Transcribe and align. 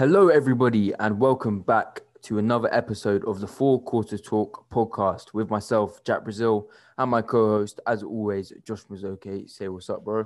Hello, 0.00 0.28
everybody, 0.28 0.94
and 0.98 1.20
welcome 1.20 1.60
back 1.60 2.00
to 2.22 2.38
another 2.38 2.72
episode 2.72 3.22
of 3.26 3.38
the 3.38 3.46
Four 3.46 3.82
Quarter 3.82 4.16
Talk 4.16 4.64
podcast 4.70 5.34
with 5.34 5.50
myself, 5.50 6.02
Jack 6.04 6.24
Brazil, 6.24 6.70
and 6.96 7.10
my 7.10 7.20
co 7.20 7.48
host, 7.48 7.80
as 7.86 8.02
always, 8.02 8.50
Josh 8.64 8.84
Mazoke. 8.84 9.46
Say 9.50 9.68
what's 9.68 9.90
up, 9.90 10.02
bro. 10.02 10.24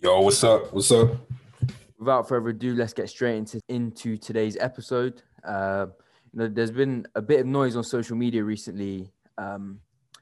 Yo, 0.00 0.20
what's 0.20 0.44
up? 0.44 0.70
What's 0.70 0.92
up? 0.92 1.12
Without 1.98 2.28
further 2.28 2.50
ado, 2.50 2.74
let's 2.74 2.92
get 2.92 3.08
straight 3.08 3.38
into, 3.38 3.58
into 3.70 4.18
today's 4.18 4.58
episode. 4.58 5.22
Uh, 5.42 5.86
you 6.34 6.40
know, 6.40 6.48
there's 6.48 6.72
been 6.72 7.06
a 7.14 7.22
bit 7.22 7.40
of 7.40 7.46
noise 7.46 7.74
on 7.74 7.84
social 7.84 8.18
media 8.18 8.44
recently 8.44 9.14
um, 9.38 9.80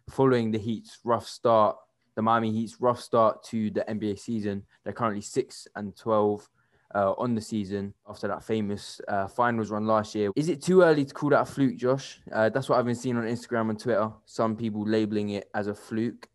following 0.09 0.53
the 0.53 0.59
Heat's 0.61 1.01
rough 1.03 1.27
start, 1.27 1.75
the 2.15 2.23
Miami 2.23 2.53
Heat's 2.53 2.81
rough 2.81 3.01
start 3.01 3.43
to 3.47 3.73
the 3.73 3.85
NBA 3.89 4.21
season. 4.21 4.63
They're 4.85 4.93
currently 4.93 5.23
six 5.23 5.67
and 5.75 5.97
twelve 5.97 6.49
uh, 6.95 7.13
on 7.19 7.35
the 7.35 7.41
season 7.41 7.95
after 8.09 8.29
that 8.29 8.43
famous 8.43 9.01
uh, 9.09 9.27
finals 9.29 9.71
run 9.71 9.87
last 9.87 10.15
year. 10.15 10.31
Is 10.37 10.49
it 10.49 10.63
too 10.63 10.83
early 10.83 11.05
to 11.05 11.15
call 11.15 11.31
that 11.31 11.43
a 11.43 11.45
fluke, 11.45 11.77
Josh? 11.77 12.21
Uh, 12.33 12.49
that's 12.49 12.69
what 12.69 12.79
I've 12.79 12.85
been 12.85 12.95
seeing 12.95 13.17
on 13.17 13.25
Instagram 13.25 13.71
and 13.71 13.79
Twitter. 13.79 14.11
Some 14.27 14.57
people 14.57 14.87
labeling 14.87 15.31
it 15.31 15.49
as 15.55 15.67
a 15.67 15.75
fluke. 15.75 16.29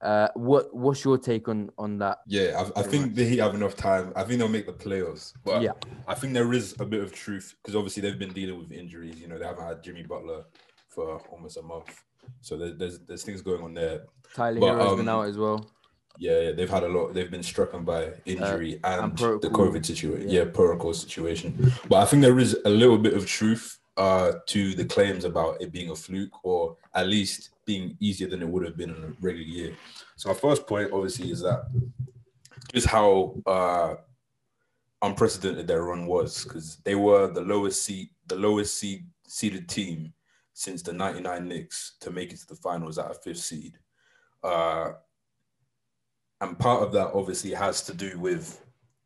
Uh, 0.00 0.26
what 0.34 0.74
what's 0.74 1.04
your 1.04 1.16
take 1.16 1.46
on 1.46 1.70
on 1.78 1.96
that? 1.98 2.18
Yeah, 2.26 2.64
I, 2.76 2.80
I 2.80 2.82
think 2.82 3.14
they 3.14 3.36
have 3.36 3.54
enough 3.54 3.76
time. 3.76 4.12
I 4.16 4.24
think 4.24 4.40
they'll 4.40 4.48
make 4.48 4.66
the 4.66 4.72
playoffs, 4.72 5.32
but 5.44 5.62
Yeah. 5.62 5.72
I 6.08 6.14
think 6.14 6.32
there 6.32 6.52
is 6.52 6.74
a 6.80 6.84
bit 6.84 7.00
of 7.04 7.12
truth 7.12 7.54
because 7.62 7.76
obviously 7.76 8.02
they've 8.02 8.18
been 8.18 8.32
dealing 8.32 8.58
with 8.58 8.72
injuries. 8.72 9.20
You 9.20 9.28
know, 9.28 9.38
they 9.38 9.44
haven't 9.44 9.64
had 9.64 9.80
Jimmy 9.80 10.02
Butler 10.02 10.44
for 10.88 11.18
almost 11.30 11.56
a 11.56 11.62
month, 11.62 12.02
so 12.40 12.56
there, 12.56 12.72
there's 12.72 12.98
there's 13.06 13.22
things 13.22 13.42
going 13.42 13.62
on 13.62 13.74
there. 13.74 14.00
Tyler 14.34 14.58
But, 14.58 14.74
Herro's 14.74 14.96
been 14.96 15.08
um, 15.08 15.20
out 15.20 15.28
as 15.28 15.38
well. 15.38 15.70
Yeah, 16.18 16.38
yeah, 16.40 16.52
they've 16.52 16.70
had 16.70 16.82
a 16.84 16.88
lot. 16.88 17.14
They've 17.14 17.30
been 17.30 17.42
struck 17.42 17.70
by 17.84 18.12
injury 18.24 18.74
and, 18.84 18.84
Uh, 18.84 19.04
and 19.04 19.40
the. 19.40 19.48
COVID 19.50 19.84
situation. 19.84 20.28
Yeah. 20.28 20.42
Yeah. 20.44 20.50
protocol 20.50 20.94
situation. 20.94 21.72
But 21.88 21.96
I 22.02 22.04
think 22.04 22.22
there 22.22 22.38
is 22.38 22.56
a 22.64 22.70
little 22.70 22.98
bit 22.98 23.14
of 23.14 23.26
truth 23.26 23.78
uh, 23.96 24.32
to 24.46 24.74
the 24.74 24.84
claims 24.84 25.24
about 25.24 25.60
it 25.60 25.72
being 25.72 25.90
a 25.90 25.96
fluke, 25.96 26.44
or 26.44 26.76
at 26.94 27.06
least 27.06 27.50
being 27.66 27.96
easier 28.00 28.28
than 28.28 28.42
it 28.42 28.48
would 28.48 28.64
have 28.64 28.76
been 28.76 28.90
in 28.90 29.04
a 29.04 29.12
regular 29.20 29.46
year. 29.46 29.76
So 30.16 30.28
our 30.30 30.34
first 30.34 30.66
point, 30.66 30.90
obviously, 30.92 31.30
is 31.30 31.40
that 31.42 31.64
just 32.72 32.86
how 32.86 33.34
uh, 33.46 33.94
unprecedented 35.02 35.66
their 35.66 35.82
run 35.82 36.06
was, 36.06 36.44
because 36.44 36.76
they 36.84 36.94
were 36.94 37.28
the 37.32 37.40
lowest 37.42 37.82
seed, 37.84 38.08
the 38.26 38.36
lowest 38.36 38.78
seed 38.78 39.06
seeded 39.26 39.68
team 39.68 40.12
since 40.52 40.82
the 40.82 40.92
'99 40.92 41.48
Knicks 41.48 41.96
to 42.00 42.10
make 42.10 42.32
it 42.32 42.38
to 42.40 42.46
the 42.46 42.56
finals 42.56 42.98
at 42.98 43.10
a 43.10 43.14
fifth 43.14 43.38
seed. 43.38 43.78
Uh, 44.42 44.92
and 46.42 46.58
part 46.58 46.82
of 46.82 46.92
that 46.92 47.12
obviously 47.14 47.52
has 47.52 47.82
to 47.82 47.94
do 47.94 48.18
with 48.18 48.60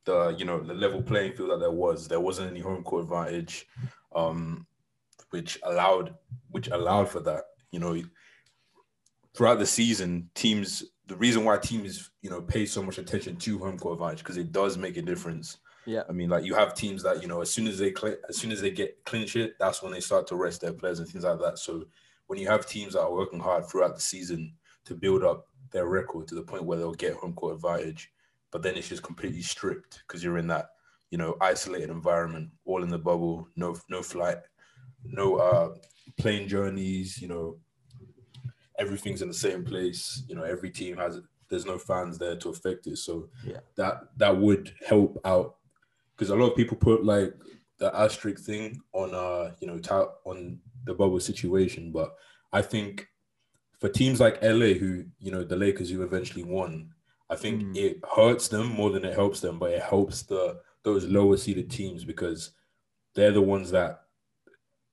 the 0.07 0.35
you 0.39 0.45
know 0.45 0.59
the 0.59 0.73
level 0.73 1.03
playing 1.03 1.35
field 1.35 1.51
that 1.51 1.61
there 1.61 1.71
was. 1.71 2.09
There 2.09 2.21
wasn't 2.21 2.51
any 2.51 2.61
home 2.61 2.83
court 2.83 3.05
advantage, 3.05 3.67
um, 4.15 4.67
which 5.31 5.59
allowed 5.63 6.15
which 6.49 6.69
allowed 6.69 7.11
for 7.11 7.21
that. 7.21 7.45
You 7.71 7.81
know, 7.81 8.03
throughout 9.35 9.59
the 9.59 9.67
season, 9.67 10.31
teams 10.35 10.83
the 11.09 11.17
reason 11.17 11.45
why 11.45 11.59
teams 11.59 12.11
you 12.23 12.31
know 12.31 12.41
pay 12.41 12.65
so 12.65 12.83
much 12.83 12.97
attention 12.97 13.37
to 13.37 13.59
home 13.59 13.79
court 13.79 13.95
advantage 13.95 14.21
because 14.21 14.39
it 14.39 14.51
does 14.51 14.79
make 14.79 14.97
a 14.97 15.03
difference. 15.03 15.59
Yeah. 15.85 16.03
I 16.09 16.13
mean, 16.13 16.31
like 16.31 16.45
you 16.45 16.55
have 16.55 16.75
teams 16.75 17.03
that 17.03 17.21
you 17.21 17.29
know 17.29 17.43
as 17.43 17.51
soon 17.51 17.67
as 17.67 17.79
they 17.79 17.93
cl- 17.93 18.17
as 18.31 18.39
soon 18.39 18.51
as 18.51 18.63
they 18.63 18.71
get 18.71 19.05
clinch 19.05 19.37
it, 19.37 19.57
that's 19.61 19.83
when 19.83 19.93
they 19.93 20.01
start 20.01 20.27
to 20.29 20.37
rest 20.37 20.63
their 20.63 20.73
players 20.73 21.01
and 21.01 21.09
things 21.09 21.25
like 21.25 21.39
that. 21.41 21.59
So 21.59 21.85
when 22.29 22.39
you 22.39 22.49
have 22.49 22.67
teams 22.67 22.95
that 22.95 23.03
are 23.03 23.13
working 23.13 23.41
hard 23.41 23.67
throughout 23.67 23.95
the 23.95 24.01
season 24.01 24.55
to 24.87 24.95
build 24.95 25.23
up 25.23 25.47
their 25.77 25.87
record 25.87 26.27
to 26.27 26.35
the 26.35 26.43
point 26.43 26.65
where 26.65 26.79
they'll 26.79 26.95
get 26.95 27.13
home 27.15 27.35
court 27.35 27.55
advantage, 27.57 28.11
but 28.51 28.63
then 28.63 28.77
it's 28.77 28.89
just 28.89 29.03
completely 29.03 29.43
stripped 29.43 30.03
because 30.07 30.25
you're 30.25 30.39
in 30.39 30.47
that 30.47 30.71
you 31.11 31.19
know 31.19 31.37
isolated 31.41 31.91
environment, 31.91 32.51
all 32.65 32.83
in 32.83 32.89
the 32.89 32.99
bubble, 32.99 33.47
no 33.57 33.77
no 33.91 34.03
flight, 34.03 34.39
no 35.05 35.37
uh 35.37 35.75
plane 36.17 36.49
journeys, 36.49 37.21
you 37.21 37.29
know, 37.29 37.59
everything's 38.79 39.23
in 39.23 39.29
the 39.29 39.35
same 39.35 39.65
place. 39.65 40.23
You 40.29 40.35
know, 40.35 40.43
every 40.43 40.71
team 40.71 40.97
has 40.97 41.21
there's 41.49 41.67
no 41.67 41.79
fans 41.79 42.19
there 42.19 42.37
to 42.37 42.49
affect 42.49 42.87
it, 42.87 42.97
so 42.97 43.29
Yeah. 43.45 43.61
that 43.77 44.17
that 44.19 44.37
would 44.37 44.75
help 44.87 45.19
out 45.25 45.59
because 46.15 46.31
a 46.31 46.37
lot 46.37 46.51
of 46.51 46.57
people 46.57 46.77
put 46.77 47.05
like 47.05 47.35
the 47.79 47.95
asterisk 47.95 48.45
thing 48.45 48.81
on 48.93 49.15
uh 49.15 49.55
you 49.61 49.67
know 49.67 49.79
ta- 49.79 50.15
on 50.25 50.61
the 50.85 50.95
bubble 50.95 51.21
situation, 51.21 51.93
but 51.93 52.17
I 52.53 52.63
think 52.63 53.09
for 53.81 53.89
teams 53.89 54.21
like 54.21 54.43
LA 54.43 54.75
who 54.75 55.05
you 55.19 55.31
know 55.31 55.45
the 55.45 55.57
Lakers 55.57 55.91
who 55.91 56.03
eventually 56.03 56.45
won, 56.45 56.91
I 57.31 57.37
think 57.37 57.63
Mm. 57.63 57.77
it 57.77 57.99
hurts 58.17 58.49
them 58.49 58.69
more 58.69 58.91
than 58.91 59.05
it 59.05 59.15
helps 59.15 59.41
them, 59.41 59.59
but 59.59 59.73
it 59.73 59.83
helps 59.83 60.23
the 60.23 60.61
those 60.83 61.05
lower 61.07 61.37
seeded 61.37 61.71
teams 61.71 62.05
because 62.05 62.53
they're 63.15 63.33
the 63.33 63.43
ones 63.43 63.71
that 63.73 64.03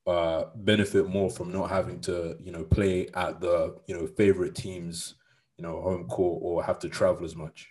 uh 0.07 0.45
benefit 0.55 1.07
more 1.07 1.29
from 1.29 1.51
not 1.51 1.69
having 1.69 1.99
to 2.01 2.37
you 2.41 2.51
know 2.51 2.63
play 2.65 3.07
at 3.13 3.39
the 3.39 3.77
you 3.87 3.95
know 3.95 4.05
favorite 4.05 4.53
teams 4.55 5.15
you 5.57 5.63
know 5.63 5.81
home 5.81 6.07
court 6.07 6.39
or 6.43 6.63
have 6.63 6.77
to 6.79 6.89
travel 6.89 7.23
as 7.25 7.35
much 7.35 7.69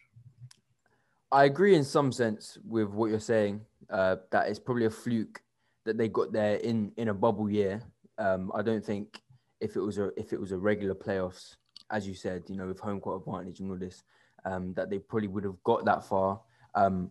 I 1.31 1.44
agree 1.44 1.75
in 1.75 1.84
some 1.84 2.12
sense 2.12 2.59
with 2.67 2.89
what 2.89 3.11
you're 3.11 3.21
saying. 3.21 3.62
Uh, 3.89 4.17
that 4.31 4.49
it's 4.49 4.59
probably 4.59 4.87
a 4.87 4.91
fluke 4.91 5.43
that 5.84 5.99
they 5.99 6.09
got 6.09 6.33
there 6.33 6.56
in 6.56 6.93
in 6.97 7.09
a 7.09 7.15
bubble 7.15 7.50
year. 7.50 7.83
Um, 8.19 8.53
I 8.55 8.62
don't 8.62 8.84
think 8.84 9.22
if 9.62 9.77
it 9.77 9.81
was 9.81 9.99
a 9.99 10.11
if 10.17 10.33
it 10.33 10.41
was 10.41 10.53
a 10.53 10.59
regular 10.59 10.95
playoffs, 10.95 11.56
as 11.91 12.06
you 12.06 12.15
said, 12.15 12.43
you 12.49 12.56
know, 12.56 12.67
with 12.67 12.81
home 12.81 13.00
court 13.00 13.23
advantage 13.23 13.61
and 13.61 13.71
all 13.71 13.78
this, 13.78 14.03
um, 14.45 14.75
that 14.75 14.91
they 14.91 14.99
probably 14.99 15.28
would 15.28 15.45
have 15.45 15.62
got 15.62 15.84
that 15.84 16.05
far. 16.05 16.41
Um, 16.75 17.11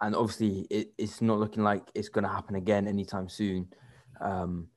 and 0.00 0.14
obviously, 0.14 0.66
it, 0.70 0.92
it's 0.96 1.20
not 1.20 1.38
looking 1.38 1.64
like 1.64 1.82
it's 1.94 2.08
going 2.08 2.24
to 2.24 2.30
happen 2.30 2.54
again 2.54 2.86
anytime 2.86 3.28
soon. 3.28 3.68
Um, 4.20 4.68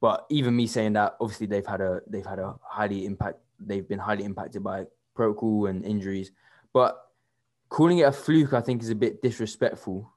but 0.00 0.26
even 0.30 0.56
me 0.56 0.66
saying 0.66 0.94
that, 0.94 1.16
obviously 1.20 1.46
they've 1.46 1.66
had 1.66 1.80
a 1.80 2.00
they've 2.06 2.26
had 2.26 2.38
a 2.38 2.54
highly 2.62 3.04
impact. 3.04 3.38
They've 3.60 3.86
been 3.86 3.98
highly 3.98 4.24
impacted 4.24 4.64
by 4.64 4.86
protocol 5.14 5.66
and 5.66 5.84
injuries. 5.84 6.32
But 6.72 6.98
calling 7.68 7.98
it 7.98 8.02
a 8.02 8.12
fluke, 8.12 8.54
I 8.54 8.62
think, 8.62 8.82
is 8.82 8.90
a 8.90 8.94
bit 8.94 9.20
disrespectful. 9.22 10.10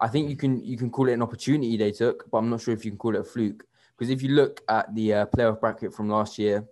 I 0.00 0.08
think 0.08 0.30
you 0.30 0.36
can 0.36 0.64
you 0.64 0.76
can 0.78 0.90
call 0.90 1.08
it 1.08 1.12
an 1.12 1.22
opportunity 1.22 1.76
they 1.76 1.92
took, 1.92 2.30
but 2.30 2.38
I'm 2.38 2.50
not 2.50 2.62
sure 2.62 2.72
if 2.72 2.84
you 2.84 2.90
can 2.92 2.98
call 2.98 3.14
it 3.14 3.20
a 3.20 3.24
fluke 3.24 3.64
because 3.98 4.10
if 4.10 4.22
you 4.22 4.28
look 4.30 4.62
at 4.68 4.94
the 4.94 5.12
uh, 5.12 5.26
playoff 5.26 5.60
bracket 5.60 5.92
from 5.92 6.08
last 6.08 6.38
year, 6.38 6.64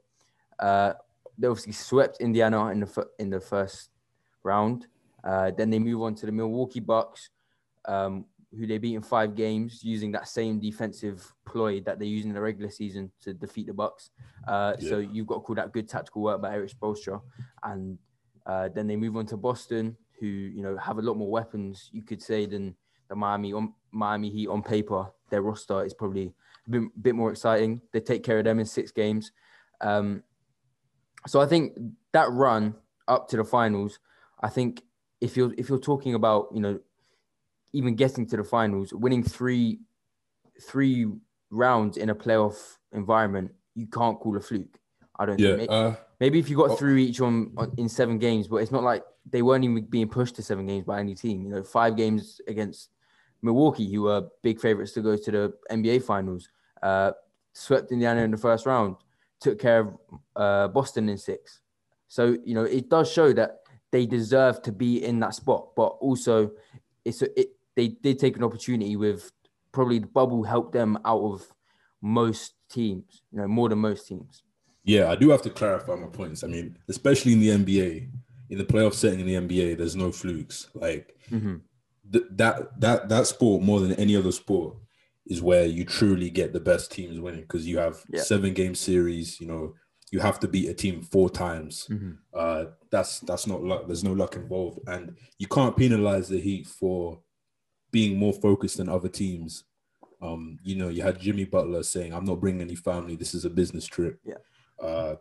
uh, 0.60 0.92
they 1.36 1.48
obviously 1.48 1.72
swept 1.72 2.20
Indiana 2.20 2.68
in 2.68 2.80
the 2.80 2.86
fir- 2.86 3.10
in 3.18 3.30
the 3.30 3.40
first 3.40 3.90
round. 4.44 4.86
Uh, 5.24 5.50
then 5.50 5.70
they 5.70 5.78
move 5.80 6.02
on 6.02 6.14
to 6.14 6.26
the 6.26 6.32
Milwaukee 6.32 6.80
Bucks, 6.80 7.30
um, 7.86 8.24
who 8.56 8.66
they 8.66 8.78
beat 8.78 8.94
in 8.94 9.02
five 9.02 9.34
games 9.34 9.82
using 9.82 10.12
that 10.12 10.28
same 10.28 10.60
defensive 10.60 11.32
ploy 11.44 11.80
that 11.80 11.98
they 11.98 12.06
used 12.06 12.26
in 12.26 12.32
the 12.32 12.40
regular 12.40 12.70
season 12.70 13.10
to 13.20 13.34
defeat 13.34 13.66
the 13.66 13.74
Bucks. 13.74 14.10
Uh, 14.46 14.74
So 14.78 14.98
you've 14.98 15.26
got 15.26 15.36
to 15.36 15.40
call 15.40 15.56
that 15.56 15.72
good 15.72 15.88
tactical 15.88 16.22
work 16.22 16.40
by 16.40 16.54
Erik 16.54 16.70
Spoelstra. 16.70 17.20
And 17.64 17.98
uh, 18.46 18.68
then 18.68 18.86
they 18.86 18.94
move 18.96 19.16
on 19.16 19.26
to 19.26 19.36
Boston, 19.36 19.96
who 20.20 20.26
you 20.26 20.62
know 20.62 20.76
have 20.78 20.98
a 20.98 21.02
lot 21.02 21.16
more 21.16 21.30
weapons, 21.30 21.90
you 21.92 22.02
could 22.02 22.22
say, 22.22 22.46
than 22.46 22.76
the 23.08 23.16
Miami 23.16 23.52
on 23.52 23.74
Miami 23.90 24.30
Heat 24.30 24.48
on 24.48 24.62
paper. 24.62 25.10
Their 25.28 25.42
roster 25.42 25.84
is 25.84 25.92
probably 25.92 26.32
a 26.72 26.80
bit, 27.00 27.14
more 27.14 27.30
exciting. 27.30 27.80
They 27.92 28.00
take 28.00 28.22
care 28.24 28.38
of 28.38 28.44
them 28.44 28.58
in 28.58 28.66
six 28.66 28.90
games. 28.92 29.32
Um, 29.80 30.22
so 31.26 31.40
I 31.40 31.46
think 31.46 31.76
that 32.12 32.30
run 32.30 32.74
up 33.08 33.28
to 33.28 33.36
the 33.36 33.44
finals, 33.44 33.98
I 34.40 34.48
think 34.48 34.82
if 35.20 35.36
you're 35.36 35.52
if 35.56 35.68
you're 35.68 35.78
talking 35.78 36.14
about 36.14 36.48
you 36.52 36.60
know 36.60 36.78
even 37.72 37.94
getting 37.96 38.26
to 38.28 38.36
the 38.36 38.44
finals, 38.44 38.92
winning 38.92 39.22
three 39.22 39.80
three 40.62 41.06
rounds 41.50 41.96
in 41.96 42.10
a 42.10 42.14
playoff 42.14 42.76
environment, 42.92 43.52
you 43.74 43.86
can't 43.86 44.18
call 44.18 44.36
a 44.36 44.40
fluke. 44.40 44.78
I 45.18 45.26
don't 45.26 45.38
yeah 45.38 45.56
think. 45.56 45.70
uh 45.70 45.94
Maybe 46.20 46.38
if 46.38 46.48
you 46.48 46.56
got 46.56 46.70
Oh. 46.70 46.76
through 46.76 46.96
each 46.96 47.20
on, 47.20 47.52
on 47.58 47.72
in 47.76 47.88
seven 47.90 48.18
games, 48.18 48.48
but 48.48 48.56
it's 48.56 48.72
not 48.72 48.82
like 48.82 49.04
they 49.28 49.42
weren't 49.42 49.64
even 49.64 49.84
being 49.84 50.08
pushed 50.08 50.36
to 50.36 50.42
seven 50.42 50.66
games 50.66 50.84
by 50.86 50.98
any 51.00 51.14
team. 51.14 51.42
You 51.42 51.50
know, 51.50 51.62
five 51.62 51.94
games 51.96 52.40
against 52.48 52.90
Milwaukee, 53.42 53.92
who 53.92 54.02
were 54.02 54.28
big 54.42 54.58
favorites 54.60 54.92
to 54.92 55.02
go 55.02 55.16
to 55.16 55.30
the 55.30 55.52
NBA 55.70 56.02
Finals, 56.04 56.48
uh, 56.86 57.10
swept 57.52 57.90
Indiana 57.92 58.20
in 58.22 58.30
the 58.30 58.36
first 58.48 58.64
round, 58.66 58.96
took 59.40 59.58
care 59.58 59.80
of 59.80 59.88
uh, 60.36 60.68
Boston 60.68 61.08
in 61.08 61.18
six. 61.18 61.60
So 62.08 62.22
you 62.44 62.54
know, 62.54 62.64
it 62.78 62.88
does 62.88 63.10
show 63.10 63.32
that 63.40 63.50
they 63.92 64.06
deserve 64.06 64.62
to 64.62 64.72
be 64.72 65.04
in 65.08 65.20
that 65.20 65.34
spot, 65.34 65.62
but 65.76 65.90
also 66.08 66.50
it's 67.04 67.22
a, 67.22 67.28
it. 67.40 67.48
They 67.78 67.88
did 67.88 68.18
take 68.18 68.36
an 68.38 68.44
opportunity 68.44 68.96
with 68.96 69.30
probably 69.70 69.98
the 69.98 70.06
bubble 70.06 70.42
helped 70.44 70.72
them 70.72 70.96
out 71.04 71.20
of 71.32 71.38
most 72.00 72.54
teams. 72.70 73.22
You 73.32 73.38
know, 73.40 73.48
more 73.48 73.68
than 73.68 73.78
most 73.78 74.06
teams. 74.08 74.42
Yeah, 74.84 75.10
I 75.10 75.16
do 75.16 75.30
have 75.30 75.42
to 75.42 75.50
clarify 75.50 75.94
my 75.96 76.06
points. 76.06 76.44
I 76.44 76.46
mean, 76.46 76.78
especially 76.88 77.32
in 77.32 77.40
the 77.40 77.48
NBA, 77.48 78.08
in 78.50 78.58
the 78.58 78.64
playoff 78.64 78.94
setting 78.94 79.20
in 79.20 79.26
the 79.26 79.34
NBA, 79.34 79.76
there's 79.76 79.96
no 79.96 80.10
flukes. 80.12 80.68
Like 80.74 81.16
Mhm. 81.30 81.60
th- 82.12 82.24
that 82.30 82.80
that 82.80 83.08
that 83.08 83.26
sport 83.26 83.62
more 83.62 83.80
than 83.80 83.92
any 83.94 84.14
other 84.16 84.32
sport 84.32 84.76
is 85.26 85.42
where 85.42 85.66
you 85.66 85.84
truly 85.84 86.30
get 86.30 86.52
the 86.52 86.60
best 86.60 86.92
teams 86.92 87.18
winning 87.20 87.42
because 87.42 87.66
you 87.66 87.78
have 87.78 88.02
Yeah. 88.12 88.22
seven 88.22 88.54
game 88.54 88.74
series. 88.74 89.40
You 89.40 89.46
know, 89.48 89.74
you 90.12 90.20
have 90.20 90.38
to 90.40 90.48
beat 90.48 90.68
a 90.68 90.74
team 90.74 91.02
four 91.02 91.28
times. 91.28 91.86
Mhm. 91.90 92.18
Uh, 92.32 92.66
that's 92.90 93.20
that's 93.20 93.46
not 93.46 93.62
luck. 93.62 93.86
There's 93.86 94.04
no 94.04 94.12
luck 94.12 94.36
involved, 94.36 94.80
and 94.86 95.16
you 95.38 95.46
can't 95.48 95.76
penalize 95.76 96.28
the 96.28 96.40
Heat 96.40 96.66
for 96.66 97.20
being 97.90 98.16
more 98.18 98.32
focused 98.32 98.76
than 98.76 98.88
other 98.88 99.08
teams. 99.08 99.64
Um, 100.22 100.58
you 100.62 100.76
know, 100.76 100.88
you 100.88 101.02
had 101.02 101.20
Jimmy 101.20 101.44
Butler 101.44 101.82
saying, 101.82 102.12
"I'm 102.14 102.24
not 102.24 102.40
bringing 102.40 102.62
any 102.62 102.76
family. 102.76 103.16
This 103.16 103.34
is 103.34 103.44
a 103.44 103.50
business 103.50 103.84
trip." 103.86 104.20
Yeah. 104.24 104.38
Uh, 104.80 105.16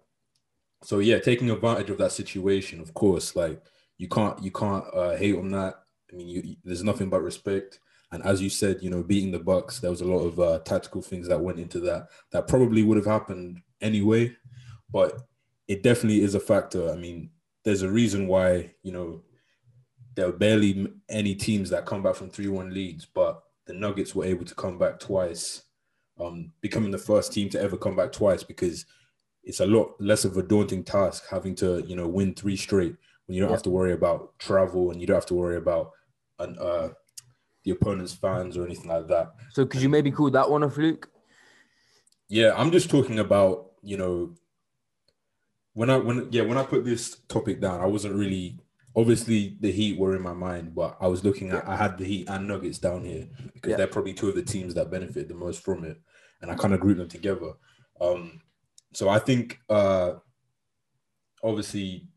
so 0.84 1.00
yeah, 1.00 1.20
taking 1.20 1.50
advantage 1.50 1.90
of 1.90 1.98
that 1.98 2.12
situation, 2.12 2.80
of 2.80 2.94
course, 2.94 3.36
like 3.36 3.62
you 3.98 4.08
can't 4.08 4.42
you 4.44 4.52
can't 4.52 4.86
uh, 4.94 5.16
hate 5.16 5.36
on 5.36 5.50
that. 5.52 5.84
I 6.12 6.16
mean, 6.16 6.28
you, 6.28 6.42
you, 6.44 6.56
there's 6.64 6.84
nothing 6.84 7.10
but 7.10 7.24
respect. 7.24 7.80
And 8.12 8.24
as 8.24 8.42
you 8.42 8.50
said, 8.50 8.80
you 8.82 8.90
know, 8.90 9.04
beating 9.04 9.32
the 9.32 9.40
Bucks, 9.40 9.80
there 9.80 9.90
was 9.92 10.02
a 10.02 10.06
lot 10.06 10.20
of 10.20 10.40
uh, 10.40 10.60
tactical 10.60 11.02
things 11.02 11.28
that 11.28 11.42
went 11.42 11.60
into 11.60 11.80
that. 11.82 12.08
That 12.32 12.48
probably 12.48 12.84
would 12.84 12.98
have 12.98 13.06
happened 13.06 13.62
anyway, 13.82 14.36
but 14.92 15.20
it 15.68 15.84
definitely 15.84 16.24
is 16.24 16.36
a 16.36 16.40
factor. 16.40 16.92
I 16.92 16.96
mean, 16.96 17.32
there's 17.64 17.82
a 17.82 17.92
reason 17.92 18.28
why 18.28 18.72
you 18.84 18.92
know 18.92 19.24
there 20.16 20.28
are 20.28 20.34
barely 20.34 20.88
any 21.10 21.36
teams 21.36 21.70
that 21.72 21.86
come 21.86 22.04
back 22.04 22.16
from 22.16 22.30
three-one 22.30 22.74
leads, 22.74 23.06
but 23.06 23.42
the 23.66 23.74
Nuggets 23.74 24.16
were 24.16 24.26
able 24.26 24.46
to 24.46 24.56
come 24.56 24.78
back 24.78 25.00
twice, 25.00 25.64
um, 26.20 26.52
becoming 26.62 26.92
the 26.92 26.98
first 26.98 27.34
team 27.34 27.50
to 27.50 27.62
ever 27.62 27.76
come 27.76 27.96
back 27.96 28.12
twice 28.12 28.44
because 28.44 28.86
it's 29.44 29.60
a 29.60 29.66
lot 29.66 29.96
less 30.00 30.26
of 30.26 30.38
a 30.38 30.44
daunting 30.44 30.84
task 30.84 31.26
having 31.30 31.56
to 31.56 31.84
you 31.86 31.96
know 31.96 32.08
win 32.08 32.34
three 32.34 32.56
straight 32.56 32.96
when 33.26 33.36
you 33.36 33.42
don't 33.42 33.50
yeah. 33.50 33.56
have 33.56 33.64
to 33.64 33.70
worry 33.70 33.94
about 33.94 34.38
travel 34.40 34.92
and 34.92 35.02
you 35.02 35.08
don't 35.08 35.16
have 35.16 35.26
to 35.26 35.34
worry 35.34 35.58
about 35.58 35.92
an, 36.40 36.58
uh, 36.60 36.90
the 37.66 37.72
opponent's 37.72 38.14
fans 38.14 38.56
or 38.56 38.66
anything 38.66 38.88
like 38.88 39.08
that. 39.08 39.34
So 39.52 39.66
could 39.66 39.82
you 39.82 39.90
maybe 39.90 40.12
call 40.12 40.30
that 40.30 40.50
one 40.50 40.64
a 40.64 40.70
fluke? 40.70 41.10
Yeah, 42.30 42.54
I'm 42.56 42.72
just 42.72 42.90
talking 42.90 43.20
about 43.20 43.72
you 43.82 43.98
know 43.98 44.34
when 45.74 45.90
I 45.90 45.98
when 45.98 46.30
yeah 46.32 46.44
when 46.44 46.58
I 46.58 46.64
put 46.64 46.86
this 46.86 47.18
topic 47.28 47.60
down, 47.60 47.82
I 47.82 47.88
wasn't 47.88 48.16
really 48.16 48.60
obviously 48.96 49.58
the 49.60 49.72
Heat 49.72 49.98
were 49.98 50.16
in 50.16 50.22
my 50.22 50.34
mind, 50.34 50.74
but 50.74 50.96
I 51.02 51.08
was 51.08 51.24
looking 51.24 51.50
at 51.50 51.68
I 51.68 51.76
had 51.76 51.98
the 51.98 52.06
Heat 52.06 52.30
and 52.30 52.48
Nuggets 52.48 52.80
down 52.80 53.04
here 53.04 53.28
because 53.54 53.72
yeah. 53.72 53.78
they're 53.78 53.88
probably 53.88 54.14
two 54.14 54.30
of 54.30 54.36
the 54.36 54.44
teams 54.44 54.76
that 54.76 54.92
benefit 54.92 55.28
the 55.28 55.36
most 55.36 55.64
from 55.64 55.84
it, 55.84 56.00
and 56.42 56.52
I 56.52 56.56
kind 56.56 56.74
of 56.74 56.80
grouped 56.80 57.00
them 57.00 57.10
together. 57.10 57.54
Um, 58.00 58.42
so 58.94 59.10
I 59.10 59.20
think 59.20 59.60
uh, 59.70 60.14
obviously 61.44 62.08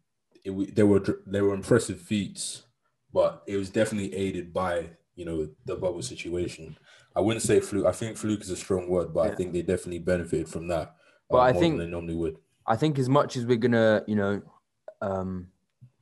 it, 0.45 0.77
there 0.77 0.87
were 0.87 1.03
there 1.27 1.45
were 1.45 1.55
impressive 1.55 2.01
feats, 2.01 2.65
but 3.13 3.43
it 3.47 3.57
was 3.57 3.71
definitely 3.71 4.15
aided 4.15 4.53
by 4.53 4.91
you 5.19 5.25
know 5.25 5.49
the 5.67 5.75
bubble 5.75 6.01
situation. 6.01 6.77
I 7.17 7.21
wouldn't 7.21 7.43
say 7.43 7.59
fluke. 7.59 7.87
I 7.87 7.93
think 7.93 8.17
fluke 8.17 8.43
is 8.43 8.51
a 8.51 8.57
strong 8.57 8.89
word, 8.89 9.13
but 9.13 9.27
yeah. 9.27 9.33
I 9.33 9.35
think 9.35 9.53
they 9.53 9.63
definitely 9.63 9.99
benefited 9.99 10.49
from 10.49 10.69
that. 10.69 10.95
But 11.29 11.39
uh, 11.39 11.41
I 11.41 11.53
think 11.53 11.79
they 11.79 11.87
normally 11.87 12.15
would. 12.15 12.37
I 12.67 12.77
think 12.77 12.99
as 13.01 13.09
much 13.09 13.37
as 13.37 13.45
we're 13.45 13.57
gonna, 13.57 14.05
you 14.07 14.15
know, 14.15 14.41
um, 15.03 15.49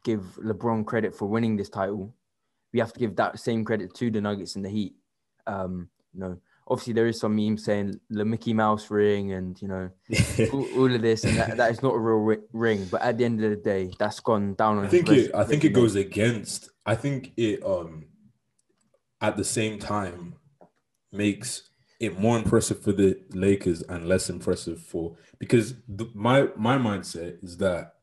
give 0.04 0.20
LeBron 0.44 0.84
credit 0.84 1.16
for 1.16 1.26
winning 1.26 1.56
this 1.56 1.70
title, 1.70 2.14
we 2.74 2.78
have 2.78 2.92
to 2.92 3.00
give 3.00 3.16
that 3.16 3.38
same 3.38 3.64
credit 3.64 3.94
to 3.94 4.10
the 4.10 4.20
Nuggets 4.20 4.54
and 4.54 4.64
the 4.64 4.68
Heat. 4.68 4.94
Um, 5.46 5.88
you 6.12 6.20
know, 6.20 6.38
obviously 6.68 6.92
there 6.92 7.06
is 7.06 7.18
some 7.18 7.34
memes 7.34 7.64
saying 7.64 7.98
the 8.10 8.24
Mickey 8.24 8.52
Mouse 8.52 8.90
ring 8.90 9.32
and 9.32 9.60
you 9.62 9.68
know 9.68 9.88
all, 10.52 10.66
all, 10.76 10.94
of 10.94 11.00
this, 11.00 11.24
and 11.24 11.38
that, 11.38 11.56
that 11.56 11.70
is 11.70 11.82
not 11.82 11.94
a 11.94 11.98
real 11.98 12.36
ring. 12.52 12.86
But 12.90 13.00
at 13.00 13.16
the 13.16 13.24
end 13.24 13.42
of 13.42 13.48
the 13.48 13.56
day, 13.56 13.94
that's 13.98 14.20
gone 14.20 14.54
down. 14.56 14.84
I 14.84 14.88
think 14.88 15.08
it. 15.08 15.34
I 15.34 15.44
think 15.44 15.64
it 15.64 15.70
goes 15.70 15.94
against. 15.94 16.68
I 16.84 16.94
think 16.94 17.32
it. 17.38 17.64
Um, 17.64 18.04
at 19.26 19.36
the 19.36 19.44
same 19.44 19.78
time, 19.78 20.34
makes 21.12 21.70
it 21.98 22.18
more 22.18 22.38
impressive 22.38 22.80
for 22.80 22.92
the 22.92 23.18
Lakers 23.30 23.82
and 23.82 24.06
less 24.06 24.30
impressive 24.30 24.80
for 24.80 25.16
because 25.38 25.74
the, 25.88 26.08
my 26.14 26.48
my 26.56 26.76
mindset 26.76 27.42
is 27.42 27.56
that 27.56 27.94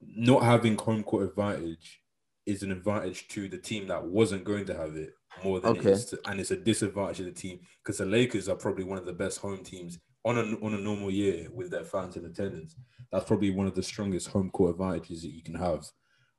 not 0.00 0.42
having 0.42 0.76
home 0.76 1.02
court 1.02 1.28
advantage 1.28 2.02
is 2.44 2.62
an 2.62 2.70
advantage 2.70 3.26
to 3.28 3.48
the 3.48 3.58
team 3.58 3.88
that 3.88 4.04
wasn't 4.04 4.44
going 4.44 4.64
to 4.66 4.74
have 4.74 4.94
it 4.94 5.10
more 5.42 5.58
than 5.58 5.76
okay. 5.76 5.90
it 5.90 5.92
is 5.92 6.04
to, 6.06 6.20
and 6.26 6.38
it's 6.38 6.52
a 6.52 6.56
disadvantage 6.56 7.16
to 7.16 7.24
the 7.24 7.32
team 7.32 7.58
because 7.82 7.98
the 7.98 8.06
Lakers 8.06 8.48
are 8.48 8.54
probably 8.54 8.84
one 8.84 8.98
of 8.98 9.06
the 9.06 9.12
best 9.12 9.40
home 9.40 9.64
teams 9.64 9.98
on 10.24 10.38
a 10.38 10.42
on 10.64 10.74
a 10.74 10.78
normal 10.78 11.10
year 11.10 11.48
with 11.52 11.70
their 11.70 11.84
fans 11.84 12.16
in 12.16 12.24
attendance. 12.26 12.76
That's 13.10 13.24
probably 13.24 13.50
one 13.50 13.66
of 13.66 13.74
the 13.74 13.82
strongest 13.82 14.28
home 14.28 14.50
court 14.50 14.72
advantages 14.72 15.22
that 15.22 15.32
you 15.32 15.42
can 15.42 15.54
have 15.54 15.86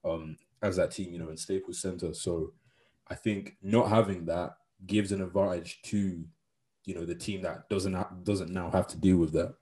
um, 0.05 0.37
as 0.61 0.75
that 0.75 0.91
team, 0.91 1.11
you 1.11 1.19
know, 1.19 1.29
in 1.29 1.37
Staples 1.37 1.81
Center. 1.81 2.13
So 2.13 2.53
I 3.09 3.15
think 3.15 3.57
not 3.61 3.89
having 3.89 4.25
that 4.25 4.57
gives 4.85 5.11
an 5.11 5.21
advantage 5.21 5.81
to 5.83 6.23
you 6.85 6.95
know 6.95 7.05
the 7.05 7.15
team 7.15 7.41
that 7.41 7.69
doesn't 7.69 7.93
ha- 7.93 8.11
doesn't 8.23 8.51
now 8.51 8.71
have 8.71 8.87
to 8.87 8.97
deal 8.97 9.17
with 9.17 9.33
that. 9.33 9.55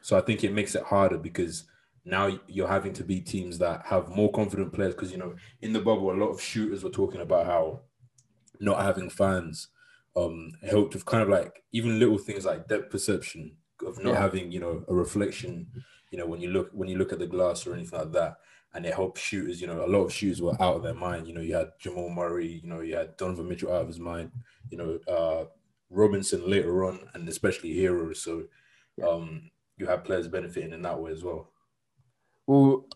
So 0.00 0.16
I 0.16 0.20
think 0.22 0.42
it 0.42 0.52
makes 0.52 0.74
it 0.74 0.82
harder 0.82 1.18
because 1.18 1.64
now 2.04 2.38
you're 2.46 2.68
having 2.68 2.94
to 2.94 3.04
beat 3.04 3.26
teams 3.26 3.58
that 3.58 3.84
have 3.84 4.08
more 4.08 4.32
confident 4.32 4.72
players. 4.72 4.94
Because 4.94 5.12
you 5.12 5.18
know 5.18 5.34
in 5.60 5.72
the 5.72 5.80
bubble, 5.80 6.10
a 6.10 6.14
lot 6.14 6.30
of 6.30 6.40
shooters 6.40 6.82
were 6.82 6.90
talking 6.90 7.20
about 7.20 7.46
how 7.46 7.80
not 8.60 8.82
having 8.82 9.10
fans 9.10 9.68
um 10.16 10.50
helped 10.68 10.94
with 10.94 11.06
kind 11.06 11.22
of 11.22 11.28
like 11.28 11.62
even 11.72 11.98
little 12.00 12.18
things 12.18 12.44
like 12.44 12.66
depth 12.66 12.90
perception 12.90 13.56
of 13.86 14.02
not 14.02 14.14
yeah. 14.14 14.20
having 14.20 14.50
you 14.50 14.60
know 14.60 14.84
a 14.88 14.94
reflection. 14.94 15.66
You 16.10 16.18
know 16.18 16.26
when 16.26 16.40
you 16.40 16.50
look 16.50 16.70
when 16.72 16.88
you 16.88 16.98
look 16.98 17.12
at 17.12 17.18
the 17.18 17.26
glass 17.26 17.66
or 17.66 17.74
anything 17.74 17.98
like 17.98 18.12
that 18.12 18.38
and 18.74 18.86
it 18.86 18.94
helped 18.94 19.18
shooters. 19.18 19.60
You 19.60 19.66
know, 19.66 19.84
a 19.84 19.86
lot 19.86 20.04
of 20.04 20.12
shooters 20.12 20.42
were 20.42 20.60
out 20.62 20.76
of 20.76 20.82
their 20.82 20.94
mind. 20.94 21.26
You 21.26 21.34
know, 21.34 21.40
you 21.40 21.54
had 21.54 21.72
Jamal 21.78 22.10
Murray. 22.10 22.60
You 22.62 22.68
know, 22.68 22.80
you 22.80 22.96
had 22.96 23.16
Donovan 23.16 23.48
Mitchell 23.48 23.72
out 23.72 23.82
of 23.82 23.88
his 23.88 23.98
mind. 23.98 24.30
You 24.70 24.78
know, 24.78 25.12
uh, 25.12 25.44
Robinson 25.90 26.48
later 26.48 26.84
on, 26.84 27.00
and 27.14 27.28
especially 27.28 27.74
Herro. 27.74 28.16
So, 28.16 28.44
um, 29.06 29.50
you 29.76 29.86
have 29.86 30.04
players 30.04 30.28
benefiting 30.28 30.72
in 30.72 30.82
that 30.82 31.00
way 31.00 31.10
as 31.10 31.24
well. 31.24 31.50
Well, 32.46 32.86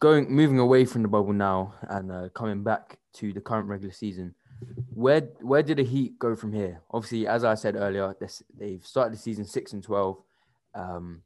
going 0.00 0.30
moving 0.30 0.58
away 0.58 0.84
from 0.84 1.02
the 1.02 1.08
bubble 1.08 1.32
now 1.32 1.74
and 1.88 2.10
uh, 2.10 2.28
coming 2.30 2.62
back 2.62 2.98
to 3.14 3.32
the 3.32 3.40
current 3.40 3.68
regular 3.68 3.92
season, 3.92 4.34
where 4.94 5.20
where 5.40 5.62
did 5.62 5.78
the 5.78 5.84
Heat 5.84 6.18
go 6.18 6.34
from 6.34 6.52
here? 6.52 6.80
Obviously, 6.90 7.26
as 7.26 7.44
I 7.44 7.54
said 7.54 7.76
earlier, 7.76 8.14
they've 8.58 8.84
started 8.84 9.12
the 9.12 9.18
season 9.18 9.44
six 9.44 9.72
and 9.72 9.82
twelve. 9.82 10.22
Um, 10.74 11.22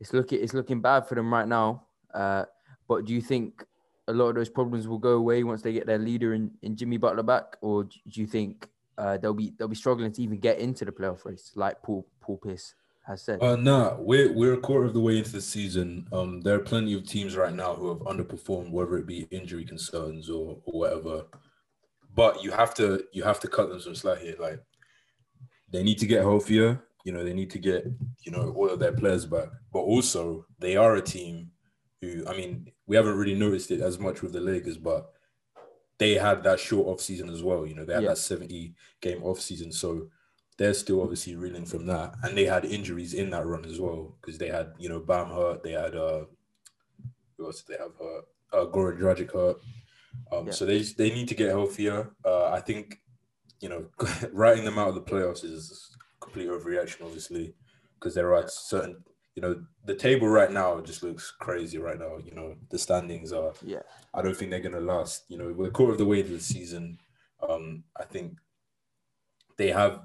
it's 0.00 0.12
looking 0.12 0.42
it's 0.42 0.54
looking 0.54 0.80
bad 0.80 1.06
for 1.06 1.14
them 1.14 1.32
right 1.32 1.48
now. 1.48 1.84
Uh, 2.12 2.44
but 2.88 3.04
do 3.04 3.14
you 3.14 3.20
think 3.20 3.64
a 4.08 4.12
lot 4.12 4.28
of 4.28 4.34
those 4.34 4.48
problems 4.48 4.86
will 4.86 4.98
go 4.98 5.12
away 5.12 5.42
once 5.42 5.62
they 5.62 5.72
get 5.72 5.86
their 5.86 5.98
leader 5.98 6.34
in, 6.34 6.50
in 6.62 6.76
Jimmy 6.76 6.96
Butler 6.96 7.22
back, 7.22 7.56
or 7.60 7.84
do 7.84 7.90
you 8.06 8.26
think 8.26 8.68
uh, 8.98 9.16
they'll 9.18 9.34
be 9.34 9.52
they'll 9.58 9.68
be 9.68 9.76
struggling 9.76 10.12
to 10.12 10.22
even 10.22 10.38
get 10.38 10.58
into 10.58 10.84
the 10.84 10.92
playoff 10.92 11.24
race, 11.24 11.52
like 11.54 11.82
Paul 11.82 12.06
Paul 12.20 12.38
Pierce 12.38 12.74
has 13.06 13.22
said? 13.22 13.42
Uh, 13.42 13.56
nah, 13.56 13.96
we're 13.98 14.32
we're 14.32 14.54
a 14.54 14.58
quarter 14.58 14.86
of 14.86 14.94
the 14.94 15.00
way 15.00 15.18
into 15.18 15.32
the 15.32 15.40
season. 15.40 16.06
Um, 16.12 16.40
there 16.40 16.54
are 16.54 16.60
plenty 16.60 16.94
of 16.94 17.06
teams 17.06 17.36
right 17.36 17.54
now 17.54 17.74
who 17.74 17.88
have 17.88 17.98
underperformed, 17.98 18.70
whether 18.70 18.96
it 18.98 19.06
be 19.06 19.26
injury 19.30 19.64
concerns 19.64 20.30
or, 20.30 20.58
or 20.64 20.80
whatever. 20.80 21.24
But 22.14 22.42
you 22.42 22.52
have 22.52 22.74
to 22.74 23.04
you 23.12 23.24
have 23.24 23.40
to 23.40 23.48
cut 23.48 23.68
them 23.68 23.80
some 23.80 23.94
slack 23.94 24.18
here. 24.18 24.36
Like 24.38 24.62
they 25.70 25.82
need 25.82 25.98
to 25.98 26.06
get 26.06 26.22
healthier. 26.22 26.82
You 27.06 27.12
know, 27.12 27.22
they 27.22 27.34
need 27.34 27.50
to 27.50 27.60
get 27.60 27.86
you 28.24 28.32
know 28.32 28.52
all 28.56 28.68
of 28.68 28.80
their 28.80 28.92
players 28.92 29.26
back. 29.26 29.48
But 29.72 29.78
also, 29.78 30.44
they 30.58 30.76
are 30.76 30.96
a 30.96 31.00
team 31.00 31.52
who 32.00 32.26
I 32.26 32.36
mean, 32.36 32.72
we 32.88 32.96
haven't 32.96 33.16
really 33.16 33.38
noticed 33.38 33.70
it 33.70 33.80
as 33.80 34.00
much 34.00 34.22
with 34.22 34.32
the 34.32 34.40
Lakers, 34.40 34.76
but 34.76 35.12
they 35.98 36.14
had 36.14 36.42
that 36.42 36.58
short 36.58 36.88
off 36.88 37.00
season 37.00 37.30
as 37.30 37.44
well. 37.44 37.64
You 37.64 37.74
know, 37.74 37.84
they 37.84 37.94
had 37.94 38.02
yeah. 38.02 38.08
that 38.10 38.18
70 38.18 38.74
game 39.00 39.22
off 39.22 39.40
season. 39.40 39.70
So 39.70 40.08
they're 40.58 40.74
still 40.74 41.00
obviously 41.00 41.36
reeling 41.36 41.64
from 41.64 41.86
that. 41.86 42.14
And 42.24 42.36
they 42.36 42.44
had 42.44 42.64
injuries 42.64 43.14
in 43.14 43.30
that 43.30 43.46
run 43.46 43.64
as 43.64 43.80
well. 43.80 44.16
Because 44.20 44.38
they 44.38 44.48
had, 44.48 44.72
you 44.78 44.88
know, 44.88 45.00
Bam 45.00 45.28
hurt, 45.28 45.62
they 45.62 45.72
had 45.72 45.94
uh 45.94 46.24
who 47.36 47.46
else 47.46 47.62
did 47.62 47.76
they 47.76 47.82
have 47.82 47.92
hurt? 47.98 48.24
Uh 48.52 48.66
Goran 48.70 48.98
Dragic 48.98 49.32
hurt. 49.32 49.58
Um, 50.32 50.46
yeah. 50.46 50.52
so 50.52 50.66
they 50.66 50.82
they 50.82 51.10
need 51.10 51.28
to 51.28 51.34
get 51.34 51.50
healthier. 51.50 52.10
Uh 52.24 52.46
I 52.46 52.60
think, 52.60 53.00
you 53.60 53.68
know, 53.68 53.86
writing 54.32 54.64
them 54.64 54.78
out 54.78 54.88
of 54.88 54.94
the 54.96 55.00
playoffs 55.00 55.44
is 55.44 55.95
complete 56.20 56.48
overreaction, 56.48 57.04
obviously, 57.04 57.54
because 57.98 58.14
there 58.14 58.34
are 58.34 58.48
certain 58.48 59.02
you 59.36 59.42
know, 59.42 59.62
the 59.84 59.94
table 59.94 60.28
right 60.28 60.50
now 60.50 60.80
just 60.80 61.02
looks 61.02 61.30
crazy 61.38 61.76
right 61.76 61.98
now. 61.98 62.16
You 62.24 62.34
know, 62.34 62.54
the 62.70 62.78
standings 62.78 63.32
are. 63.32 63.52
Yeah. 63.62 63.82
I 64.14 64.22
don't 64.22 64.34
think 64.34 64.50
they're 64.50 64.60
gonna 64.60 64.80
last. 64.80 65.24
You 65.28 65.36
know, 65.36 65.52
we're 65.54 65.68
a 65.68 65.70
quarter 65.70 65.92
of 65.92 65.98
the 65.98 66.06
way 66.06 66.22
to 66.22 66.28
the 66.28 66.40
season. 66.40 66.98
Um, 67.46 67.84
I 68.00 68.04
think 68.04 68.38
they 69.58 69.70
have 69.70 70.00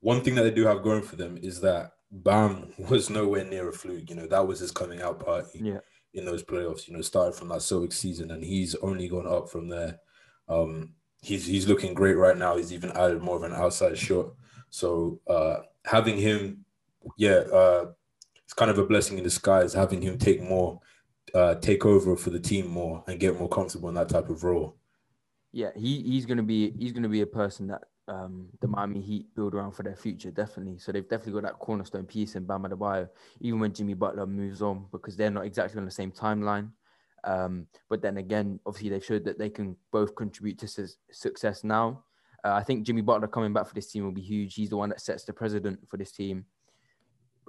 one 0.00 0.20
thing 0.20 0.34
that 0.34 0.42
they 0.42 0.50
do 0.50 0.66
have 0.66 0.82
going 0.82 1.02
for 1.02 1.14
them 1.14 1.38
is 1.40 1.60
that 1.60 1.92
Bam 2.10 2.72
was 2.90 3.08
nowhere 3.08 3.44
near 3.44 3.68
a 3.68 3.72
fluke. 3.72 4.10
You 4.10 4.16
know, 4.16 4.26
that 4.26 4.46
was 4.46 4.58
his 4.58 4.72
coming 4.72 5.00
out 5.00 5.24
party. 5.24 5.60
Yeah. 5.62 5.80
In 6.14 6.24
those 6.24 6.42
playoffs, 6.42 6.88
you 6.88 6.94
know, 6.94 7.02
started 7.02 7.36
from 7.36 7.48
that 7.48 7.58
Celtics 7.58 7.92
season, 7.92 8.30
and 8.30 8.42
he's 8.42 8.74
only 8.76 9.06
gone 9.06 9.28
up 9.28 9.48
from 9.48 9.68
there. 9.68 9.98
Um, 10.48 10.94
he's 11.22 11.46
he's 11.46 11.68
looking 11.68 11.94
great 11.94 12.16
right 12.16 12.36
now. 12.36 12.56
He's 12.56 12.72
even 12.72 12.90
added 12.92 13.22
more 13.22 13.36
of 13.36 13.44
an 13.44 13.52
outside 13.52 13.96
shot. 13.96 14.32
So 14.76 15.20
uh, 15.26 15.60
having 15.86 16.18
him, 16.18 16.66
yeah, 17.16 17.44
uh, 17.50 17.86
it's 18.44 18.52
kind 18.52 18.70
of 18.70 18.76
a 18.76 18.84
blessing 18.84 19.16
in 19.16 19.24
disguise 19.24 19.72
having 19.72 20.02
him 20.02 20.18
take 20.18 20.42
more, 20.42 20.80
uh, 21.34 21.54
take 21.54 21.86
over 21.86 22.14
for 22.14 22.28
the 22.28 22.38
team 22.38 22.66
more 22.66 23.02
and 23.06 23.18
get 23.18 23.38
more 23.38 23.48
comfortable 23.48 23.88
in 23.88 23.94
that 23.94 24.10
type 24.10 24.28
of 24.28 24.44
role. 24.44 24.76
Yeah, 25.50 25.70
he 25.74 26.02
he's 26.02 26.26
gonna 26.26 26.42
be 26.42 26.72
he's 26.78 26.92
gonna 26.92 27.08
be 27.08 27.22
a 27.22 27.26
person 27.26 27.68
that 27.68 27.84
um, 28.06 28.48
the 28.60 28.68
Miami 28.68 29.00
Heat 29.00 29.34
build 29.34 29.54
around 29.54 29.72
for 29.72 29.82
their 29.82 29.96
future, 29.96 30.30
definitely. 30.30 30.76
So 30.76 30.92
they've 30.92 31.08
definitely 31.08 31.40
got 31.40 31.48
that 31.48 31.58
cornerstone 31.58 32.04
piece 32.04 32.36
in 32.36 32.44
Bam 32.44 32.64
Adebayo, 32.64 33.08
even 33.40 33.60
when 33.60 33.72
Jimmy 33.72 33.94
Butler 33.94 34.26
moves 34.26 34.60
on, 34.60 34.84
because 34.92 35.16
they're 35.16 35.30
not 35.30 35.46
exactly 35.46 35.78
on 35.78 35.86
the 35.86 35.90
same 35.90 36.12
timeline. 36.12 36.68
Um, 37.24 37.66
but 37.88 38.02
then 38.02 38.18
again, 38.18 38.60
obviously 38.66 38.90
they've 38.90 39.02
showed 39.02 39.24
that 39.24 39.38
they 39.38 39.48
can 39.48 39.74
both 39.90 40.14
contribute 40.14 40.58
to 40.58 40.68
su- 40.68 40.86
success 41.10 41.64
now. 41.64 42.04
Uh, 42.46 42.54
I 42.54 42.62
think 42.62 42.86
Jimmy 42.86 43.02
Butler 43.02 43.26
coming 43.26 43.52
back 43.52 43.66
for 43.66 43.74
this 43.74 43.90
team 43.90 44.04
will 44.04 44.12
be 44.12 44.20
huge. 44.20 44.54
He's 44.54 44.70
the 44.70 44.76
one 44.76 44.90
that 44.90 45.00
sets 45.00 45.24
the 45.24 45.32
precedent 45.32 45.80
for 45.88 45.96
this 45.96 46.12
team. 46.12 46.44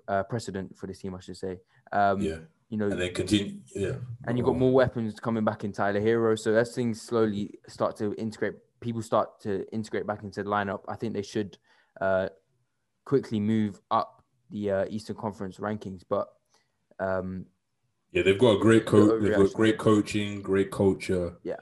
Uh, 0.07 0.23
precedent 0.23 0.75
for 0.75 0.87
this 0.87 0.99
team, 0.99 1.13
I 1.13 1.19
should 1.19 1.37
say. 1.37 1.59
Um, 1.91 2.19
Yeah, 2.19 2.37
You 2.69 2.77
know, 2.77 2.87
and 2.87 2.99
then 2.99 3.13
continue. 3.13 3.57
Yeah, 3.75 3.95
and 4.25 4.37
you've 4.37 4.45
got 4.45 4.57
more 4.57 4.73
weapons 4.73 5.19
coming 5.19 5.45
back 5.45 5.63
in 5.63 5.71
Tyler 5.71 6.01
Herro. 6.01 6.35
So 6.39 6.55
as 6.55 6.73
things 6.73 7.01
slowly 7.01 7.59
start 7.67 7.95
to 7.97 8.15
integrate, 8.15 8.55
people 8.79 9.03
start 9.03 9.39
to 9.41 9.67
integrate 9.71 10.07
back 10.07 10.23
into 10.23 10.41
the 10.41 10.49
lineup. 10.49 10.81
I 10.87 10.95
think 10.95 11.13
they 11.13 11.21
should 11.21 11.59
uh, 12.01 12.29
quickly 13.05 13.39
move 13.39 13.79
up 13.91 14.23
the 14.49 14.71
uh, 14.71 14.85
Eastern 14.89 15.17
Conference 15.17 15.57
rankings. 15.57 16.01
But 16.09 16.27
um, 16.99 17.45
Yeah, 18.13 18.23
they've 18.23 18.39
got 18.39 18.55
a 18.55 18.59
great 18.59 18.87
coach. 18.87 19.21
They've 19.21 19.35
got 19.35 19.53
great 19.53 19.77
coaching, 19.77 20.41
great 20.41 20.71
culture. 20.71 21.37
Yeah. 21.43 21.57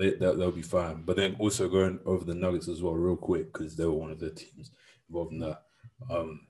They 0.00 0.14
they'll, 0.14 0.36
they'll 0.36 0.50
be 0.50 0.62
fine. 0.62 1.02
But 1.04 1.16
then 1.16 1.36
also 1.38 1.68
going 1.68 2.00
over 2.04 2.24
the 2.24 2.34
Nuggets 2.34 2.68
as 2.68 2.82
well, 2.82 2.94
real 2.94 3.16
quick, 3.16 3.52
because 3.52 3.76
they 3.76 3.84
were 3.84 3.92
one 3.92 4.10
of 4.10 4.18
the 4.18 4.30
teams 4.30 4.72
involved 5.08 5.32
in 5.32 5.40
that. 5.40 5.62
Um, 6.10 6.40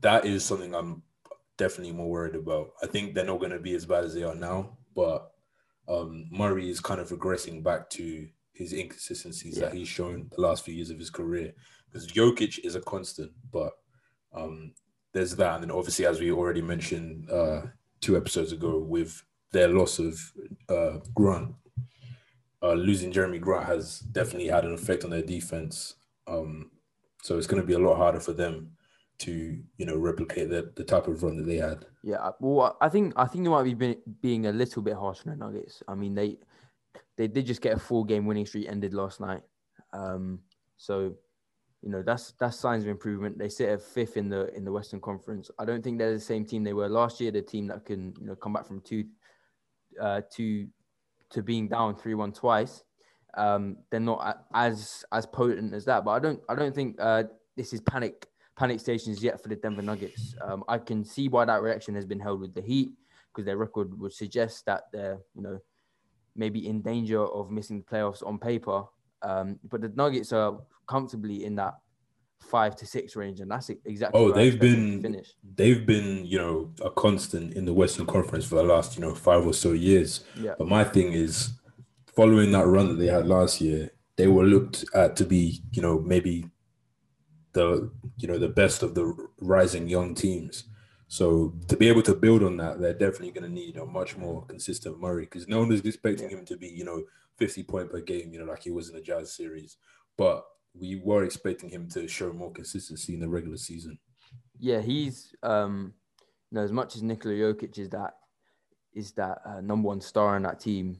that 0.00 0.24
is 0.24 0.44
something 0.44 0.74
I'm 0.74 1.02
definitely 1.58 1.92
more 1.92 2.08
worried 2.08 2.36
about. 2.36 2.70
I 2.82 2.86
think 2.86 3.14
they're 3.14 3.24
not 3.24 3.40
going 3.40 3.52
to 3.52 3.58
be 3.58 3.74
as 3.74 3.84
bad 3.84 4.04
as 4.04 4.14
they 4.14 4.22
are 4.22 4.34
now, 4.34 4.78
but 4.94 5.32
um, 5.88 6.26
Murray 6.30 6.70
is 6.70 6.80
kind 6.80 7.00
of 7.00 7.10
regressing 7.10 7.62
back 7.62 7.90
to 7.90 8.28
his 8.52 8.72
inconsistencies 8.72 9.56
that 9.56 9.74
he's 9.74 9.88
shown 9.88 10.30
the 10.34 10.40
last 10.40 10.64
few 10.64 10.74
years 10.74 10.90
of 10.90 10.98
his 10.98 11.10
career. 11.10 11.52
Because 11.90 12.06
Jokic 12.06 12.60
is 12.64 12.76
a 12.76 12.80
constant, 12.80 13.32
but 13.52 13.72
um, 14.32 14.72
there's 15.12 15.34
that, 15.36 15.54
and 15.56 15.64
then 15.64 15.70
obviously, 15.70 16.06
as 16.06 16.20
we 16.20 16.30
already 16.30 16.62
mentioned 16.62 17.28
uh, 17.30 17.62
two 18.00 18.16
episodes 18.16 18.52
ago, 18.52 18.78
with 18.78 19.22
their 19.52 19.68
loss 19.68 19.98
of 19.98 20.18
uh, 20.68 20.98
Grant, 21.14 21.52
uh, 22.62 22.74
losing 22.74 23.12
Jerami 23.12 23.40
Grant 23.40 23.66
has 23.66 24.00
definitely 24.00 24.48
had 24.48 24.64
an 24.64 24.74
effect 24.74 25.04
on 25.04 25.10
their 25.10 25.22
defense. 25.22 25.94
Um, 26.26 26.70
so 27.22 27.38
it's 27.38 27.46
going 27.46 27.60
to 27.60 27.66
be 27.66 27.74
a 27.74 27.78
lot 27.78 27.96
harder 27.96 28.20
for 28.20 28.32
them 28.32 28.72
to, 29.18 29.58
you 29.76 29.86
know, 29.86 29.96
replicate 29.96 30.48
the, 30.48 30.72
the 30.76 30.84
type 30.84 31.06
of 31.06 31.22
run 31.22 31.36
that 31.36 31.44
they 31.44 31.56
had. 31.56 31.86
Yeah, 32.02 32.30
well, 32.40 32.76
I 32.80 32.88
think 32.88 33.12
I 33.16 33.26
think 33.26 33.44
they 33.44 33.50
might 33.50 33.64
be 33.64 33.96
being, 34.20 34.46
a 34.46 34.52
little 34.52 34.82
bit 34.82 34.94
harsh 34.94 35.20
on 35.26 35.32
the 35.32 35.36
Nuggets. 35.36 35.82
I 35.86 35.94
mean, 35.94 36.14
they 36.14 36.38
they 37.16 37.28
did 37.28 37.46
just 37.46 37.60
get 37.60 37.76
a 37.76 37.78
four 37.78 38.06
game 38.06 38.24
winning 38.26 38.46
streak 38.46 38.68
ended 38.68 38.94
last 38.94 39.20
night, 39.20 39.42
um, 39.92 40.40
so 40.78 41.14
you 41.82 41.90
know 41.90 42.02
that's 42.02 42.32
that's 42.40 42.58
signs 42.58 42.84
of 42.84 42.88
improvement. 42.88 43.38
They 43.38 43.50
sit 43.50 43.68
at 43.68 43.82
fifth 43.82 44.16
in 44.16 44.30
the 44.30 44.54
in 44.54 44.64
the 44.64 44.72
Western 44.72 45.00
Conference. 45.00 45.50
I 45.58 45.66
don't 45.66 45.84
think 45.84 45.98
they're 45.98 46.14
the 46.14 46.20
same 46.20 46.46
team 46.46 46.64
they 46.64 46.72
were 46.72 46.88
last 46.88 47.20
year. 47.20 47.30
The 47.30 47.42
team 47.42 47.66
that 47.66 47.84
can 47.84 48.14
you 48.18 48.26
know 48.26 48.36
come 48.36 48.54
back 48.54 48.66
from 48.66 48.80
two 48.80 49.04
uh, 50.00 50.22
to 50.36 50.66
to 51.30 51.42
being 51.42 51.68
down 51.68 51.96
three 51.96 52.14
one 52.14 52.32
twice. 52.32 52.84
Um, 53.36 53.76
they're 53.90 54.00
not 54.00 54.44
as 54.54 55.04
as 55.12 55.26
potent 55.26 55.72
as 55.74 55.84
that, 55.84 56.04
but 56.04 56.12
I 56.12 56.18
don't 56.18 56.40
I 56.48 56.54
don't 56.54 56.74
think 56.74 56.96
uh, 57.00 57.24
this 57.56 57.72
is 57.72 57.80
panic 57.80 58.26
panic 58.56 58.80
stations 58.80 59.22
yet 59.22 59.42
for 59.42 59.48
the 59.48 59.56
Denver 59.56 59.82
Nuggets. 59.82 60.34
Um, 60.42 60.64
I 60.68 60.78
can 60.78 61.04
see 61.04 61.28
why 61.28 61.44
that 61.46 61.62
reaction 61.62 61.94
has 61.94 62.04
been 62.04 62.20
held 62.20 62.40
with 62.40 62.54
the 62.54 62.60
Heat 62.60 62.90
because 63.32 63.46
their 63.46 63.56
record 63.56 63.98
would 63.98 64.12
suggest 64.12 64.66
that 64.66 64.82
they're, 64.92 65.18
you 65.34 65.42
know, 65.42 65.58
maybe 66.36 66.66
in 66.66 66.82
danger 66.82 67.24
of 67.24 67.50
missing 67.50 67.78
the 67.78 67.84
playoffs 67.84 68.26
on 68.26 68.38
paper. 68.38 68.82
Um, 69.22 69.58
but 69.68 69.80
the 69.80 69.88
Nuggets 69.90 70.32
are 70.32 70.58
comfortably 70.86 71.44
in 71.44 71.54
that 71.56 71.74
five 72.40 72.74
to 72.76 72.86
six 72.86 73.16
range, 73.16 73.40
and 73.40 73.50
that's 73.50 73.70
exactly. 73.70 74.20
Oh, 74.20 74.32
they've 74.32 74.54
expect 74.54 74.72
them 74.72 74.80
to 74.80 75.02
been 75.02 75.02
finish. 75.02 75.34
they've 75.54 75.86
been, 75.86 76.24
you 76.24 76.38
know, 76.38 76.72
a 76.84 76.90
constant 76.90 77.54
in 77.54 77.64
the 77.64 77.74
Western 77.74 78.06
Conference 78.06 78.44
for 78.44 78.56
the 78.56 78.62
last, 78.62 78.96
you 78.96 79.02
know, 79.02 79.14
five 79.14 79.46
or 79.46 79.54
so 79.54 79.72
years. 79.72 80.24
Yeah, 80.36 80.54
But 80.58 80.68
my 80.68 80.84
thing 80.84 81.12
is, 81.12 81.52
following 82.14 82.52
that 82.52 82.66
run 82.66 82.88
that 82.88 82.94
they 82.94 83.06
had 83.06 83.26
last 83.26 83.60
year, 83.60 83.90
they 84.16 84.26
were 84.26 84.44
looked 84.44 84.84
at 84.94 85.16
to 85.16 85.24
be, 85.24 85.62
you 85.72 85.82
know, 85.82 85.98
maybe 86.00 86.46
the, 87.52 87.90
you 88.16 88.28
know, 88.28 88.38
the 88.38 88.48
best 88.48 88.82
of 88.82 88.94
the 88.94 89.14
rising 89.40 89.88
young 89.88 90.14
teams. 90.14 90.64
So 91.08 91.54
to 91.66 91.76
be 91.76 91.88
able 91.88 92.02
to 92.02 92.14
build 92.14 92.44
on 92.44 92.56
that, 92.58 92.80
they're 92.80 92.94
definitely 92.94 93.32
going 93.32 93.48
to 93.48 93.52
need 93.52 93.76
a 93.76 93.84
much 93.84 94.16
more 94.16 94.44
consistent 94.46 95.00
Murray 95.00 95.24
because 95.24 95.48
no 95.48 95.58
one 95.58 95.72
is 95.72 95.80
expecting 95.80 96.30
him 96.30 96.44
to 96.46 96.56
be, 96.56 96.68
you 96.68 96.84
know, 96.84 97.02
50 97.38 97.64
point 97.64 97.90
per 97.90 98.00
game, 98.00 98.32
you 98.32 98.38
know, 98.38 98.44
like 98.44 98.62
he 98.62 98.70
was 98.70 98.88
in 98.88 98.94
the 98.94 99.00
Jazz 99.00 99.32
series. 99.32 99.76
But 100.16 100.44
we 100.74 101.00
were 101.02 101.24
expecting 101.24 101.70
him 101.70 101.88
to 101.90 102.06
show 102.08 102.32
more 102.32 102.52
consistency 102.52 103.14
in 103.14 103.20
the 103.20 103.28
regular 103.28 103.56
season. 103.56 103.98
yeah, 104.58 104.80
he's 104.80 105.34
um, 105.42 105.94
you 106.50 106.56
know, 106.56 106.64
as 106.64 106.72
much 106.72 106.96
as 106.96 107.02
Nikola 107.02 107.34
Jokic 107.34 107.78
is 107.78 107.88
that 107.90 108.14
is 108.94 109.12
that 109.12 109.38
uh, 109.44 109.60
number 109.60 109.88
one 109.88 110.00
star 110.00 110.36
in 110.36 110.42
that 110.42 110.60
team. 110.60 110.98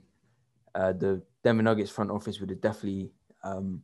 Uh, 0.74 0.92
the 0.92 1.20
Denver 1.42 1.64
Nuggets 1.64 1.90
front 1.90 2.10
office 2.10 2.38
would 2.38 2.50
have 2.50 2.60
definitely 2.60 3.10
um, 3.42 3.82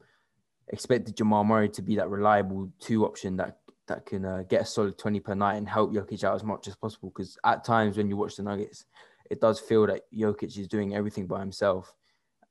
expected 0.68 1.16
Jamal 1.16 1.42
Murray 1.42 1.68
to 1.70 1.82
be 1.82 1.96
that 1.96 2.08
reliable 2.08 2.70
two 2.78 3.04
option 3.04 3.36
that 3.36 3.58
that 3.88 4.06
can 4.06 4.24
uh, 4.24 4.42
get 4.48 4.62
a 4.62 4.64
solid 4.64 4.98
20 4.98 5.20
per 5.20 5.34
night 5.34 5.56
and 5.56 5.68
help 5.68 5.92
Jokic 5.92 6.24
out 6.24 6.34
as 6.34 6.42
much 6.42 6.66
as 6.66 6.74
possible. 6.76 7.12
Because 7.14 7.38
at 7.44 7.64
times 7.64 7.96
when 7.96 8.08
you 8.08 8.16
watch 8.16 8.36
the 8.36 8.42
Nuggets, 8.42 8.84
it 9.30 9.40
does 9.40 9.60
feel 9.60 9.86
that 9.86 10.02
Jokic 10.12 10.58
is 10.58 10.68
doing 10.68 10.94
everything 10.94 11.26
by 11.26 11.40
himself. 11.40 11.94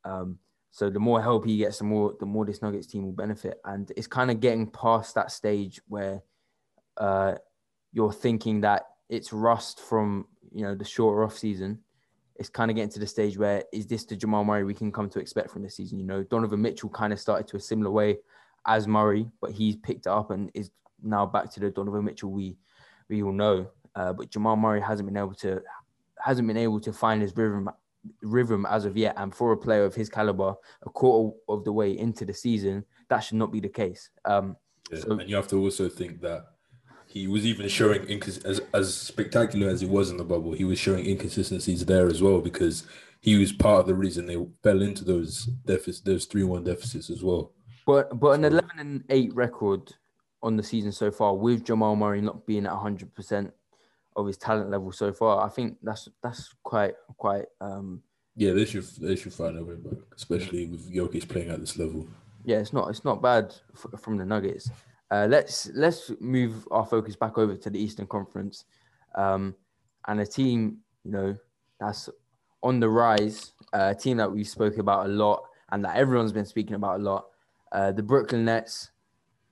Um, 0.06 0.40
so 0.76 0.90
the 0.90 1.00
more 1.00 1.22
help 1.22 1.46
he 1.46 1.56
gets, 1.56 1.78
the 1.78 1.86
more 1.86 2.16
the 2.20 2.26
more 2.26 2.46
this 2.46 2.62
Nuggets 2.62 2.86
team 2.86 3.06
will 3.06 3.14
benefit. 3.14 3.62
And 3.64 3.90
it's 3.96 4.08
kind 4.08 4.30
of 4.30 4.42
getting 4.42 4.70
past 4.70 5.16
that 5.16 5.32
stage 5.32 5.80
where 5.88 6.22
uh, 6.98 7.36
you're 7.94 8.12
thinking 8.12 8.60
that 8.62 8.84
it's 9.08 9.32
rust 9.32 9.80
from 9.80 10.28
you 10.54 10.64
know 10.64 10.76
the 10.76 10.84
shorter 10.84 11.24
off 11.24 11.38
season. 11.38 11.80
It's 12.36 12.50
kind 12.50 12.70
of 12.70 12.76
getting 12.76 12.90
to 12.90 13.00
the 13.00 13.08
stage 13.08 13.38
where 13.38 13.64
is 13.72 13.88
this 13.88 14.04
the 14.04 14.18
Jamal 14.18 14.44
Murray 14.44 14.66
we 14.66 14.74
can 14.74 14.92
come 14.92 15.10
to 15.12 15.20
expect 15.20 15.50
from 15.50 15.64
this 15.64 15.78
season? 15.78 15.98
You 15.98 16.04
know, 16.04 16.24
Donovan 16.24 16.62
Mitchell 16.62 16.90
kind 16.90 17.14
of 17.14 17.22
started 17.22 17.48
to 17.48 17.56
a 17.56 17.62
similar 17.62 17.90
way 17.90 18.18
as 18.68 18.86
Murray, 18.86 19.28
but 19.40 19.52
he's 19.52 19.78
picked 19.78 20.08
it 20.08 20.12
up 20.12 20.30
and 20.30 20.52
is 20.54 20.72
now 21.02 21.26
back 21.26 21.50
to 21.52 21.62
the 21.62 21.72
Donovan 21.72 22.04
Mitchell 22.04 22.32
we 22.32 22.58
we 23.08 23.24
all 23.24 23.32
know. 23.32 23.72
Uh, 23.96 24.12
but 24.12 24.30
Jamal 24.30 24.58
Murray 24.58 24.82
hasn't 24.82 25.08
been 25.08 25.16
able 25.16 25.36
to 25.36 25.62
hasn't 26.20 26.50
been 26.50 26.58
able 26.58 26.82
to 26.82 26.92
find 26.92 27.22
his 27.22 27.34
rhythm 27.38 27.70
rhythm 28.22 28.66
as 28.70 28.86
of 28.86 28.96
yet. 28.98 29.14
And 29.18 29.34
for 29.34 29.52
a 29.52 29.58
player 29.58 29.84
of 29.86 29.96
his 29.96 30.10
caliber, 30.10 30.56
a 30.86 30.90
quarter 30.90 31.36
of 31.50 31.64
the 31.64 31.72
way 31.74 31.98
into 31.98 32.26
the 32.26 32.34
season, 32.34 32.86
that 33.10 33.20
should 33.20 33.38
not 33.38 33.52
be 33.52 33.60
the 33.60 33.70
case. 33.70 34.10
Um, 34.26 34.56
Yeah. 34.92 35.00
So- 35.00 35.12
and 35.18 35.30
you 35.30 35.36
have 35.36 35.48
to 35.48 35.60
also 35.60 35.90
think 35.90 36.22
that 36.22 36.46
he 37.08 37.28
was 37.28 37.46
even 37.46 37.68
showing 37.68 38.02
incons- 38.06 38.46
as 38.46 38.62
as 38.74 38.94
spectacular 38.94 39.68
as 39.70 39.82
he 39.82 39.88
was 39.88 40.12
in 40.12 40.18
the 40.18 40.24
bubble. 40.24 40.52
He 40.54 40.66
was 40.66 40.78
showing 40.78 41.06
inconsistencies 41.06 41.86
there 41.86 42.08
as 42.08 42.22
well 42.22 42.40
because 42.42 42.86
he 43.22 43.36
was 43.40 43.52
part 43.52 43.80
of 43.82 43.88
the 43.88 43.96
reason 43.96 44.28
they 44.28 44.38
fell 44.62 44.82
into 44.84 45.04
those 45.04 45.46
deficits, 45.66 46.02
those 46.02 46.26
three 46.26 46.44
one 46.44 46.64
deficits 46.64 47.10
as 47.10 47.24
well. 47.24 47.54
But 47.88 48.20
but 48.20 48.32
an 48.32 48.46
eleven 48.46 48.78
and 48.80 49.04
eight 49.10 49.34
record 49.34 49.94
on 50.44 50.56
the 50.58 50.64
season 50.64 50.92
so 50.92 51.10
far, 51.10 51.36
with 51.36 51.64
Jamal 51.64 51.96
Murray 51.96 52.22
not 52.22 52.46
being 52.46 52.66
at 52.68 52.74
hundred 52.74 53.14
percent 53.16 53.52
of 54.16 54.28
his 54.28 54.38
talent 54.38 54.70
level 54.70 54.92
so 54.92 55.12
far, 55.12 55.46
I 55.46 55.50
think 55.50 55.78
that's 55.84 56.10
that's 56.24 56.54
quite 56.64 56.96
quite 57.18 57.46
um 57.62 58.02
Yeah, 58.36 58.54
they 58.54 58.66
should 58.66 58.86
they 59.02 59.16
should 59.16 59.34
find 59.34 59.58
a 59.58 59.64
way 59.64 59.76
back, 59.76 60.00
especially 60.16 60.68
with 60.68 60.94
Jokic 60.94 61.28
playing 61.28 61.50
at 61.50 61.60
this 61.60 61.78
level. 61.78 62.08
yeah, 62.44 62.58
it's 62.58 62.74
not 62.74 62.90
it's 62.90 63.04
not 63.04 63.22
bad 63.22 63.54
f- 63.74 64.00
from 64.00 64.18
the 64.18 64.26
Nuggets. 64.26 64.70
Uh, 65.12 65.28
let's 65.30 65.70
let's 65.74 66.12
move 66.20 66.68
our 66.72 66.86
focus 66.86 67.16
back 67.16 67.38
over 67.38 67.56
to 67.56 67.70
the 67.70 67.80
Eastern 67.80 68.08
Conference, 68.08 68.66
um, 69.16 69.56
and 70.08 70.20
a 70.20 70.26
team 70.26 70.78
you 71.04 71.12
know 71.12 71.36
that's 71.80 72.10
on 72.64 72.80
the 72.80 72.90
rise, 72.90 73.52
uh, 73.74 73.94
a 73.96 74.00
team 74.00 74.18
that 74.18 74.32
we 74.32 74.44
spoke 74.44 74.78
about 74.78 75.06
a 75.06 75.10
lot 75.10 75.44
and 75.72 75.84
that 75.84 75.96
everyone's 75.96 76.32
been 76.32 76.46
speaking 76.46 76.76
about 76.76 77.00
a 77.00 77.04
lot. 77.04 77.26
Uh, 77.72 77.92
the 77.92 78.02
Brooklyn 78.02 78.46
Nets 78.46 78.92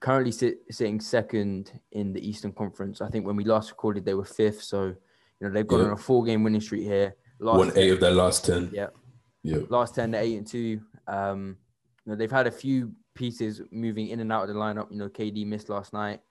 currently 0.04 0.34
sit, 0.34 0.58
sitting 0.70 1.00
second 1.00 1.80
in 1.94 2.12
the 2.12 2.20
Eastern 2.28 2.52
Conference. 2.52 3.00
I 3.00 3.08
think 3.08 3.26
when 3.26 3.38
we 3.38 3.46
last 3.46 3.70
recorded, 3.72 4.04
they 4.04 4.14
were 4.14 4.26
fifth. 4.26 4.62
So 4.62 4.88
you 4.88 4.96
know 5.48 5.50
they've 5.50 5.66
gone 5.66 5.80
Yeah. 5.80 5.86
on 5.88 5.92
a 5.94 5.98
four-game 5.98 6.44
winning 6.44 6.60
streak 6.62 6.84
here. 6.84 7.16
Last 7.40 7.58
Won 7.58 7.72
eight 7.78 7.92
of 7.92 8.02
their 8.02 8.12
last 8.12 8.46
ten. 8.46 8.70
Yeah. 8.74 8.90
Yeah. 9.46 9.58
last 9.70 9.96
10 9.96 10.14
8 10.16 10.38
and 10.38 10.48
2 10.48 10.80
um 11.08 11.58
you 12.06 12.10
know 12.12 12.16
they've 12.16 12.32
had 12.32 12.48
a 12.48 12.52
few 12.52 12.94
pieces 13.14 13.62
moving 13.72 14.08
in 14.08 14.22
and 14.22 14.32
out 14.32 14.44
of 14.44 14.48
the 14.48 14.54
lineup 14.56 14.90
you 14.90 14.98
know 14.98 15.10
kd 15.10 15.46
missed 15.46 15.68
last 15.68 15.92
night 15.92 16.22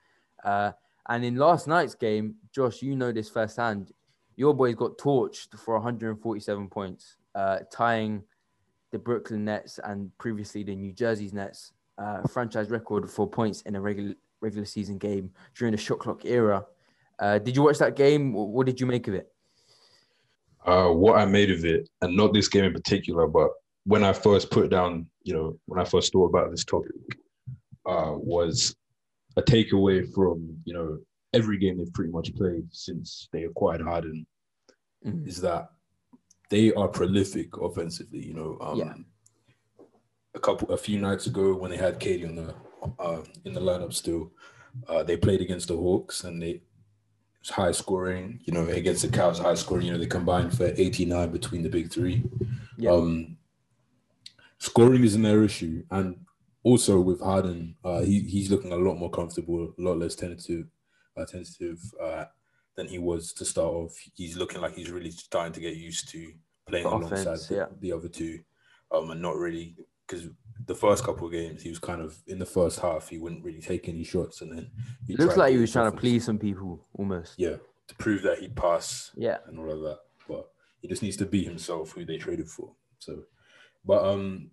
uh 0.45 0.73
and 1.11 1.23
in 1.23 1.37
last 1.37 1.69
night's 1.69 1.95
game 1.95 2.37
josh 2.55 2.81
you 2.81 2.97
know 2.97 3.13
this 3.13 3.29
firsthand 3.29 3.93
your 4.37 4.55
boys 4.55 4.75
got 4.77 4.97
torched 4.97 5.59
for 5.59 5.75
147 5.75 6.69
points 6.71 7.19
uh 7.35 7.59
tying 7.71 8.23
the 8.93 8.99
brooklyn 8.99 9.45
nets 9.45 9.79
and 9.85 10.11
previously 10.17 10.63
the 10.63 10.75
new 10.75 10.95
jersey's 10.95 11.35
nets 11.35 11.73
uh 11.99 12.23
franchise 12.29 12.71
record 12.71 13.09
for 13.11 13.29
points 13.29 13.63
in 13.63 13.75
a 13.77 13.81
regular 13.81 14.15
regular 14.41 14.65
season 14.65 14.99
game 14.99 15.31
during 15.55 15.73
the 15.73 15.79
shot 15.79 15.99
clock 15.99 16.25
era 16.25 16.65
uh 17.19 17.39
did 17.39 17.55
you 17.55 17.63
watch 17.63 17.79
that 17.79 17.97
game 17.97 18.33
what 18.33 18.67
did 18.67 18.81
you 18.81 18.87
make 18.87 19.07
of 19.09 19.15
it 19.15 19.29
uh, 20.65 20.89
what 20.91 21.19
I 21.19 21.25
made 21.25 21.51
of 21.51 21.65
it, 21.65 21.89
and 22.03 22.17
not 22.17 22.33
this 22.33 22.47
game 22.47 22.63
in 22.63 22.73
particular, 22.73 23.27
but 23.27 23.51
when 23.85 24.05
I 24.05 24.13
first 24.13 24.49
put 24.53 24.71
down, 24.71 25.09
you 25.25 25.35
know, 25.35 25.59
when 25.67 25.81
I 25.81 25.85
first 25.85 26.13
thought 26.13 26.29
about 26.29 26.53
this 26.53 26.65
topic, 26.65 26.93
uh, 27.85 28.13
was 28.15 28.77
a 29.37 29.43
takeaway 29.43 30.09
from, 30.15 30.57
you 30.65 30.73
know, 30.73 30.99
every 31.33 31.59
game 31.59 31.79
they've 31.79 31.93
pretty 31.93 32.13
much 32.13 32.33
played 32.37 32.65
since 32.71 33.29
they 33.33 33.43
acquired 33.43 33.81
Harden 33.81 34.25
Mhm. 35.05 35.27
is 35.27 35.41
that 35.41 35.73
they 36.49 36.73
are 36.75 36.87
prolific 36.87 37.57
offensively, 37.57 38.25
you 38.25 38.35
know. 38.35 38.57
Um, 38.61 38.79
Yeah. 38.79 38.95
A 40.35 40.41
couple, 40.41 40.71
a 40.73 40.77
few 40.77 40.99
nights 40.99 41.27
ago 41.27 41.55
when 41.55 41.71
they 41.71 41.77
had 41.77 42.01
KD 42.01 42.29
on 42.29 42.37
the 42.37 42.55
uh, 42.99 43.23
in 43.45 43.53
the 43.53 43.61
lineup 43.61 43.93
still, 43.93 44.33
uh, 44.89 45.03
they 45.03 45.17
played 45.17 45.41
against 45.41 45.69
the 45.69 45.77
Hawks 45.77 46.25
and 46.25 46.43
they 46.43 46.63
was 47.43 47.51
high 47.51 47.73
scoring. 47.73 48.41
You 48.45 48.55
know, 48.55 48.67
against 48.69 49.03
the 49.03 49.09
Cavs, 49.09 49.39
high 49.39 49.55
scoring. 49.55 49.87
You 49.87 49.93
know, 49.93 49.99
they 49.99 50.07
combined 50.07 50.57
for 50.57 50.73
89 50.77 51.31
between 51.31 51.63
the 51.63 51.69
big 51.69 51.93
three. 51.93 52.23
Yeah. 52.79 52.93
Um, 52.93 53.37
scoring 54.59 55.05
isn't 55.05 55.23
their 55.23 55.45
issue, 55.45 55.85
and 55.91 56.25
also 56.63 57.01
with 57.01 57.21
Harden, 57.21 57.77
uh, 57.85 58.01
he 58.01 58.21
he's 58.21 58.51
looking 58.51 58.73
a 58.73 58.77
lot 58.77 58.95
more 58.95 59.11
comfortable, 59.11 59.75
a 59.79 59.83
lot 59.83 59.99
less 59.99 60.15
tentative, 60.15 60.67
uh, 61.17 61.25
tentative 61.25 61.79
uh, 62.03 62.25
than 62.77 62.87
he 62.87 62.99
was 62.99 63.33
to 63.35 63.45
start 63.45 63.73
off. 63.73 63.95
He's 64.15 64.37
looking 64.37 64.61
like 64.61 64.75
he's 64.75 64.91
really 64.91 65.11
starting 65.11 65.53
to 65.53 65.61
get 65.61 65.77
used 65.77 66.09
to 66.11 66.33
playing 66.67 66.85
The 66.85 66.91
alongside 66.91 67.21
offense, 67.21 67.49
the, 67.49 67.69
the 67.81 67.93
other 67.93 68.09
two, 68.09 68.41
um, 68.93 69.11
and 69.11 69.21
not 69.21 69.37
really 69.37 69.77
because 70.07 70.29
the 70.67 70.75
first 70.75 71.05
couple 71.05 71.27
of 71.27 71.33
games 71.33 71.63
he 71.63 71.69
was 71.71 71.79
kind 71.79 72.01
of 72.01 72.17
in 72.27 72.39
the 72.39 72.47
first 72.47 72.79
half 72.81 73.09
he 73.09 73.19
wouldn't 73.19 73.45
really 73.45 73.61
take 73.61 73.89
any 73.89 74.05
shots, 74.05 74.41
and 74.43 74.57
then 74.57 74.71
he 75.07 75.15
It 75.15 75.21
looks 75.21 75.37
like 75.37 75.53
he 75.53 75.59
was 75.59 75.73
trying 75.73 75.91
to 75.91 75.97
please 75.97 76.25
some 76.25 76.39
people 76.39 76.87
almost. 76.95 77.35
yeah, 77.39 77.57
to 77.89 77.95
prove 77.97 78.23
that 78.23 78.39
he'd 78.39 78.55
pass 78.57 79.11
Yeah. 79.17 79.39
and 79.47 79.59
all 79.59 79.71
of 79.71 79.81
that. 79.81 79.99
But 80.29 80.49
he 80.81 80.89
just 80.89 81.03
needs 81.03 81.17
to 81.19 81.27
be 81.27 81.43
himself, 81.45 81.93
who 81.93 82.05
they 82.05 82.17
traded 82.19 82.49
for. 82.49 82.75
So, 82.99 83.25
but 83.85 84.05
um, 84.05 84.51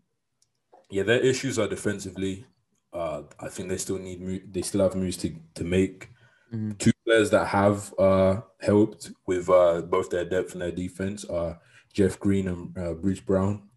yeah, 0.89 1.03
their 1.03 1.19
issues 1.19 1.59
are 1.59 1.67
defensively. 1.67 2.45
Uh, 2.91 3.23
I 3.39 3.49
think 3.49 3.69
they 3.69 3.77
still 3.77 3.99
need 3.99 4.19
mo- 4.21 4.39
they 4.49 4.63
still 4.63 4.81
have 4.81 4.95
moves 4.95 5.17
to 5.17 5.35
to 5.55 5.63
make. 5.63 6.09
Mhm. 6.51 6.79
Two 6.79 6.91
players 7.05 7.29
that 7.29 7.45
have 7.45 7.93
uh 7.99 8.41
helped 8.59 9.11
with 9.27 9.47
uh 9.49 9.83
both 9.83 10.09
their 10.09 10.25
depth 10.25 10.53
and 10.53 10.61
their 10.63 10.71
defense 10.71 11.23
are 11.25 11.61
Jeff 11.93 12.19
Green 12.19 12.47
and 12.47 12.75
uh, 12.75 12.93
Bruce 12.95 13.19
Brown, 13.19 13.69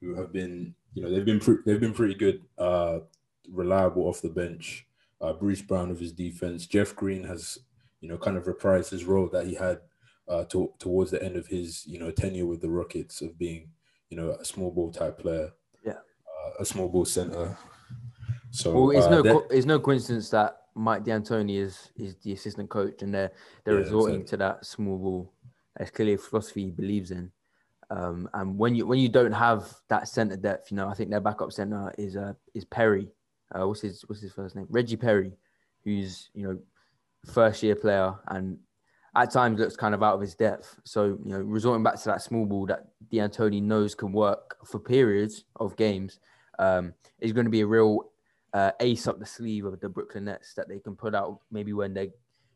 who 0.00 0.14
have 0.14 0.32
been 0.32 0.74
you 0.94 1.02
know 1.02 1.10
they've 1.10 1.24
been 1.24 1.40
pre- 1.40 1.58
they've 1.66 1.80
been 1.80 1.92
pretty 1.94 2.14
good, 2.14 2.42
uh, 2.58 3.00
reliable 3.50 4.04
off 4.04 4.22
the 4.22 4.28
bench. 4.30 4.86
Uh, 5.20 5.32
Bruce 5.32 5.62
Brown 5.62 5.88
with 5.90 6.00
his 6.00 6.12
defense. 6.12 6.66
Jeff 6.66 6.94
Green 6.96 7.24
has 7.24 7.58
you 8.00 8.08
know 8.08 8.16
kind 8.18 8.36
of 8.36 8.44
reprised 8.44 8.90
his 8.90 9.04
role 9.04 9.28
that 9.32 9.46
he 9.46 9.54
had 9.54 9.80
uh, 10.28 10.44
to, 10.44 10.72
towards 10.78 11.10
the 11.10 11.22
end 11.22 11.36
of 11.36 11.46
his 11.46 11.86
you 11.86 11.98
know 11.98 12.10
tenure 12.10 12.46
with 12.46 12.60
the 12.60 12.70
Rockets 12.70 13.20
of 13.22 13.38
being 13.38 13.68
you 14.10 14.16
know 14.16 14.30
a 14.32 14.44
small 14.44 14.70
ball 14.70 14.90
type 14.92 15.18
player. 15.18 15.50
Yeah. 15.84 15.92
uh, 15.92 16.50
a 16.60 16.64
small 16.64 16.88
ball 16.88 17.04
center. 17.04 17.56
So 18.50 18.72
Well, 18.72 18.90
it's 18.96 19.06
uh, 19.06 19.10
no 19.10 19.22
that- 19.22 19.32
co- 19.32 19.46
it's 19.50 19.66
no 19.66 19.80
coincidence 19.80 20.30
that 20.30 20.58
Mike 20.76 21.04
D'Antoni 21.04 21.58
is 21.58 21.90
is 21.96 22.16
the 22.22 22.32
assistant 22.32 22.68
coach, 22.70 23.02
and 23.02 23.12
they're 23.14 23.32
they're 23.64 23.74
Yeah, 23.74 23.80
resorting 23.80 24.20
exactly. 24.22 24.30
to 24.30 24.36
that 24.38 24.66
small 24.66 24.98
ball. 24.98 25.32
That's 25.76 25.90
clearly 25.90 26.14
a 26.14 26.18
philosophy 26.18 26.64
he 26.66 26.70
believes 26.70 27.10
in. 27.10 27.32
Um, 27.94 28.28
and 28.34 28.58
when 28.58 28.74
you 28.74 28.86
when 28.86 28.98
you 28.98 29.08
don't 29.08 29.32
have 29.32 29.72
that 29.88 30.08
center 30.08 30.36
depth, 30.36 30.70
you 30.70 30.76
know, 30.76 30.88
I 30.88 30.94
think 30.94 31.10
their 31.10 31.20
backup 31.20 31.52
center 31.52 31.92
is 31.96 32.16
uh 32.16 32.32
is 32.54 32.64
Perry. 32.64 33.08
Uh, 33.54 33.68
what's 33.68 33.82
his 33.82 34.02
what's 34.06 34.20
his 34.20 34.32
first 34.32 34.56
name? 34.56 34.66
Reggie 34.68 34.96
Perry, 34.96 35.32
who's 35.84 36.30
you 36.34 36.42
know 36.42 36.58
first 37.32 37.62
year 37.62 37.76
player 37.76 38.14
and 38.28 38.58
at 39.16 39.30
times 39.30 39.60
looks 39.60 39.76
kind 39.76 39.94
of 39.94 40.02
out 40.02 40.14
of 40.14 40.20
his 40.20 40.34
depth. 40.34 40.80
So 40.84 41.18
you 41.24 41.32
know, 41.32 41.38
resorting 41.40 41.84
back 41.84 41.96
to 42.00 42.04
that 42.06 42.22
small 42.22 42.46
ball 42.46 42.66
that 42.66 42.86
D'Antoni 43.12 43.62
knows 43.62 43.94
can 43.94 44.12
work 44.12 44.56
for 44.66 44.80
periods 44.80 45.44
of 45.56 45.76
games 45.76 46.18
um, 46.58 46.94
is 47.20 47.32
going 47.32 47.46
to 47.46 47.50
be 47.50 47.60
a 47.60 47.66
real 47.66 48.10
uh, 48.52 48.72
ace 48.80 49.06
up 49.06 49.20
the 49.20 49.26
sleeve 49.26 49.66
of 49.66 49.78
the 49.80 49.88
Brooklyn 49.88 50.24
Nets 50.24 50.54
that 50.54 50.68
they 50.68 50.80
can 50.80 50.96
put 50.96 51.14
out 51.14 51.40
maybe 51.52 51.72
when 51.72 51.94
they're, 51.94 52.04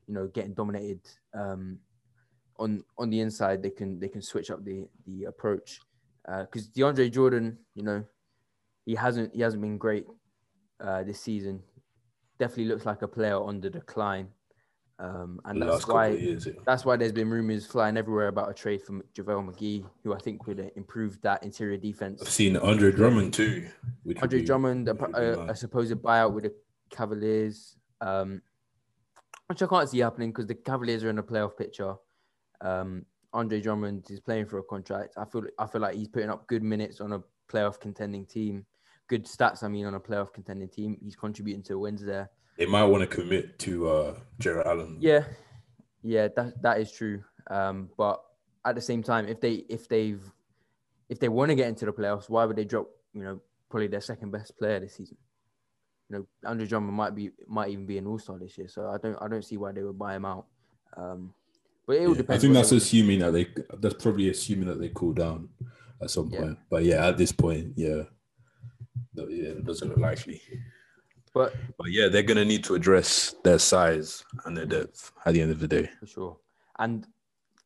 you 0.06 0.14
know, 0.14 0.26
getting 0.26 0.54
dominated 0.54 1.00
um, 1.32 1.78
on 2.58 2.82
on 2.98 3.10
the 3.10 3.20
inside. 3.20 3.62
They 3.62 3.70
can 3.70 3.98
they 3.98 4.08
can 4.08 4.22
switch 4.22 4.50
up 4.50 4.64
the 4.64 4.86
the 5.06 5.24
approach 5.24 5.80
because 6.26 6.68
DeAndre 6.68 7.10
Jordan, 7.10 7.58
you 7.74 7.82
know, 7.82 8.04
he 8.84 8.94
hasn't 8.94 9.34
he 9.34 9.40
hasn't 9.40 9.62
been 9.62 9.78
great 9.78 10.06
uh, 10.80 11.02
this 11.02 11.20
season. 11.20 11.62
Definitely 12.38 12.66
looks 12.66 12.86
like 12.86 13.02
a 13.02 13.08
player 13.08 13.36
on 13.36 13.60
the 13.60 13.68
decline, 13.68 14.28
um, 14.98 15.40
and 15.44 15.60
that's 15.60 15.86
why 15.88 16.08
years. 16.08 16.46
yeah. 16.46 16.52
that's 16.64 16.84
why 16.84 16.96
there's 16.96 17.12
been 17.12 17.30
rumors 17.30 17.66
flying 17.66 17.96
everywhere 17.96 18.28
about 18.28 18.50
a 18.50 18.54
trade 18.54 18.82
for 18.82 19.02
JaVale 19.14 19.52
McGee, 19.52 19.84
who 20.04 20.14
I 20.14 20.18
think 20.18 20.46
would 20.46 20.60
uh, 20.60 20.64
improve 20.76 21.20
that 21.22 21.42
interior 21.42 21.76
defense. 21.76 22.22
I've 22.22 22.28
seen 22.28 22.56
Andre 22.56 22.92
Drummond 22.92 23.34
too. 23.34 23.68
Andre 24.22 24.40
be- 24.40 24.46
Drummond, 24.46 24.88
a, 24.88 24.94
which 24.94 25.00
would 25.02 25.12
be 25.14 25.20
a, 25.20 25.46
a 25.46 25.56
supposed 25.56 25.94
buyout 25.94 26.32
with 26.32 26.44
the 26.44 26.54
Cavaliers, 26.90 27.76
um, 28.00 28.40
which 29.48 29.62
I 29.62 29.66
can't 29.66 29.88
see 29.88 29.98
happening 29.98 30.30
because 30.30 30.46
the 30.46 30.54
Cavaliers 30.54 31.02
are 31.04 31.10
in 31.10 31.18
a 31.18 31.22
playoff 31.22 31.56
picture. 31.56 31.94
Um, 32.60 33.04
Andre 33.32 33.60
Drummond 33.60 34.06
is 34.10 34.20
playing 34.20 34.46
for 34.46 34.58
a 34.58 34.62
contract. 34.62 35.14
I 35.16 35.24
feel 35.24 35.44
I 35.58 35.66
feel 35.66 35.80
like 35.80 35.94
he's 35.94 36.08
putting 36.08 36.30
up 36.30 36.46
good 36.46 36.62
minutes 36.62 37.00
on 37.00 37.12
a 37.12 37.22
playoff 37.50 37.78
contending 37.78 38.26
team, 38.26 38.64
good 39.06 39.26
stats. 39.26 39.62
I 39.62 39.68
mean, 39.68 39.86
on 39.86 39.94
a 39.94 40.00
playoff 40.00 40.32
contending 40.32 40.68
team, 40.68 40.96
he's 41.02 41.16
contributing 41.16 41.62
to 41.64 41.78
wins 41.78 42.04
there. 42.04 42.30
They 42.56 42.66
might 42.66 42.84
want 42.84 43.02
to 43.02 43.06
commit 43.06 43.58
to 43.60 43.88
uh, 43.88 44.14
Jarrett 44.38 44.66
Allen. 44.66 44.96
Yeah, 45.00 45.24
yeah, 46.02 46.28
that 46.36 46.62
that 46.62 46.80
is 46.80 46.90
true. 46.90 47.22
Um, 47.50 47.90
but 47.96 48.20
at 48.64 48.74
the 48.74 48.80
same 48.80 49.02
time, 49.02 49.28
if 49.28 49.40
they 49.40 49.64
if 49.68 49.88
they've 49.88 50.22
if 51.08 51.18
they 51.18 51.28
want 51.28 51.50
to 51.50 51.54
get 51.54 51.68
into 51.68 51.86
the 51.86 51.92
playoffs, 51.92 52.28
why 52.28 52.44
would 52.44 52.56
they 52.56 52.64
drop 52.64 52.88
you 53.14 53.22
know 53.22 53.40
probably 53.70 53.88
their 53.88 54.00
second 54.00 54.30
best 54.30 54.58
player 54.58 54.80
this 54.80 54.96
season? 54.96 55.16
You 56.08 56.18
know, 56.18 56.26
Andre 56.48 56.66
Drummond 56.66 56.94
might 56.94 57.14
be 57.14 57.30
might 57.46 57.70
even 57.70 57.86
be 57.86 57.98
an 57.98 58.06
all 58.06 58.18
star 58.18 58.38
this 58.38 58.56
year, 58.56 58.68
so 58.68 58.88
I 58.88 58.98
don't 58.98 59.16
I 59.20 59.28
don't 59.28 59.44
see 59.44 59.56
why 59.56 59.72
they 59.72 59.82
would 59.82 59.98
buy 59.98 60.16
him 60.16 60.24
out. 60.24 60.46
Um, 60.96 61.34
but 61.88 61.96
it 61.96 62.00
will 62.02 62.10
Yeah, 62.10 62.16
depend. 62.18 62.36
I 62.36 62.40
think 62.40 62.54
that's 62.54 62.70
assuming 62.72 63.18
that 63.20 63.32
they. 63.32 63.48
That's 63.80 63.94
probably 63.94 64.28
assuming 64.28 64.68
that 64.68 64.78
they 64.78 64.90
cool 64.94 65.14
down 65.14 65.48
at 66.02 66.10
some 66.10 66.28
Yeah. 66.30 66.40
point. 66.40 66.58
But 66.70 66.84
yeah, 66.84 67.08
at 67.08 67.16
this 67.16 67.32
point, 67.32 67.72
yeah, 67.76 68.02
no, 69.14 69.26
yeah, 69.26 69.48
it 69.48 69.64
doesn't 69.64 69.88
look 69.88 69.98
likely. 69.98 70.40
but 71.32 71.54
But 71.78 71.90
yeah, 71.90 72.08
they're 72.08 72.22
gonna 72.22 72.44
need 72.44 72.62
to 72.64 72.74
address 72.74 73.34
their 73.42 73.58
size 73.58 74.22
and 74.44 74.54
their 74.56 74.66
depth 74.66 75.12
at 75.24 75.32
the 75.34 75.40
end 75.40 75.50
of 75.50 75.60
the 75.60 75.68
day. 75.68 75.88
for 75.98 76.06
sure. 76.06 76.36
And 76.78 77.06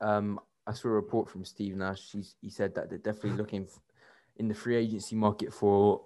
um, 0.01 0.39
I 0.69 0.73
saw 0.73 0.89
a 0.89 0.93
report 0.93 1.29
from 1.29 1.45
Steve 1.45 1.77
Nash. 1.77 2.13
He's, 2.13 2.37
he 2.41 2.49
said 2.49 2.75
that 2.77 2.89
they're 2.89 2.99
definitely 2.99 3.37
looking 3.39 3.67
in 4.37 4.47
the 4.49 4.55
free 4.55 4.77
agency 4.77 5.17
market 5.17 5.53
for 5.53 6.03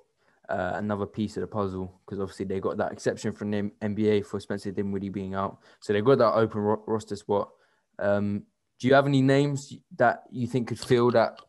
uh, 0.49 0.73
another 0.77 1.07
piece 1.07 1.37
of 1.37 1.43
the 1.43 1.47
puzzle 1.47 2.01
because 2.05 2.19
obviously 2.21 2.47
they 2.47 2.61
got 2.61 2.77
that 2.79 2.93
exception 2.93 3.33
from 3.33 3.51
the 3.51 3.71
NBA 3.83 4.25
for 4.27 4.41
Spencer 4.41 4.71
Dinwiddie 4.71 5.11
being 5.11 5.35
out, 5.35 5.59
so 5.81 5.93
they 5.93 6.01
got 6.01 6.19
that 6.19 6.33
open 6.35 6.61
ro- 6.63 6.83
roster 6.87 7.17
spot. 7.17 7.51
Um, 7.99 8.45
do 8.79 8.89
you 8.89 8.95
have 8.95 9.07
any 9.07 9.23
names 9.23 9.75
that 9.97 10.25
you 10.31 10.47
think 10.47 10.69
could 10.69 10.79
fill 10.79 11.11
that 11.13 11.41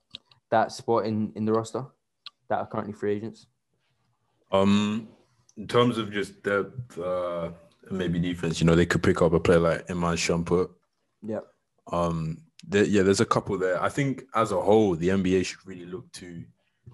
that 0.50 0.72
spot 0.72 1.06
in 1.06 1.32
in 1.36 1.46
the 1.46 1.52
roster 1.52 1.86
that 2.50 2.60
are 2.60 2.68
currently 2.68 2.94
free 2.94 3.14
agents? 3.14 3.48
Um, 4.52 5.10
in 5.58 5.68
terms 5.68 5.98
of 5.98 6.12
just 6.12 6.42
depth, 6.44 6.98
uh, 6.98 7.52
maybe 7.92 8.20
defense, 8.20 8.62
you 8.62 8.66
know, 8.66 8.76
they 8.76 8.86
could 8.86 9.04
pick 9.04 9.22
up 9.22 9.34
a 9.34 9.40
player 9.40 9.60
like 9.60 9.92
Iman 9.92 10.16
Shumpert. 10.16 10.70
Yeah, 11.22 11.42
Um, 11.92 12.38
there, 12.66 12.86
yeah, 12.86 13.02
there's 13.02 13.20
a 13.20 13.26
couple 13.26 13.58
there. 13.58 13.82
I 13.82 13.90
think 13.90 14.24
as 14.36 14.52
a 14.52 14.62
whole, 14.62 14.96
the 14.96 15.10
NBA 15.10 15.46
should 15.46 15.66
really 15.66 15.86
look 15.86 16.10
to 16.14 16.46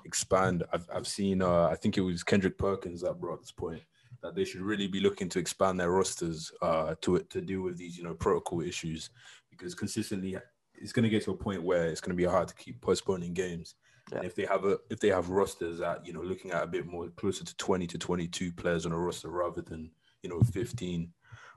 expand. 0.05 0.63
I've, 0.73 0.87
I've 0.93 1.07
seen, 1.07 1.41
uh, 1.41 1.65
I 1.65 1.75
think 1.75 1.97
it 1.97 2.01
was 2.01 2.23
Kendrick 2.23 2.57
Perkins 2.57 3.01
that 3.01 3.19
brought 3.19 3.41
this 3.41 3.51
point 3.51 3.83
that 4.23 4.35
they 4.35 4.45
should 4.45 4.61
really 4.61 4.87
be 4.87 5.01
looking 5.01 5.29
to 5.29 5.39
expand 5.39 5.79
their 5.79 5.91
rosters 5.91 6.51
uh, 6.61 6.95
to 7.01 7.19
to 7.19 7.41
deal 7.41 7.61
with 7.61 7.77
these, 7.77 7.97
you 7.97 8.03
know, 8.03 8.15
protocol 8.15 8.61
issues 8.61 9.09
because 9.51 9.75
consistently 9.75 10.37
it's 10.75 10.91
going 10.91 11.03
to 11.03 11.09
get 11.09 11.23
to 11.23 11.31
a 11.31 11.37
point 11.37 11.61
where 11.61 11.85
it's 11.85 12.01
going 12.01 12.15
to 12.17 12.21
be 12.21 12.29
hard 12.29 12.47
to 12.47 12.55
keep 12.55 12.81
postponing 12.81 13.33
games. 13.33 13.75
And 14.11 14.25
if 14.25 14.35
they 14.35 14.45
have 14.45 14.65
a 14.65 14.77
if 14.89 14.99
they 14.99 15.09
have 15.09 15.29
rosters 15.29 15.79
that 15.79 16.05
you 16.05 16.13
know 16.13 16.21
looking 16.21 16.51
at 16.51 16.63
a 16.63 16.67
bit 16.67 16.85
more 16.85 17.07
closer 17.09 17.45
to 17.45 17.57
20 17.57 17.87
to 17.87 17.97
22 17.97 18.51
players 18.53 18.85
on 18.85 18.91
a 18.91 18.97
roster 18.97 19.29
rather 19.29 19.61
than 19.61 19.91
you 20.23 20.29
know 20.29 20.41
15 20.41 21.11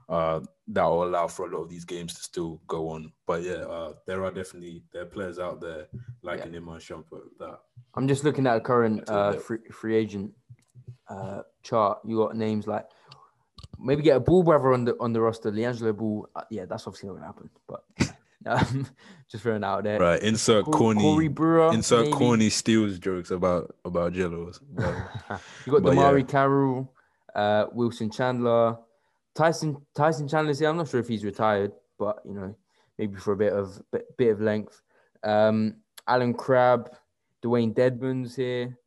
uh, 0.09 0.39
that 0.67 0.83
will 0.83 1.03
allow 1.03 1.27
for 1.27 1.47
a 1.47 1.53
lot 1.53 1.63
of 1.63 1.69
these 1.69 1.83
games 1.83 2.13
to 2.13 2.21
still 2.21 2.61
go 2.67 2.89
on. 2.89 3.11
But 3.25 3.43
yeah, 3.43 3.65
uh, 3.65 3.93
there 4.05 4.23
are 4.23 4.31
definitely 4.31 4.83
there 4.93 5.01
are 5.01 5.07
players 5.07 5.39
out 5.39 5.59
there 5.59 5.87
like 6.21 6.45
an 6.45 6.55
Iman 6.55 6.79
Shumpert 6.79 7.27
that 7.39 7.59
I'm 7.95 8.07
just 8.07 8.23
looking 8.23 8.47
at 8.47 8.55
a 8.55 8.61
current 8.61 9.09
uh, 9.09 9.33
free, 9.33 9.59
free 9.71 9.95
agent 9.95 10.31
uh, 11.09 11.41
chart. 11.63 11.99
You 12.05 12.17
got 12.17 12.35
names 12.35 12.67
like 12.67 12.85
maybe 13.79 14.01
get 14.01 14.17
a 14.17 14.19
Ball 14.19 14.43
brother 14.43 14.73
on 14.73 14.85
the 14.85 14.95
on 14.99 15.13
the 15.13 15.21
roster, 15.21 15.51
LiAngelo 15.51 15.95
Ball. 15.95 16.29
Uh, 16.35 16.43
yeah, 16.49 16.65
that's 16.65 16.87
obviously 16.87 17.09
not 17.09 17.15
gonna 17.15 17.25
happen. 17.25 17.49
But 17.67 17.83
um, 18.45 18.87
just 19.29 19.43
throwing 19.43 19.63
out 19.63 19.83
there. 19.83 19.99
right 19.99 20.21
insert 20.21 20.65
Cor- 20.65 20.73
corny 20.73 21.01
Corey 21.01 21.27
Brewer. 21.27 21.73
insert 21.73 22.05
maybe. 22.05 22.17
corny 22.17 22.49
steals 22.49 22.99
jokes 22.99 23.31
about 23.31 23.75
about 23.85 24.13
Jellos. 24.13 24.59
you 25.65 25.71
got 25.71 25.83
But 25.83 25.95
yeah. 25.95 26.01
DeMarre 26.01 26.27
Carroll, 26.27 26.93
uh, 27.35 27.65
Wilson 27.71 28.09
Chandler, 28.09 28.77
Tyson 29.35 29.77
Tyson 29.95 30.27
Chandler. 30.27 30.53
here. 30.53 30.69
I'm 30.69 30.77
not 30.77 30.89
sure 30.89 30.99
if 30.99 31.07
he's 31.07 31.23
retired, 31.23 31.71
but 31.97 32.19
you 32.25 32.33
know 32.33 32.55
maybe 32.97 33.17
for 33.17 33.33
a 33.33 33.37
bit 33.37 33.53
of 33.53 33.81
bit, 33.91 34.17
bit 34.17 34.31
of 34.31 34.41
length. 34.41 34.81
Um, 35.23 35.77
Allen 36.07 36.33
Crabbe, 36.33 36.89
Dewayne 37.43 37.73
Dedmon's 37.73 38.35
here. 38.35 38.77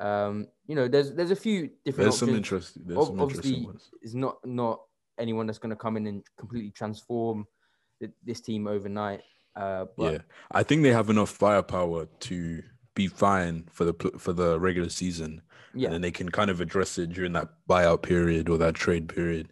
Um, 0.00 0.46
you 0.66 0.74
know, 0.74 0.88
there's 0.88 1.12
there's 1.12 1.30
a 1.30 1.36
few 1.36 1.70
different 1.84 2.06
there's 2.10 2.18
some 2.18 2.28
options. 2.30 2.36
interesting. 2.36 2.82
There's 2.86 2.98
Ob- 2.98 3.06
some 3.06 3.20
obviously, 3.20 3.68
it's 4.02 4.14
not 4.14 4.38
not 4.44 4.80
anyone 5.18 5.46
that's 5.46 5.58
going 5.58 5.70
to 5.70 5.76
come 5.76 5.96
in 5.96 6.06
and 6.06 6.22
completely 6.38 6.70
transform 6.70 7.46
th- 8.00 8.12
this 8.24 8.40
team 8.40 8.66
overnight. 8.66 9.22
Uh, 9.54 9.84
but 9.96 10.12
Yeah, 10.12 10.18
I 10.50 10.64
think 10.64 10.82
they 10.82 10.92
have 10.92 11.10
enough 11.10 11.30
firepower 11.30 12.06
to 12.20 12.62
be 12.94 13.06
fine 13.06 13.68
for 13.70 13.84
the 13.84 13.94
for 14.18 14.32
the 14.32 14.58
regular 14.58 14.88
season, 14.88 15.42
Yeah. 15.74 15.86
and 15.86 15.94
then 15.94 16.02
they 16.02 16.10
can 16.10 16.28
kind 16.28 16.50
of 16.50 16.60
address 16.60 16.98
it 16.98 17.10
during 17.12 17.32
that 17.34 17.50
buyout 17.68 18.02
period 18.02 18.48
or 18.48 18.58
that 18.58 18.74
trade 18.74 19.08
period. 19.08 19.50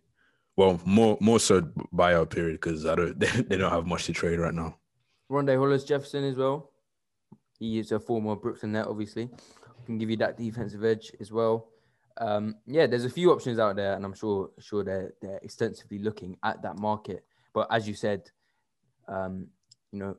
Well, 0.56 0.80
more 0.84 1.16
more 1.20 1.38
so 1.38 1.62
buyout 1.94 2.30
period 2.30 2.54
because 2.60 2.84
I 2.84 2.96
don't 2.96 3.18
they, 3.20 3.26
they 3.48 3.56
don't 3.56 3.70
have 3.72 3.86
much 3.86 4.06
to 4.06 4.12
trade 4.12 4.40
right 4.40 4.54
now. 4.54 4.76
Rondae 5.30 5.56
Hollis 5.56 5.84
Jefferson 5.84 6.24
as 6.24 6.36
well. 6.36 6.70
He 7.58 7.78
is 7.78 7.92
a 7.92 8.00
former 8.00 8.34
Brooklyn 8.34 8.72
net, 8.72 8.86
obviously. 8.88 9.30
Can 9.86 9.98
give 9.98 10.10
you 10.10 10.16
that 10.18 10.36
defensive 10.36 10.84
edge 10.84 11.12
as 11.20 11.32
well. 11.32 11.68
Um, 12.18 12.56
yeah, 12.66 12.86
there's 12.86 13.04
a 13.04 13.10
few 13.10 13.32
options 13.32 13.58
out 13.58 13.76
there, 13.76 13.94
and 13.94 14.04
I'm 14.04 14.14
sure 14.14 14.50
sure 14.58 14.84
they're 14.84 15.12
they're 15.20 15.40
extensively 15.42 15.98
looking 15.98 16.36
at 16.42 16.62
that 16.62 16.78
market. 16.78 17.24
But 17.52 17.68
as 17.70 17.88
you 17.88 17.94
said, 17.94 18.30
um, 19.08 19.48
you 19.92 19.98
know, 19.98 20.16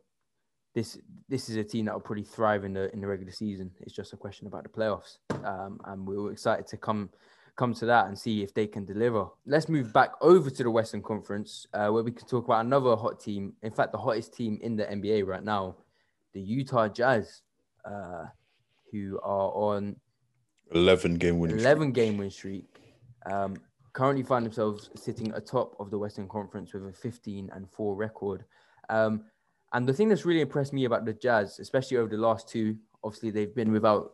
this 0.74 0.98
this 1.30 1.50
is 1.50 1.56
a 1.56 1.64
team 1.64 1.86
that 1.86 1.94
will 1.94 2.02
probably 2.02 2.24
thrive 2.24 2.64
in 2.64 2.74
the 2.74 2.92
in 2.94 3.02
the 3.02 3.08
regular 3.08 3.32
season. 3.32 3.72
It's 3.82 3.94
just 3.94 4.14
a 4.14 4.18
question 4.18 4.48
about 4.48 4.64
the 4.64 4.70
playoffs, 4.70 5.18
um, 5.46 5.80
and 5.86 6.08
we 6.08 6.18
we're 6.18 6.32
excited 6.32 6.68
to 6.68 6.78
come 6.78 7.10
come 7.56 7.74
to 7.76 7.86
that 7.86 8.08
and 8.08 8.18
see 8.18 8.42
if 8.42 8.54
they 8.54 8.66
can 8.66 8.86
deliver. 8.86 9.28
Let's 9.46 9.70
move 9.70 9.94
back 9.94 10.12
over 10.22 10.50
to 10.50 10.64
the 10.64 10.72
Western 10.72 11.04
Conference, 11.04 11.68
uh, 11.74 11.90
where 11.90 12.04
we 12.04 12.12
can 12.12 12.28
talk 12.28 12.46
about 12.46 12.66
another 12.66 12.96
hot 12.96 13.20
team. 13.20 13.54
In 13.62 13.72
fact, 13.72 13.92
the 13.92 13.98
hottest 14.00 14.34
team 14.34 14.58
in 14.62 14.76
the 14.76 14.86
NBA 14.86 15.26
right 15.28 15.44
now, 15.44 15.76
the 16.34 16.42
Utah 16.42 16.88
Jazz, 16.88 17.42
uh, 17.86 18.26
who 18.94 19.20
are 19.24 19.52
on 19.52 19.98
Eleven 20.72 21.16
game 21.16 21.40
winning. 21.40 21.58
streak. 21.58 21.66
11 21.66 21.92
game 21.92 22.18
win 22.18 22.30
streak. 22.30 22.66
Um, 23.26 23.56
currently 23.92 24.24
find 24.24 24.46
themselves 24.46 24.90
sitting 24.96 25.34
atop 25.34 25.76
of 25.80 25.92
the 25.92 25.98
Western 25.98 26.28
Conference 26.28 26.74
with 26.74 26.88
a 26.88 26.94
15 26.94 27.50
and 27.54 27.70
4 27.70 27.96
record. 27.96 28.46
Um, 28.90 29.26
and 29.74 29.88
the 29.88 29.94
thing 29.94 30.10
that's 30.10 30.26
really 30.26 30.42
impressed 30.42 30.74
me 30.74 30.86
about 30.86 31.06
the 31.06 31.14
Jazz, 31.14 31.60
especially 31.60 31.98
over 31.98 32.10
the 32.10 32.22
last 32.22 32.48
two, 32.48 32.78
obviously 33.04 33.32
they've 33.32 33.54
been 33.54 33.72
without 33.72 34.14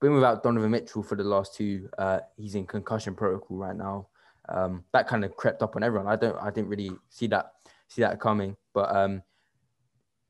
been 0.00 0.14
without 0.14 0.42
Donovan 0.42 0.70
Mitchell 0.70 1.02
for 1.02 1.16
the 1.16 1.24
last 1.24 1.54
two. 1.54 1.88
Uh, 1.98 2.20
he's 2.36 2.54
in 2.54 2.66
concussion 2.66 3.14
protocol 3.14 3.58
right 3.58 3.76
now. 3.76 4.08
Um, 4.48 4.84
that 4.92 5.06
kind 5.06 5.24
of 5.24 5.36
crept 5.36 5.62
up 5.62 5.76
on 5.76 5.82
everyone. 5.82 6.08
I 6.08 6.16
don't, 6.16 6.36
I 6.36 6.50
didn't 6.50 6.68
really 6.68 6.90
see 7.10 7.26
that 7.28 7.52
see 7.88 8.02
that 8.02 8.20
coming, 8.20 8.56
but 8.72 8.94
um, 8.94 9.22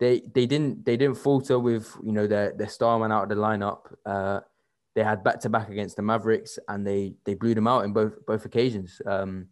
they 0.00 0.22
they 0.34 0.46
didn't 0.46 0.84
they 0.84 0.96
didn't 0.96 1.16
falter 1.16 1.58
with 1.58 1.94
you 2.02 2.10
know 2.10 2.26
their 2.26 2.52
their 2.52 2.68
star 2.68 2.98
man 2.98 3.12
out 3.12 3.24
of 3.24 3.28
the 3.28 3.34
lineup. 3.36 3.80
Uh, 4.04 4.40
they 4.94 5.04
had 5.04 5.22
back 5.22 5.38
to 5.40 5.48
back 5.48 5.68
against 5.68 5.94
the 5.94 6.02
Mavericks 6.02 6.58
and 6.68 6.84
they 6.84 7.14
they 7.24 7.34
blew 7.34 7.54
them 7.54 7.68
out 7.68 7.84
in 7.84 7.92
both 7.92 8.14
both 8.26 8.44
occasions. 8.46 9.00
Um, 9.06 9.46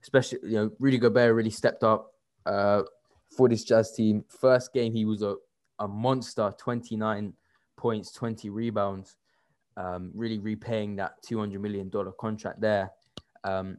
especially 0.00 0.38
you 0.44 0.54
know 0.54 0.70
Rudy 0.78 0.98
Gobert 0.98 1.34
really 1.34 1.50
stepped 1.50 1.82
up 1.82 2.12
uh, 2.46 2.82
for 3.36 3.48
this 3.48 3.64
Jazz 3.64 3.92
team. 3.92 4.24
First 4.28 4.72
game 4.72 4.94
he 4.94 5.04
was 5.04 5.22
a, 5.22 5.34
a 5.80 5.88
monster, 5.88 6.54
twenty 6.56 6.96
nine 6.96 7.34
points, 7.76 8.12
twenty 8.12 8.50
rebounds, 8.50 9.16
um, 9.76 10.12
really 10.14 10.38
repaying 10.38 10.94
that 10.96 11.20
two 11.22 11.40
hundred 11.40 11.60
million 11.60 11.90
dollar 11.90 12.12
contract 12.12 12.60
there. 12.60 12.92
Um, 13.42 13.78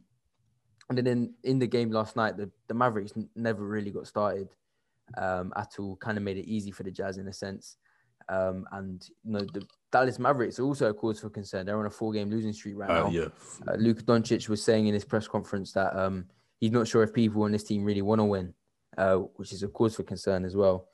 and 0.89 0.97
then 0.97 1.07
in, 1.07 1.33
in 1.43 1.59
the 1.59 1.67
game 1.67 1.91
last 1.91 2.15
night, 2.15 2.35
the, 2.35 2.49
the 2.67 2.73
Mavericks 2.73 3.13
n- 3.15 3.29
never 3.35 3.63
really 3.63 3.91
got 3.91 4.07
started 4.07 4.49
um, 5.17 5.53
at 5.55 5.71
all. 5.79 5.95
Kind 5.97 6.17
of 6.17 6.23
made 6.23 6.37
it 6.37 6.45
easy 6.45 6.71
for 6.71 6.83
the 6.83 6.91
Jazz 6.91 7.17
in 7.17 7.27
a 7.27 7.33
sense. 7.33 7.77
Um, 8.27 8.65
and 8.73 9.03
you 9.23 9.31
know 9.31 9.39
the 9.39 9.65
Dallas 9.91 10.19
Mavericks 10.19 10.59
are 10.59 10.63
also 10.63 10.89
a 10.89 10.93
cause 10.93 11.19
for 11.19 11.29
concern. 11.29 11.65
They're 11.65 11.79
on 11.79 11.87
a 11.87 11.89
four-game 11.89 12.29
losing 12.29 12.53
streak 12.53 12.77
right 12.77 12.89
Uh, 12.89 13.03
now. 13.05 13.09
yeah, 13.09 13.27
Uh, 13.67 13.75
Luka 13.75 14.03
Doncic 14.03 14.47
was 14.47 14.61
saying 14.63 14.85
in 14.87 14.93
his 14.93 15.03
press 15.05 15.27
conference 15.27 15.71
that 15.73 15.95
um, 15.97 16.25
he's 16.59 16.71
not 16.71 16.87
sure 16.87 17.01
if 17.01 17.11
people 17.11 17.41
on 17.43 17.51
this 17.51 17.63
team 17.63 17.83
really 17.83 18.03
want 18.03 18.19
to 18.19 18.25
win, 18.25 18.53
uh, 18.97 19.15
which 19.37 19.51
is 19.51 19.63
a 19.63 19.67
cause 19.67 19.95
for 19.95 20.03
concern 20.03 20.45
as 20.45 20.55
well. 20.55 20.89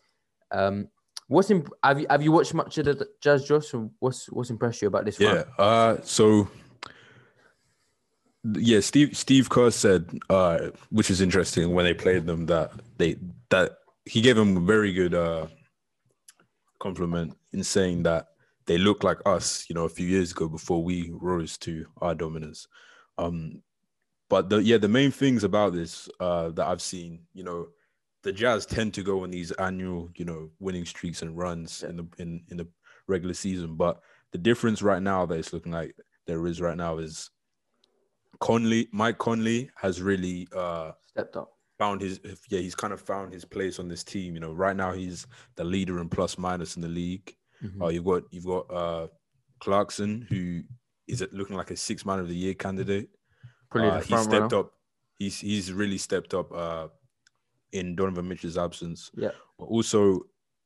Um, 0.52 0.88
what's 1.28 1.52
imp- 1.52 1.74
have 1.84 2.00
you 2.00 2.08
have 2.10 2.22
you 2.22 2.32
watched 2.32 2.54
much 2.54 2.78
of 2.78 2.86
the 2.86 3.06
Jazz, 3.20 3.46
Josh? 3.46 3.74
Or 3.74 3.90
what's 4.00 4.28
what's 4.32 4.50
impressed 4.50 4.82
you 4.82 4.88
about 4.88 5.04
this? 5.04 5.20
yeah. 5.20 5.44
Uh, 5.58 5.98
so 6.04 6.48
yeah, 8.54 8.80
Steve 8.80 9.18
Steve 9.18 9.50
Kerr 9.50 9.72
said, 9.72 10.10
uh, 10.30 10.70
which 10.90 11.10
is 11.10 11.20
interesting 11.20 11.74
when 11.74 11.84
they 11.86 11.94
played 11.94 12.26
them 12.28 12.46
that 12.46 12.72
they 12.98 13.18
that 13.50 13.78
he 14.06 14.22
gave 14.22 14.38
him 14.38 14.58
a 14.58 14.62
very 14.62 14.94
good 14.94 15.14
uh 15.14 15.48
compliment 16.80 17.36
in 17.54 17.64
saying 17.64 18.04
that 18.04 18.28
they 18.66 18.78
look 18.78 19.04
like 19.04 19.20
us, 19.26 19.66
you 19.70 19.76
know, 19.76 19.86
a 19.86 19.90
few 19.90 20.08
years 20.08 20.32
ago 20.32 20.48
before 20.48 20.84
we 20.84 21.12
rose 21.14 21.58
to 21.58 21.86
our 22.02 22.16
dominance. 22.16 22.68
Um, 23.18 23.62
but 24.30 24.50
the 24.50 24.58
yeah, 24.58 24.78
the 24.78 24.88
main 24.88 25.12
things 25.12 25.44
about 25.44 25.74
this 25.74 26.10
uh 26.20 26.50
that 26.52 26.68
I've 26.68 26.82
seen, 26.82 27.22
you 27.34 27.44
know, 27.44 27.68
the 28.24 28.32
Jazz 28.32 28.66
tend 28.66 28.94
to 28.96 29.04
go 29.04 29.24
on 29.24 29.32
these 29.32 29.52
annual, 29.54 30.10
you 30.16 30.26
know, 30.26 30.50
winning 30.60 30.86
streaks 30.86 31.22
and 31.22 31.38
runs 31.38 31.84
in 31.84 31.98
the 31.98 32.08
in 32.18 32.44
in 32.50 32.58
the 32.58 32.68
regular 33.08 33.34
season, 33.36 33.76
but 33.76 34.02
the 34.32 34.38
difference 34.38 34.82
right 34.82 35.02
now 35.02 35.26
that 35.26 35.38
it's 35.40 35.54
looking 35.54 35.72
like 35.72 35.96
there 36.26 36.46
is 36.48 36.60
right 36.60 36.76
now 36.76 36.98
is 36.98 37.30
Conley, 38.40 38.90
Mike 38.92 39.18
Conley 39.18 39.70
has 39.76 40.02
really 40.02 40.48
uh 40.56 40.92
Stepped 41.08 41.38
up. 41.38 41.55
Found 41.78 42.02
his 42.02 42.20
yeah, 42.50 42.60
he's 42.60 42.76
kind 42.76 42.94
of 42.94 43.02
found 43.02 43.34
his 43.34 43.46
place 43.46 43.80
on 43.80 43.88
this 43.88 44.04
team. 44.04 44.34
You 44.36 44.40
know, 44.40 44.54
right 44.54 44.76
now 44.76 44.92
he's 44.94 45.28
the 45.56 45.64
leader 45.64 46.00
in 46.00 46.10
plus 46.10 46.38
minus 46.38 46.76
in 46.76 46.82
the 46.82 46.88
league. 46.88 47.36
Mhm. 47.64 47.82
Uh, 47.82 47.88
you've 47.90 48.06
got 48.06 48.24
you've 48.32 48.46
got 48.46 48.72
uh 48.72 49.08
Clarkson 49.60 50.26
who 50.30 50.62
is 51.08 51.22
it 51.22 51.34
looking 51.34 51.56
like 51.56 51.72
a 51.72 51.78
six 51.78 52.06
man 52.06 52.20
of 52.20 52.28
the 52.28 52.36
year 52.36 52.54
candidate. 52.54 53.10
Uh, 53.74 54.00
he 54.02 54.14
stepped 54.24 54.52
runner. 54.52 54.56
up. 54.60 54.72
He's 55.18 55.40
he's 55.40 55.72
really 55.74 55.98
stepped 55.98 56.34
up 56.34 56.52
uh 56.54 56.88
in 57.72 57.96
Donovan 57.96 58.28
Mitchell's 58.28 58.58
absence. 58.58 59.12
Yeah. 59.16 59.32
But 59.58 59.66
also 59.66 60.22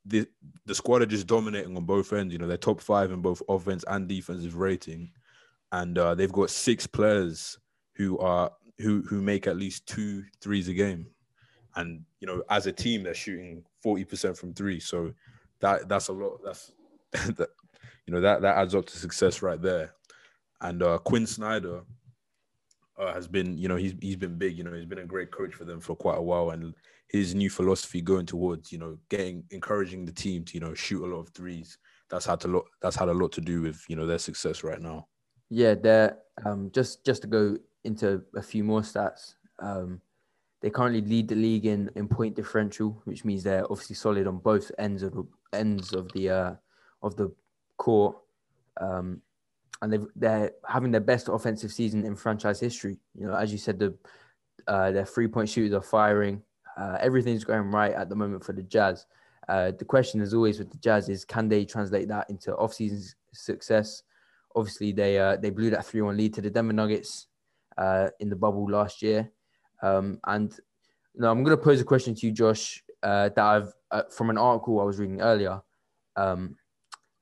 the 0.06 0.28
the 0.65 0.76
squad 0.76 1.02
are 1.02 1.08
just 1.08 1.28
dominating 1.28 1.76
on 1.76 1.86
both 1.86 2.13
ends. 2.13 2.34
You 2.34 2.39
know, 2.39 2.48
they're 2.48 2.58
top 2.58 2.82
five 2.82 3.12
in 3.12 3.22
both 3.22 3.41
offense 3.50 3.84
and 3.88 4.08
defensive 4.08 4.56
rating, 4.56 5.12
and 5.72 5.98
uh, 5.98 6.15
they've 6.15 6.32
got 6.32 6.50
six 6.50 6.88
players 6.88 7.58
who 7.95 8.17
are 8.19 8.52
who 8.80 9.02
who 9.04 9.22
make 9.22 9.48
at 9.48 9.58
least 9.58 9.88
two 9.88 10.24
threes 10.42 10.68
a 10.68 10.74
game, 10.74 11.08
and 11.76 12.04
you 12.20 12.28
know, 12.28 12.44
as 12.50 12.65
a 12.65 12.72
team, 12.72 13.04
they're 13.04 13.13
shooting 13.13 13.63
forty 13.84 14.04
percent 14.04 14.38
from 14.38 14.54
three. 14.54 14.80
So 14.80 15.13
that 15.60 15.88
that's 15.88 16.08
a 16.08 16.13
lot. 16.13 16.39
That's 16.44 16.72
that 17.12 17.50
you 18.06 18.13
know 18.13 18.22
that 18.22 18.42
that 18.42 18.58
adds 18.58 18.76
up 18.76 18.86
to 18.88 18.98
success 18.98 19.42
right 19.42 19.62
there. 19.62 19.94
And 20.62 20.84
uh, 20.84 20.98
Quin 20.98 21.26
Snyder 21.26 21.82
uh, 23.00 23.13
has 23.13 23.28
been, 23.28 23.58
you 23.58 23.68
know, 23.68 23.78
he's 23.78 23.94
he's 24.02 24.18
been 24.18 24.38
big. 24.38 24.58
You 24.58 24.63
know, 24.63 24.74
he's 24.74 24.86
been 24.86 25.00
a 25.00 25.06
great 25.06 25.32
coach 25.32 25.54
for 25.54 25.65
them 25.65 25.80
for 25.80 25.96
quite 25.96 26.18
a 26.18 26.22
while, 26.22 26.50
and 26.52 26.74
his 27.08 27.34
new 27.34 27.50
philosophy 27.50 28.02
going 28.02 28.26
towards, 28.26 28.72
you 28.72 28.78
know, 28.78 28.98
getting 29.10 29.44
encouraging 29.52 30.06
the 30.06 30.12
team 30.12 30.44
to, 30.46 30.54
you 30.54 30.60
know, 30.60 30.74
shoot 30.74 31.04
a 31.04 31.08
lot 31.08 31.22
of 31.22 31.30
threes. 31.30 31.78
That's 32.10 32.26
had 32.26 32.44
a 32.46 32.48
lot. 32.48 32.65
That's 32.82 32.96
had 32.96 33.10
a 33.10 33.13
lot 33.13 33.32
to 33.34 33.42
do 33.42 33.62
with, 33.62 33.84
you 33.88 33.96
know, 33.96 34.06
their 34.06 34.20
success 34.20 34.63
right 34.63 34.82
now. 34.82 35.08
Yeah, 35.50 35.76
they're 35.76 36.18
um, 36.46 36.70
just 36.74 37.06
just 37.06 37.22
to 37.24 37.28
go 37.28 37.58
into 37.84 38.22
a 38.36 38.42
few 38.42 38.63
more 38.63 38.82
stats. 38.82 39.36
Um, 39.60 40.02
they 40.62 40.70
currently 40.70 41.02
lead 41.02 41.30
the 41.30 41.36
league 41.36 41.65
in, 41.65 41.89
in 41.96 42.08
point 42.08 42.36
differential, 42.36 43.02
which 43.06 43.24
means 43.24 43.44
they're 43.44 43.63
obviously 43.72 43.96
solid 43.96 44.28
on 44.28 44.38
both 44.38 44.72
ends 44.78 45.04
of 45.04 45.13
the 45.13 45.26
ends 45.54 45.94
of 45.94 46.12
the 46.13 46.30
uh, 46.30 46.54
of 47.02 47.15
the 47.15 47.34
court, 47.78 48.18
um, 48.82 49.22
and 49.82 49.94
they've, 49.94 50.08
they're 50.15 50.52
having 50.68 50.92
their 50.92 51.02
best 51.02 51.30
offensive 51.30 51.72
season 51.72 52.06
in 52.06 52.15
franchise 52.15 52.60
history. 52.60 52.98
You 53.15 53.28
know, 53.28 53.36
as 53.36 53.52
you 53.52 53.58
said, 53.58 53.80
the 53.80 53.98
uh, 54.68 54.92
their 54.92 55.06
three 55.06 55.28
point 55.28 55.50
shooters 55.50 55.74
are 55.74 55.82
firing. 55.82 56.42
Uh, 56.78 56.98
everything's 57.00 57.44
going 57.44 57.72
right 57.72 57.94
at 57.94 58.10
the 58.10 58.15
moment 58.15 58.44
for 58.44 58.54
the 58.54 58.63
Jazz. 58.63 59.06
Uh, 59.48 59.72
the 59.72 59.86
question, 59.86 60.22
as 60.22 60.34
always, 60.34 60.60
with 60.60 60.72
the 60.72 60.78
Jazz 60.78 61.10
is 61.10 61.26
can 61.26 61.48
they 61.48 61.65
translate 61.65 62.08
that 62.10 62.30
into 62.30 62.56
off-season 62.56 63.02
success? 63.34 64.04
Obviously, 64.56 64.92
they 64.92 65.18
uh, 65.18 65.38
they 65.38 65.52
blew 65.52 65.70
that 65.70 65.86
three-one 65.86 66.18
lead 66.18 66.34
to 66.34 66.42
the 66.42 66.50
Denver 66.50 66.74
Nuggets 66.74 67.28
uh, 67.80 68.10
in 68.20 68.30
the 68.30 68.36
bubble 68.36 68.70
last 68.70 69.02
year. 69.02 69.32
Um, 69.82 70.20
and 70.28 70.54
know, 71.20 71.32
I'm 71.32 71.44
going 71.44 71.58
to 71.58 71.63
pose 71.63 71.82
a 71.82 71.86
question 71.86 72.15
to 72.15 72.28
you, 72.28 72.32
Josh, 72.32 72.84
uh, 73.04 73.30
that 73.30 73.39
I've 73.39 73.74
uh, 73.92 74.04
from 74.12 74.30
an 74.30 74.38
article 74.38 74.80
I 74.80 74.84
was 74.84 75.00
reading 75.00 75.22
earlier. 75.22 75.62
Um, 76.15 76.56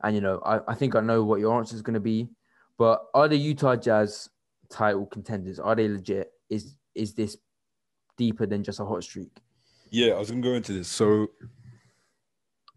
and 0.04 0.16
you 0.16 0.22
know, 0.22 0.40
I, 0.46 0.60
I 0.68 0.76
think 0.76 0.96
I 0.96 1.02
know 1.02 1.24
what 1.24 1.40
your 1.40 1.58
answer 1.58 1.76
is 1.76 1.82
going 1.82 1.96
to 1.96 2.00
be. 2.00 2.30
But 2.78 3.06
are 3.14 3.28
the 3.28 3.38
Utah 3.38 3.76
Jazz 3.76 4.30
title 4.70 5.06
contenders? 5.08 5.60
Are 5.60 5.76
they 5.76 5.88
legit? 5.88 6.32
Is 6.50 6.76
is 6.94 7.14
this 7.14 7.38
deeper 8.18 8.46
than 8.46 8.64
just 8.64 8.80
a 8.80 8.86
hot 8.86 9.04
streak? 9.04 9.36
Yeah, 9.90 10.14
I 10.14 10.20
was 10.20 10.30
gonna 10.30 10.42
go 10.42 10.54
into 10.54 10.74
this. 10.74 10.88
So 10.88 11.28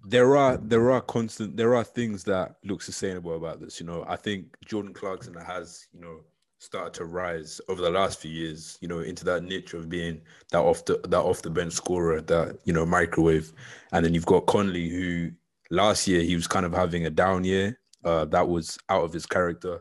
there 0.07 0.37
are 0.37 0.57
there 0.57 0.91
are 0.91 1.03
constant 1.03 1.57
there 1.57 1.75
are 1.75 1.85
things 1.85 2.25
that 2.25 2.57
look 2.65 2.81
sustainable 2.81 3.37
about 3.37 3.61
this. 3.61 3.79
You 3.79 3.87
know, 3.87 4.05
I 4.09 4.17
think 4.17 4.57
Jordan 4.65 4.95
Clarkson 4.95 5.35
has 5.35 5.87
you 5.93 6.01
know 6.01 6.21
started 6.61 6.95
to 6.95 7.07
rise 7.07 7.61
over 7.69 7.83
the 7.83 7.91
last 7.91 8.21
few 8.21 8.31
years. 8.31 8.79
You 8.81 8.89
know, 8.89 9.01
into 9.01 9.25
that 9.25 9.43
niche 9.43 9.75
of 9.75 9.89
being 9.89 10.21
that 10.53 10.61
off 10.61 10.85
the 10.85 11.01
that 11.09 11.21
off 11.21 11.43
the 11.43 11.51
bench 11.51 11.73
scorer, 11.73 12.21
that 12.21 12.59
you 12.65 12.73
know 12.73 12.87
microwave, 12.87 13.53
and 13.93 14.05
then 14.05 14.15
you've 14.15 14.27
got 14.27 14.47
Conley 14.47 14.89
who 14.89 15.33
last 15.71 16.07
year 16.07 16.23
he 16.23 16.37
was 16.37 16.47
kind 16.47 16.67
of 16.67 16.73
having 16.73 17.07
a 17.07 17.11
down 17.11 17.43
year. 17.45 17.79
Uh, 18.05 18.25
that 18.27 18.47
was 18.47 18.79
out 18.89 19.05
of 19.05 19.13
his 19.13 19.27
character. 19.27 19.81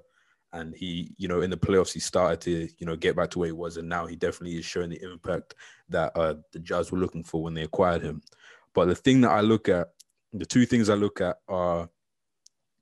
And 0.52 0.74
he, 0.76 1.14
you 1.18 1.28
know, 1.28 1.42
in 1.42 1.52
the 1.52 1.58
playoffs, 1.58 1.94
he 1.94 2.00
started 2.00 2.42
to, 2.42 2.68
you 2.80 2.88
know, 2.88 2.96
get 2.96 3.16
back 3.16 3.30
to 3.32 3.40
where 3.40 3.46
he 3.46 3.52
was, 3.52 3.78
and 3.78 3.88
now 3.88 4.08
he 4.08 4.16
definitely 4.16 4.58
is 4.58 4.66
showing 4.66 4.90
the 4.90 5.02
impact 5.04 5.54
that 5.90 6.12
uh, 6.18 6.36
the 6.52 6.60
Jazz 6.60 6.92
were 6.92 6.98
looking 6.98 7.24
for 7.24 7.44
when 7.44 7.54
they 7.54 7.62
acquired 7.62 8.02
him. 8.02 8.24
But 8.74 8.86
the 8.86 8.96
thing 8.96 9.22
that 9.22 9.30
I 9.30 9.42
look 9.42 9.70
at, 9.70 9.90
the 10.34 10.48
two 10.48 10.66
things 10.66 10.90
I 10.90 10.96
look 10.96 11.22
at 11.22 11.38
are 11.48 11.88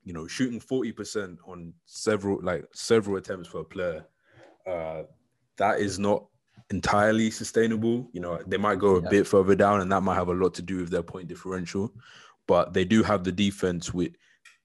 you 0.08 0.14
know, 0.14 0.26
shooting 0.26 0.62
40% 0.62 1.38
on 1.46 1.74
several 1.86 2.40
like 2.42 2.66
several 2.74 3.18
attempts 3.18 3.50
for 3.50 3.60
a 3.60 3.66
player, 3.66 4.06
uh, 4.66 5.04
that 5.58 5.82
is 5.82 6.00
not 6.00 6.24
entirely 6.70 7.30
sustainable. 7.30 8.10
You 8.14 8.22
know, 8.22 8.40
they 8.48 8.56
might 8.56 8.80
go 8.80 8.96
a 8.96 9.04
yeah. 9.04 9.10
bit 9.10 9.28
further 9.28 9.54
down, 9.54 9.82
and 9.82 9.92
that 9.92 10.04
might 10.04 10.16
have 10.16 10.30
a 10.30 10.34
lot 10.34 10.54
to 10.54 10.62
do 10.62 10.78
with 10.78 10.92
their 10.92 11.04
point 11.04 11.28
differential. 11.28 11.92
But 12.48 12.72
they 12.72 12.86
do 12.86 13.04
have 13.04 13.26
the 13.26 13.34
defense 13.34 13.94
with 13.94 14.14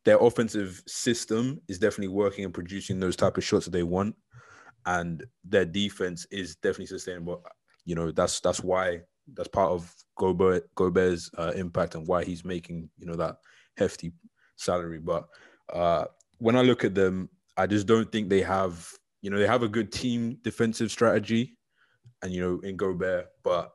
their 0.04 0.16
offensive 0.18 0.80
system 0.86 1.60
is 1.66 1.80
definitely 1.80 2.14
working 2.14 2.44
and 2.44 2.54
producing 2.54 3.00
those 3.00 3.16
type 3.16 3.36
of 3.36 3.42
shots 3.42 3.64
that 3.64 3.72
they 3.72 3.82
want, 3.82 4.14
and 4.86 5.24
their 5.42 5.64
defense 5.64 6.24
is 6.30 6.54
definitely 6.54 6.86
sustainable. 6.86 7.42
You 7.84 7.96
know, 7.96 8.12
that's 8.12 8.38
that's 8.38 8.62
why 8.62 9.00
that's 9.34 9.48
part 9.48 9.72
of 9.72 9.92
Gobert 10.16 10.72
Gobert's 10.76 11.32
uh, 11.36 11.50
impact 11.56 11.96
and 11.96 12.06
why 12.06 12.22
he's 12.22 12.44
making 12.44 12.90
you 12.96 13.06
know 13.06 13.16
that 13.16 13.38
hefty 13.76 14.12
salary. 14.62 14.98
But 14.98 15.28
uh, 15.72 16.06
when 16.38 16.56
I 16.56 16.62
look 16.62 16.84
at 16.84 16.94
them, 16.94 17.28
I 17.56 17.66
just 17.66 17.86
don't 17.86 18.10
think 18.10 18.28
they 18.28 18.42
have 18.42 18.88
you 19.20 19.30
know 19.30 19.38
they 19.38 19.46
have 19.46 19.62
a 19.62 19.68
good 19.68 19.92
team 19.92 20.38
defensive 20.42 20.90
strategy, 20.90 21.56
and 22.22 22.32
you 22.32 22.40
know 22.40 22.60
in 22.60 22.76
Gobert, 22.76 23.28
but 23.42 23.72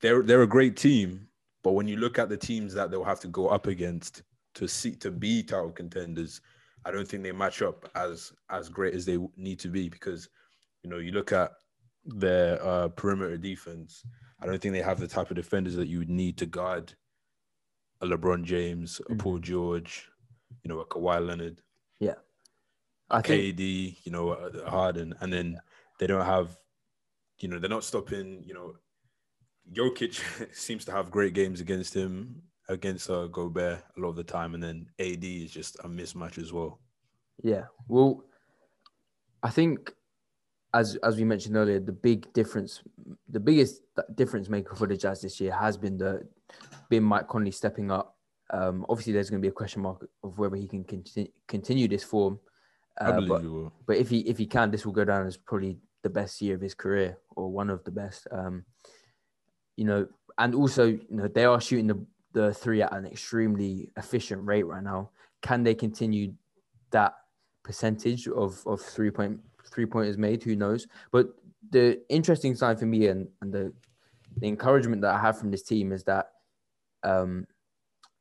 they're 0.00 0.22
they're 0.22 0.42
a 0.42 0.46
great 0.46 0.76
team. 0.76 1.28
But 1.62 1.72
when 1.72 1.88
you 1.88 1.96
look 1.96 2.18
at 2.18 2.28
the 2.28 2.36
teams 2.36 2.74
that 2.74 2.90
they'll 2.90 3.04
have 3.04 3.20
to 3.20 3.28
go 3.28 3.48
up 3.48 3.66
against 3.66 4.22
to 4.54 4.68
see 4.68 4.94
to 4.96 5.10
be 5.10 5.42
title 5.42 5.70
contenders, 5.70 6.40
I 6.84 6.90
don't 6.90 7.06
think 7.06 7.22
they 7.22 7.32
match 7.32 7.62
up 7.62 7.88
as 7.94 8.32
as 8.50 8.68
great 8.68 8.94
as 8.94 9.04
they 9.04 9.18
need 9.36 9.58
to 9.60 9.68
be 9.68 9.88
because 9.88 10.28
you 10.82 10.90
know 10.90 10.98
you 10.98 11.12
look 11.12 11.32
at 11.32 11.52
their 12.04 12.64
uh, 12.64 12.88
perimeter 12.88 13.36
defense. 13.36 14.04
I 14.40 14.46
don't 14.46 14.60
think 14.60 14.74
they 14.74 14.82
have 14.82 15.00
the 15.00 15.08
type 15.08 15.30
of 15.30 15.36
defenders 15.36 15.74
that 15.76 15.88
you 15.88 15.98
would 15.98 16.10
need 16.10 16.36
to 16.38 16.46
guard 16.46 16.92
a 18.00 18.06
LeBron 18.06 18.44
James, 18.44 19.00
a 19.00 19.02
mm-hmm. 19.04 19.18
Paul 19.18 19.38
George, 19.38 20.08
you 20.62 20.68
know, 20.68 20.80
a 20.80 20.86
Kawhi 20.86 21.24
Leonard. 21.24 21.60
Yeah. 21.98 22.14
I 23.10 23.22
KD, 23.22 23.56
think... 23.56 24.06
you 24.06 24.12
know, 24.12 24.36
Harden, 24.66 25.14
and 25.20 25.32
then 25.32 25.60
they 25.98 26.06
don't 26.06 26.24
have, 26.24 26.56
you 27.38 27.48
know, 27.48 27.58
they're 27.58 27.70
not 27.70 27.84
stopping. 27.84 28.42
You 28.44 28.54
know, 28.54 28.74
Jokic 29.72 30.54
seems 30.54 30.84
to 30.86 30.92
have 30.92 31.10
great 31.10 31.34
games 31.34 31.60
against 31.60 31.94
him, 31.94 32.42
against 32.68 33.08
uh, 33.10 33.26
Gobert 33.26 33.82
a 33.96 34.00
lot 34.00 34.10
of 34.10 34.16
the 34.16 34.24
time, 34.24 34.54
and 34.54 34.62
then 34.62 34.86
AD 34.98 35.24
is 35.24 35.50
just 35.50 35.76
a 35.80 35.88
mismatch 35.88 36.38
as 36.38 36.52
well. 36.52 36.80
Yeah, 37.42 37.64
well, 37.88 38.24
I 39.42 39.50
think 39.50 39.94
as 40.76 40.96
as 40.96 41.16
we 41.16 41.24
mentioned 41.24 41.56
earlier, 41.56 41.80
the 41.80 41.92
big 41.92 42.30
difference, 42.32 42.82
the 43.28 43.40
biggest 43.40 43.82
difference 44.14 44.48
maker 44.48 44.74
for 44.74 44.86
the 44.86 44.96
Jazz 44.96 45.22
this 45.22 45.40
year 45.40 45.52
has 45.52 45.76
been 45.76 45.96
the 45.96 46.26
been 46.90 47.02
Mike 47.02 47.28
Conley 47.28 47.50
stepping 47.50 47.90
up. 47.90 48.16
Um, 48.50 48.84
obviously, 48.88 49.12
there's 49.12 49.30
going 49.30 49.40
to 49.40 49.46
be 49.46 49.48
a 49.48 49.60
question 49.60 49.82
mark 49.82 50.06
of 50.22 50.38
whether 50.38 50.56
he 50.56 50.68
can 50.68 50.84
continue, 50.84 51.30
continue 51.48 51.88
this 51.88 52.04
form. 52.04 52.38
Uh, 53.00 53.04
I 53.04 53.12
believe 53.12 53.28
but, 53.28 53.40
he 53.40 53.48
will. 53.48 53.72
But 53.86 53.96
if 53.96 54.10
he 54.10 54.18
if 54.20 54.38
he 54.38 54.46
can, 54.46 54.70
this 54.70 54.84
will 54.84 54.92
go 54.92 55.04
down 55.04 55.26
as 55.26 55.36
probably 55.36 55.78
the 56.02 56.10
best 56.10 56.40
year 56.42 56.54
of 56.54 56.60
his 56.60 56.74
career 56.74 57.18
or 57.34 57.50
one 57.50 57.70
of 57.70 57.82
the 57.84 57.90
best. 57.90 58.28
Um, 58.30 58.64
you 59.76 59.84
know, 59.84 60.06
and 60.38 60.54
also 60.54 60.86
you 60.86 61.06
know 61.10 61.28
they 61.28 61.44
are 61.44 61.60
shooting 61.60 61.86
the 61.86 62.06
the 62.32 62.52
three 62.52 62.82
at 62.82 62.92
an 62.92 63.06
extremely 63.06 63.90
efficient 63.96 64.44
rate 64.44 64.66
right 64.66 64.82
now. 64.82 65.10
Can 65.40 65.62
they 65.62 65.74
continue 65.74 66.34
that 66.90 67.14
percentage 67.64 68.28
of 68.28 68.62
of 68.66 68.80
three 68.80 69.10
point 69.10 69.40
three 69.68 69.86
pointers 69.86 70.18
made? 70.18 70.42
Who 70.42 70.56
knows? 70.56 70.86
But 71.10 71.28
the 71.70 72.00
interesting 72.08 72.54
sign 72.54 72.76
for 72.76 72.86
me 72.86 73.06
and, 73.08 73.28
and 73.40 73.52
the 73.52 73.72
the 74.38 74.46
encouragement 74.48 75.02
that 75.02 75.14
I 75.14 75.18
have 75.18 75.38
from 75.38 75.50
this 75.50 75.62
team 75.62 75.92
is 75.92 76.04
that 76.04 76.30
um, 77.02 77.46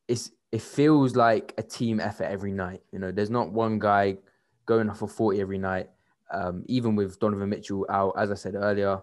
it's 0.08 0.32
it 0.52 0.62
feels 0.62 1.16
like 1.16 1.54
a 1.58 1.64
team 1.64 2.00
effort 2.00 2.26
every 2.26 2.52
night. 2.52 2.82
You 2.92 3.00
know, 3.00 3.12
there's 3.12 3.30
not 3.30 3.52
one 3.52 3.80
guy 3.80 4.18
going 4.66 4.90
off 4.90 5.00
for 5.00 5.08
40 5.08 5.42
every 5.42 5.58
night. 5.58 5.90
Um, 6.32 6.64
even 6.68 6.96
with 6.96 7.20
Donovan 7.20 7.50
Mitchell 7.50 7.86
out, 7.90 8.14
as 8.18 8.32
I 8.32 8.36
said 8.36 8.56
earlier, 8.56 9.02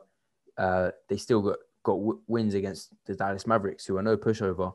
uh, 0.57 0.91
they 1.09 1.17
still 1.17 1.43
got 1.43 1.59
got 1.83 1.95
w- 1.95 2.21
wins 2.27 2.55
against 2.55 2.93
the 3.05 3.15
Dallas 3.15 3.47
Mavericks, 3.47 3.85
who 3.85 3.97
are 3.97 4.03
no 4.03 4.17
pushover. 4.17 4.75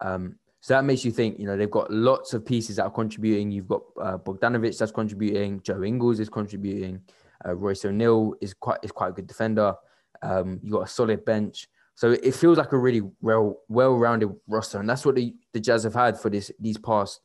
Um, 0.00 0.36
so 0.66 0.74
that 0.74 0.84
makes 0.84 1.04
you 1.04 1.12
think, 1.12 1.38
you 1.38 1.46
know, 1.46 1.56
they've 1.56 1.70
got 1.70 1.92
lots 1.92 2.34
of 2.34 2.44
pieces 2.44 2.74
that 2.74 2.86
are 2.86 2.90
contributing. 2.90 3.52
You've 3.52 3.68
got 3.68 3.82
uh, 4.02 4.18
Bogdanovic 4.18 4.76
that's 4.76 4.90
contributing, 4.90 5.60
Joe 5.62 5.84
Ingles 5.84 6.18
is 6.18 6.28
contributing, 6.28 7.02
uh, 7.46 7.54
Royce 7.54 7.84
O'Neale 7.84 8.34
is 8.40 8.52
quite 8.52 8.80
is 8.82 8.90
quite 8.90 9.10
a 9.10 9.12
good 9.12 9.28
defender. 9.28 9.76
Um, 10.22 10.58
you 10.64 10.72
got 10.72 10.82
a 10.82 10.88
solid 10.88 11.24
bench. 11.24 11.68
So 11.94 12.10
it 12.10 12.34
feels 12.34 12.58
like 12.58 12.72
a 12.72 12.78
really 12.78 13.02
well 13.20 13.60
well-rounded 13.68 14.34
roster, 14.48 14.80
and 14.80 14.90
that's 14.90 15.06
what 15.06 15.14
the, 15.14 15.36
the 15.52 15.60
Jazz 15.60 15.84
have 15.84 15.94
had 15.94 16.18
for 16.18 16.30
this 16.30 16.50
these 16.58 16.78
past 16.78 17.20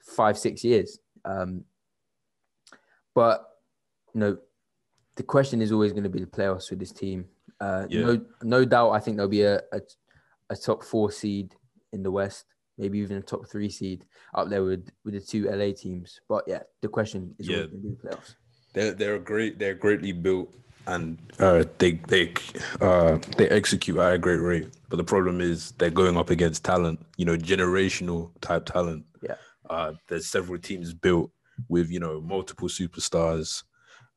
five 0.00 0.36
six 0.36 0.64
years. 0.64 0.98
Um, 1.24 1.62
but 3.14 3.46
you 4.14 4.18
know, 4.18 4.38
the 5.14 5.22
question 5.22 5.62
is 5.62 5.70
always 5.70 5.92
going 5.92 6.02
to 6.02 6.10
be 6.10 6.18
the 6.18 6.26
playoffs 6.26 6.70
with 6.70 6.80
this 6.80 6.90
team. 6.90 7.26
Uh, 7.60 7.86
yeah. 7.88 8.00
No, 8.00 8.26
no 8.42 8.64
doubt, 8.64 8.90
I 8.90 8.98
think 8.98 9.16
there'll 9.16 9.30
be 9.30 9.42
a, 9.42 9.58
a, 9.72 9.80
a 10.48 10.56
top 10.56 10.82
four 10.82 11.12
seed 11.12 11.54
in 11.92 12.02
the 12.02 12.10
West, 12.10 12.46
maybe 12.80 12.98
even 12.98 13.18
a 13.18 13.22
top 13.22 13.46
three 13.46 13.70
seed 13.70 14.04
up 14.34 14.48
there 14.48 14.64
with 14.64 14.90
with 15.04 15.14
the 15.14 15.20
two 15.20 15.48
LA 15.48 15.72
teams. 15.72 16.20
But 16.28 16.44
yeah, 16.46 16.62
the 16.80 16.88
question 16.88 17.34
is 17.38 17.48
yeah. 17.48 17.58
going 17.58 17.70
to 17.70 17.76
be 17.76 17.88
the 17.90 18.08
playoffs. 18.08 18.34
They're 18.72 18.92
they're 18.92 19.18
great. 19.18 19.58
They're 19.58 19.74
greatly 19.74 20.12
built 20.12 20.54
and 20.86 21.18
uh, 21.38 21.64
they 21.78 21.92
they 22.08 22.32
uh, 22.80 23.18
they 23.36 23.48
execute 23.48 23.98
at 23.98 24.14
a 24.14 24.18
great 24.18 24.40
rate. 24.40 24.68
But 24.88 24.96
the 24.96 25.04
problem 25.04 25.40
is 25.40 25.72
they're 25.72 25.90
going 25.90 26.16
up 26.16 26.30
against 26.30 26.64
talent, 26.64 27.04
you 27.16 27.24
know, 27.24 27.36
generational 27.36 28.30
type 28.40 28.66
talent. 28.66 29.04
Yeah. 29.22 29.36
Uh, 29.68 29.92
there's 30.08 30.26
several 30.26 30.58
teams 30.58 30.92
built 30.94 31.30
with 31.68 31.90
you 31.90 32.00
know 32.00 32.20
multiple 32.20 32.68
superstars, 32.68 33.62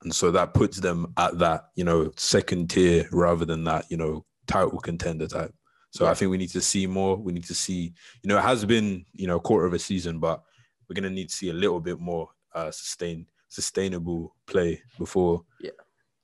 and 0.04 0.14
so 0.14 0.32
that 0.32 0.54
puts 0.54 0.80
them 0.80 1.14
at 1.18 1.38
that 1.40 1.66
you 1.76 1.84
know 1.84 2.12
second 2.16 2.70
tier 2.70 3.08
rather 3.12 3.46
than 3.46 3.64
that 3.66 3.86
you 3.90 3.98
know 3.98 4.26
title 4.48 4.80
contender 4.80 5.28
type. 5.28 5.54
So 5.94 6.06
yeah. 6.06 6.12
I 6.12 6.14
think 6.14 6.32
we 6.32 6.38
need 6.38 6.50
to 6.52 6.62
see 6.62 6.88
more. 6.88 7.16
We 7.16 7.34
need 7.34 7.46
to 7.46 7.56
see, 7.56 7.94
you 8.22 8.28
know, 8.28 8.38
it 8.38 8.44
has 8.44 8.66
been 8.66 9.06
you 9.14 9.28
know 9.28 9.38
a 9.38 9.42
quarter 9.42 9.66
of 9.66 9.74
a 9.74 9.80
season, 9.80 10.20
but 10.20 10.44
we're 10.88 10.96
gonna 10.96 11.10
need 11.10 11.30
to 11.30 11.36
see 11.36 11.50
a 11.50 11.54
little 11.54 11.80
bit 11.80 12.00
more 12.00 12.30
uh, 12.54 12.72
sustained 12.72 13.26
sustainable 13.48 14.36
play 14.48 14.82
before 14.98 15.46
yeah 15.62 15.70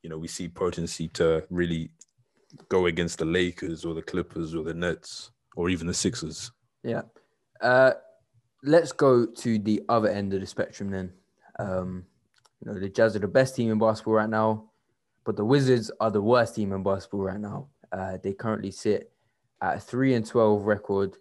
you 0.01 0.09
know, 0.09 0.17
we 0.17 0.27
see 0.27 0.47
potency 0.47 1.07
to 1.09 1.45
really 1.49 1.91
go 2.69 2.85
against 2.85 3.19
the 3.19 3.25
Lakers 3.25 3.85
or 3.85 3.93
the 3.93 4.01
Clippers 4.01 4.55
or 4.55 4.63
the 4.63 4.73
Nets 4.73 5.31
or 5.55 5.69
even 5.69 5.87
the 5.87 5.93
Sixers. 5.93 6.51
Yeah. 6.83 7.03
Uh, 7.61 7.93
let's 8.63 8.91
go 8.91 9.25
to 9.25 9.59
the 9.59 9.81
other 9.89 10.09
end 10.09 10.33
of 10.33 10.41
the 10.41 10.47
spectrum 10.47 10.89
then. 10.89 11.11
Um, 11.59 12.05
you 12.61 12.71
know, 12.71 12.79
the 12.79 12.89
Jazz 12.89 13.15
are 13.15 13.19
the 13.19 13.27
best 13.27 13.55
team 13.55 13.71
in 13.71 13.79
basketball 13.79 14.15
right 14.15 14.29
now, 14.29 14.69
but 15.25 15.35
the 15.35 15.45
Wizards 15.45 15.91
are 15.99 16.11
the 16.11 16.21
worst 16.21 16.55
team 16.55 16.71
in 16.71 16.83
basketball 16.83 17.21
right 17.21 17.39
now. 17.39 17.67
Uh, 17.91 18.17
they 18.23 18.33
currently 18.33 18.71
sit 18.71 19.11
at 19.61 19.77
a 19.77 19.79
three 19.79 20.13
and 20.13 20.25
twelve 20.25 20.65
record. 20.65 21.15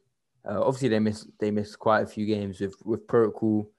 Uh, 0.48 0.60
obviously, 0.60 0.88
they 0.88 0.98
miss 0.98 1.26
they 1.38 1.50
missed 1.50 1.78
quite 1.78 2.02
a 2.02 2.06
few 2.06 2.26
games 2.26 2.60
with 2.60 2.74
with 2.84 3.06
protocol 3.06 3.70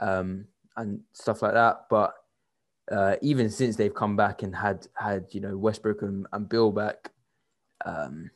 um, 0.00 0.46
and 0.76 1.00
stuff 1.12 1.42
like 1.42 1.54
that, 1.54 1.86
but 1.90 2.14
uh, 2.90 3.16
even 3.22 3.48
since 3.48 3.76
they've 3.76 3.94
come 3.94 4.16
back 4.16 4.42
and 4.42 4.54
had 4.54 4.86
had 4.94 5.26
you 5.30 5.40
know 5.40 5.56
Westbrook 5.56 6.02
and, 6.02 6.26
and 6.32 6.48
Beal 6.48 6.72
back, 6.72 7.10
um, 7.84 8.30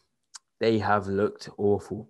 they 0.60 0.78
have 0.78 1.06
looked 1.08 1.48
awful, 1.58 2.08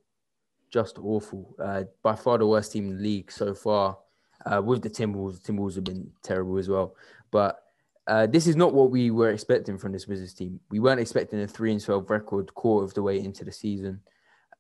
just 0.71 0.99
awful. 0.99 1.55
Uh, 1.59 1.85
by 2.03 2.15
far 2.15 2.39
the 2.39 2.47
worst 2.47 2.73
team 2.73 2.91
in 2.91 2.97
the 2.97 3.03
league 3.03 3.31
so 3.31 3.55
far. 3.55 3.99
Uh, 4.45 4.61
with 4.61 4.83
the 4.83 4.91
Timberwolves, 4.91 5.41
the 5.43 5.53
Timberwolves 5.53 5.77
have 5.77 5.85
been 5.85 6.11
terrible 6.23 6.59
as 6.59 6.69
well. 6.69 6.97
But 7.31 7.64
uh, 8.07 8.27
this 8.27 8.47
is 8.47 8.57
not 8.57 8.75
what 8.75 8.91
we 8.91 9.11
were 9.11 9.31
expecting 9.31 9.79
from 9.79 9.93
this 9.93 10.07
Wizards 10.07 10.35
team. 10.35 10.61
We 10.71 10.81
weren't 10.81 11.01
expecting 11.01 11.41
a 11.41 11.47
three 11.47 11.73
and 11.73 11.83
twelve 11.83 12.11
record 12.11 12.55
quarter 12.55 12.85
of 12.85 12.95
the 12.95 13.03
way 13.03 13.19
into 13.19 13.45
the 13.45 13.53
season. 13.53 14.01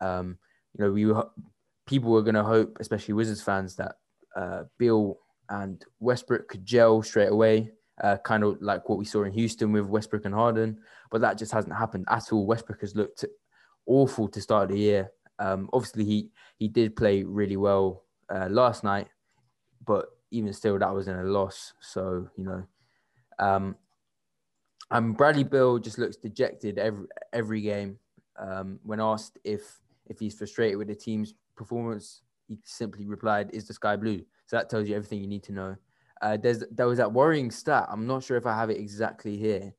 Um, 0.00 0.38
you 0.76 0.84
know, 0.84 0.92
we 0.92 1.06
were 1.06 1.28
people 1.86 2.10
were 2.10 2.22
going 2.22 2.34
to 2.34 2.42
hope, 2.42 2.78
especially 2.80 3.14
Wizards 3.14 3.42
fans, 3.42 3.76
that 3.76 3.96
uh, 4.36 4.62
Beal 4.78 5.18
and 5.50 5.84
Westbrook 6.00 6.48
could 6.48 6.64
gel 6.64 7.02
straight 7.02 7.30
away, 7.30 7.70
uh, 8.02 8.16
kind 8.24 8.42
of 8.42 8.60
like 8.62 8.88
what 8.88 8.98
we 8.98 9.04
saw 9.04 9.24
in 9.24 9.32
Houston 9.32 9.72
with 9.72 9.86
Westbrook 9.86 10.24
and 10.24 10.34
Harden. 10.34 10.78
But 11.10 11.20
that 11.20 11.38
just 11.38 11.52
hasn't 11.52 11.76
happened 11.76 12.06
at 12.08 12.32
all. 12.32 12.46
Westbrook 12.46 12.80
has 12.80 12.96
looked 12.96 13.24
awful 13.86 14.28
to 14.28 14.40
start 14.40 14.70
the 14.70 14.78
year. 14.78 15.10
Um, 15.38 15.68
obviously, 15.72 16.04
he 16.04 16.30
he 16.56 16.68
did 16.68 16.96
play 16.96 17.24
really 17.24 17.58
well 17.58 18.04
uh, 18.34 18.48
last 18.48 18.84
night, 18.84 19.08
but 19.86 20.06
even 20.30 20.52
still, 20.54 20.78
that 20.78 20.94
was 20.94 21.08
in 21.08 21.16
a 21.16 21.24
loss. 21.24 21.74
So 21.80 22.28
you 22.38 22.44
know, 22.44 22.66
um, 23.38 23.76
and 24.90 25.16
Bradley 25.16 25.44
Beal 25.44 25.78
just 25.78 25.98
looks 25.98 26.16
dejected 26.16 26.78
every 26.78 27.06
every 27.32 27.60
game. 27.60 27.98
Um, 28.36 28.78
when 28.82 29.00
asked 29.00 29.38
if 29.44 29.62
if 30.06 30.18
he's 30.18 30.34
frustrated 30.36 30.76
with 30.78 30.88
the 30.88 30.94
team's 30.94 31.34
performance, 31.56 32.22
he 32.48 32.58
simply 32.64 33.06
replied, 33.06 33.50
"Is 33.52 33.66
the 33.66 33.74
sky 33.74 33.96
blue?" 33.96 34.18
So 34.46 34.56
that 34.56 34.68
tells 34.68 34.88
you 34.88 34.94
everything 34.96 35.20
you 35.20 35.26
need 35.26 35.42
to 35.44 35.52
know. 35.52 35.76
Uh, 36.20 36.36
there's 36.36 36.62
there 36.70 36.86
was 36.86 36.98
that 36.98 37.12
worrying 37.12 37.50
stat. 37.50 37.86
I'm 37.88 38.06
not 38.06 38.22
sure 38.22 38.36
if 38.36 38.46
I 38.46 38.54
have 38.54 38.70
it 38.70 38.78
exactly 38.78 39.36
here, 39.36 39.72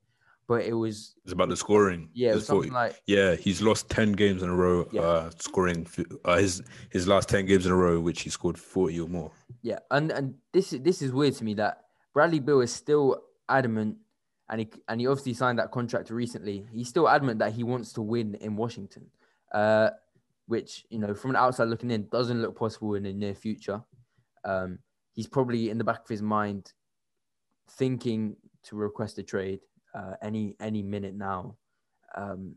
but 0.48 0.62
it 0.64 0.72
was 0.72 1.14
It's 1.24 1.32
about 1.32 1.48
the 1.48 1.56
scoring. 1.56 2.10
yeah, 2.12 2.30
it 2.30 2.34
was 2.34 2.42
It's 2.42 2.50
40 2.50 2.68
something 2.68 2.74
like 2.74 3.00
Yeah, 3.06 3.34
he's 3.36 3.62
lost 3.62 3.88
ten 3.88 4.12
games 4.12 4.42
in 4.42 4.48
a 4.48 4.54
row, 4.54 4.88
Yeah. 4.90 5.02
uh, 5.02 5.30
scoring 5.38 5.86
uh, 6.24 6.36
his 6.38 6.62
his 6.90 7.06
last 7.06 7.28
ten 7.28 7.46
games 7.46 7.64
in 7.66 7.72
a 7.72 7.76
row, 7.76 8.00
which 8.00 8.22
he 8.22 8.30
scored 8.30 8.58
forty 8.58 8.98
or 9.00 9.08
more. 9.08 9.30
yeah, 9.62 9.78
and 9.92 10.10
and 10.10 10.34
this 10.52 10.72
is 10.72 10.80
this 10.80 11.00
is 11.00 11.12
weird 11.12 11.34
to 11.34 11.44
me 11.44 11.54
that 11.54 11.84
Bradley 12.12 12.40
Beal 12.40 12.60
is 12.60 12.72
still 12.72 13.22
adamant, 13.48 13.96
and 14.48 14.60
he 14.60 14.68
and 14.88 15.00
he 15.00 15.06
obviously 15.06 15.34
signed 15.34 15.58
that 15.58 15.70
contract 15.70 16.10
recently. 16.10 16.66
He's 16.72 16.88
still 16.88 17.08
adamant 17.08 17.38
that 17.40 17.52
he 17.52 17.64
wants 17.64 17.92
to 17.94 18.02
win 18.02 18.34
in 18.36 18.56
Washington, 18.56 19.06
uh, 19.52 19.90
which 20.46 20.84
you 20.90 20.98
know 20.98 21.14
from 21.14 21.30
an 21.30 21.36
outside 21.36 21.68
looking 21.68 21.90
in 21.90 22.08
doesn't 22.08 22.40
look 22.40 22.56
possible 22.56 22.94
in 22.94 23.04
the 23.04 23.12
near 23.12 23.34
future. 23.34 23.82
Um, 24.44 24.78
he's 25.12 25.26
probably 25.26 25.70
in 25.70 25.78
the 25.78 25.84
back 25.84 26.02
of 26.02 26.08
his 26.08 26.22
mind 26.22 26.72
thinking 27.70 28.36
to 28.62 28.76
request 28.76 29.18
a 29.18 29.22
trade 29.22 29.60
uh, 29.94 30.14
any 30.22 30.56
any 30.60 30.82
minute 30.82 31.14
now. 31.14 31.56
Um, 32.14 32.56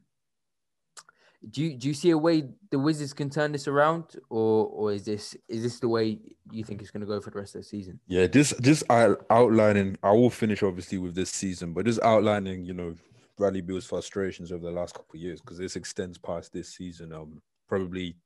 do 1.48 1.62
you 1.62 1.78
do 1.78 1.88
you 1.88 1.94
see 1.94 2.10
a 2.10 2.18
way 2.18 2.50
the 2.70 2.80
Wizards 2.80 3.14
can 3.14 3.30
turn 3.30 3.52
this 3.54 3.68
around, 3.68 4.16
or 4.30 4.68
or 4.68 4.92
is 4.92 5.06
this 5.06 5.38
is 5.48 5.64
this 5.64 5.80
the 5.80 5.88
way 5.88 6.20
you 6.52 6.64
think 6.64 6.82
it's 6.82 6.92
going 6.92 7.02
to 7.02 7.08
go 7.08 7.22
for 7.22 7.30
the 7.30 7.40
rest 7.40 7.56
of 7.56 7.62
the 7.62 7.68
season? 7.68 8.00
Yeah, 8.08 8.28
this 8.28 8.84
out- 8.90 9.26
outlining. 9.30 9.98
I 10.04 10.12
will 10.12 10.30
finish 10.30 10.64
obviously 10.64 10.98
with 10.98 11.16
this 11.16 11.30
season, 11.30 11.74
but 11.74 11.86
just 11.86 12.02
outlining, 12.02 12.66
you 12.66 12.74
know, 12.74 12.96
Bradley 13.38 13.62
Beal's 13.62 13.86
frustrations 13.86 14.52
over 14.52 14.66
the 14.66 14.72
last 14.72 14.96
couple 14.96 15.16
of 15.16 15.22
years 15.22 15.40
because 15.40 15.58
this 15.58 15.78
extends 15.78 16.18
past 16.18 16.52
this 16.52 16.76
season. 16.76 17.14
Um, 17.14 17.42
probably 17.70 18.18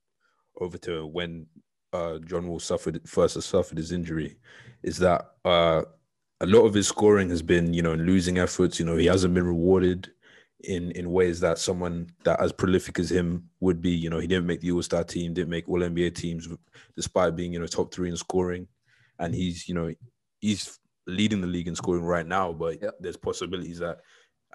over 0.59 0.77
to 0.79 1.05
when 1.05 1.45
uh 1.91 2.17
John 2.19 2.47
Wall 2.47 2.59
suffered 2.59 2.99
first 3.07 3.39
suffered 3.41 3.77
his 3.77 3.91
injury, 3.91 4.37
is 4.81 4.97
that 4.97 5.33
uh 5.45 5.83
a 6.41 6.47
lot 6.47 6.65
of 6.65 6.73
his 6.73 6.87
scoring 6.87 7.29
has 7.29 7.43
been, 7.43 7.73
you 7.73 7.83
know, 7.83 7.93
in 7.93 8.05
losing 8.05 8.39
efforts. 8.39 8.79
You 8.79 8.85
know, 8.85 8.97
he 8.97 9.05
hasn't 9.05 9.35
been 9.35 9.45
rewarded 9.45 10.11
in 10.63 10.91
in 10.91 11.11
ways 11.11 11.39
that 11.41 11.57
someone 11.57 12.09
that 12.23 12.39
as 12.39 12.51
prolific 12.51 12.99
as 12.99 13.11
him 13.11 13.49
would 13.59 13.81
be. 13.81 13.91
You 13.91 14.09
know, 14.09 14.19
he 14.19 14.27
didn't 14.27 14.45
make 14.45 14.61
the 14.61 14.71
All 14.71 14.81
Star 14.81 15.03
team, 15.03 15.33
didn't 15.33 15.49
make 15.49 15.67
All 15.67 15.79
NBA 15.79 16.15
teams, 16.15 16.47
despite 16.95 17.35
being 17.35 17.53
you 17.53 17.59
know 17.59 17.67
top 17.67 17.93
three 17.93 18.09
in 18.09 18.17
scoring, 18.17 18.67
and 19.19 19.33
he's 19.33 19.67
you 19.67 19.75
know 19.75 19.93
he's 20.39 20.79
leading 21.05 21.41
the 21.41 21.47
league 21.47 21.67
in 21.67 21.75
scoring 21.75 22.03
right 22.03 22.25
now. 22.25 22.53
But 22.53 22.77
there's 22.99 23.17
possibilities 23.17 23.79
that. 23.79 23.99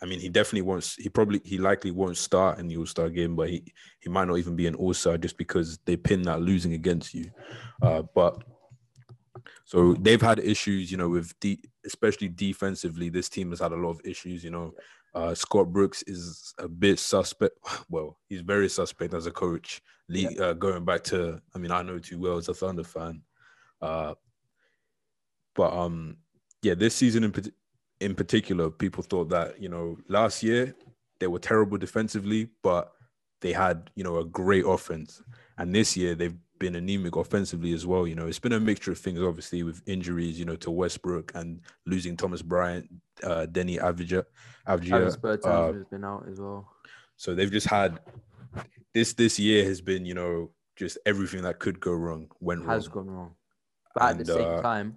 I 0.01 0.07
mean, 0.07 0.21
he 0.21 0.29
definitely 0.29 0.63
won't. 0.63 0.95
He 0.97 1.09
probably, 1.09 1.41
he 1.45 1.59
likely 1.59 1.91
won't 1.91 2.17
start 2.17 2.61
in 2.61 2.69
the 2.69 2.77
All 2.77 2.87
Star 2.87 3.09
game, 3.11 3.35
but 3.35 3.51
he 3.51 3.65
he 3.99 4.09
might 4.09 4.29
not 4.29 4.39
even 4.39 4.55
be 4.55 4.69
an 4.69 4.77
All 4.77 4.95
Star 4.95 5.19
just 5.19 5.37
because 5.37 5.79
they 5.87 5.97
pin 5.97 6.23
that 6.23 6.41
losing 6.41 6.75
against 6.75 7.15
you. 7.15 7.31
Uh, 7.83 8.03
but 8.15 8.45
so 9.65 9.95
they've 9.95 10.23
had 10.23 10.39
issues, 10.39 10.91
you 10.91 10.97
know, 10.97 11.09
with 11.09 11.39
de- 11.41 11.63
especially 11.85 12.29
defensively. 12.29 13.09
This 13.09 13.29
team 13.29 13.51
has 13.51 13.61
had 13.61 13.73
a 13.73 13.77
lot 13.77 13.91
of 13.91 14.01
issues. 14.05 14.45
You 14.45 14.51
know, 14.51 14.75
uh, 15.15 15.35
Scott 15.35 15.73
Brooks 15.73 16.03
is 16.07 16.55
a 16.59 16.69
bit 16.69 16.99
suspect. 16.99 17.55
Well, 17.91 18.19
he's 18.29 18.43
very 18.43 18.69
suspect 18.69 19.15
as 19.15 19.27
a 19.27 19.31
coach. 19.31 19.81
Le- 20.09 20.37
uh, 20.41 20.53
going 20.55 20.85
back 20.85 21.05
to, 21.05 21.41
I 21.55 21.59
mean, 21.59 21.71
I 21.71 21.83
know 21.83 21.99
too 21.99 22.19
well 22.19 22.37
as 22.37 22.49
a 22.49 22.55
Thunder 22.55 22.85
fan. 22.85 23.23
Uh, 23.81 24.15
but 25.55 25.73
um, 25.73 26.17
yeah, 26.63 26.75
this 26.75 26.95
season 26.95 27.25
in 27.25 27.33
in 28.01 28.15
particular, 28.15 28.71
people 28.71 29.03
thought 29.03 29.29
that 29.31 29.61
you 29.61 29.69
know 29.69 29.97
last 30.09 30.43
year 30.43 30.75
they 31.19 31.27
were 31.27 31.39
terrible 31.39 31.79
defensively, 31.79 32.49
but 32.63 32.93
they 33.41 33.53
had 33.53 33.91
you 33.95 34.05
know 34.05 34.19
a 34.19 34.25
great 34.25 34.65
offense, 34.65 35.23
and 35.59 35.75
this 35.75 35.97
year 35.97 36.15
they've 36.15 36.37
been 36.59 36.75
anemic 36.75 37.17
offensively 37.17 37.73
as 37.73 37.87
well. 37.87 38.07
You 38.07 38.15
know, 38.15 38.27
it's 38.27 38.39
been 38.39 38.53
a 38.53 38.61
mixture 38.61 38.93
of 38.93 38.99
things, 38.99 39.21
obviously, 39.21 39.63
with 39.63 39.83
injuries, 39.87 40.39
you 40.39 40.45
know, 40.45 40.57
to 40.57 40.71
Westbrook 40.71 41.33
and 41.35 41.61
losing 41.87 42.17
Thomas 42.17 42.43
Bryant, 42.43 42.89
uh, 43.23 43.47
Deni 43.51 43.81
Avdija. 43.81 44.25
Bertans 44.67 45.45
uh, 45.45 45.73
has 45.73 45.85
been 45.85 46.05
out 46.05 46.27
as 46.31 46.41
well. 46.41 46.69
So 47.17 47.35
they've 47.35 47.51
just 47.51 47.67
had 47.67 47.99
this 48.95 49.13
this 49.15 49.39
year 49.39 49.65
has 49.65 49.81
been, 49.81 50.05
you 50.05 50.15
know, 50.15 50.51
just 50.77 50.99
everything 51.07 51.43
that 51.43 51.59
could 51.59 51.81
go 51.81 51.93
wrong 51.93 52.29
went 52.41 52.61
wrong. 52.61 52.69
Has 52.71 52.89
gone 52.89 53.11
wrong, 53.11 53.35
but 53.95 54.03
at 54.05 54.19
the 54.19 54.25
same 54.25 54.45
uh, 54.45 54.63
time, 54.63 54.97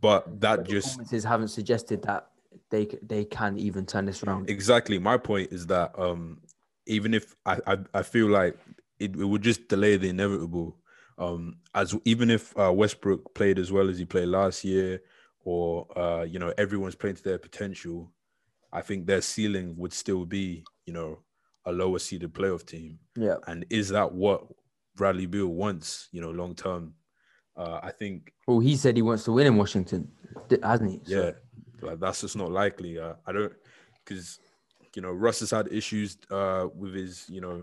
But 0.00 0.40
that 0.40 0.64
the 0.64 0.72
just 0.72 0.88
performances 0.88 1.24
haven't 1.24 1.48
suggested 1.48 2.02
that 2.02 2.28
they 2.70 2.86
they 3.02 3.24
can 3.24 3.58
even 3.58 3.86
turn 3.86 4.06
this 4.06 4.22
around. 4.24 4.50
exactly 4.50 4.98
my 4.98 5.16
point 5.16 5.52
is 5.52 5.66
that 5.66 5.96
um 5.98 6.40
even 6.86 7.14
if 7.14 7.36
I 7.46 7.58
I, 7.66 7.78
I 7.94 8.02
feel 8.02 8.28
like 8.28 8.56
it, 9.02 9.16
it 9.16 9.24
would 9.24 9.42
just 9.42 9.68
delay 9.68 9.96
the 9.96 10.08
inevitable. 10.08 10.78
Um, 11.18 11.56
as 11.74 11.94
even 12.04 12.30
if 12.30 12.56
uh, 12.58 12.72
Westbrook 12.72 13.34
played 13.34 13.58
as 13.58 13.70
well 13.70 13.88
as 13.88 13.98
he 13.98 14.04
played 14.04 14.28
last 14.28 14.64
year, 14.64 15.00
or 15.44 15.86
uh, 15.98 16.22
you 16.22 16.38
know 16.38 16.52
everyone's 16.56 16.94
playing 16.94 17.16
to 17.16 17.22
their 17.22 17.38
potential, 17.38 18.12
I 18.72 18.80
think 18.80 19.06
their 19.06 19.20
ceiling 19.20 19.74
would 19.76 19.92
still 19.92 20.24
be 20.24 20.64
you 20.86 20.92
know 20.92 21.18
a 21.66 21.72
lower 21.72 21.98
seeded 21.98 22.32
playoff 22.32 22.64
team. 22.66 22.98
Yeah, 23.16 23.36
And 23.46 23.64
is 23.70 23.88
that 23.90 24.12
what 24.12 24.46
Bradley 24.96 25.26
Beal 25.26 25.46
wants? 25.48 26.08
You 26.12 26.20
know, 26.20 26.30
long 26.30 26.54
term. 26.54 26.94
Uh, 27.56 27.80
I 27.82 27.90
think 27.90 28.32
well, 28.46 28.60
he 28.60 28.76
said 28.76 28.96
he 28.96 29.02
wants 29.02 29.24
to 29.24 29.32
win 29.32 29.46
in 29.46 29.56
Washington, 29.56 30.10
hasn't 30.62 30.90
he? 30.90 31.00
So- 31.04 31.14
yeah, 31.24 31.30
like 31.86 32.00
that's 32.00 32.22
just 32.22 32.36
not 32.36 32.50
likely. 32.50 32.98
Uh, 32.98 33.14
I 33.26 33.32
don't 33.32 33.52
because 34.04 34.40
you 34.96 35.02
know 35.02 35.12
Russ 35.12 35.40
has 35.40 35.50
had 35.50 35.70
issues 35.70 36.16
uh, 36.30 36.66
with 36.74 36.94
his 36.94 37.28
you 37.28 37.40
know 37.42 37.62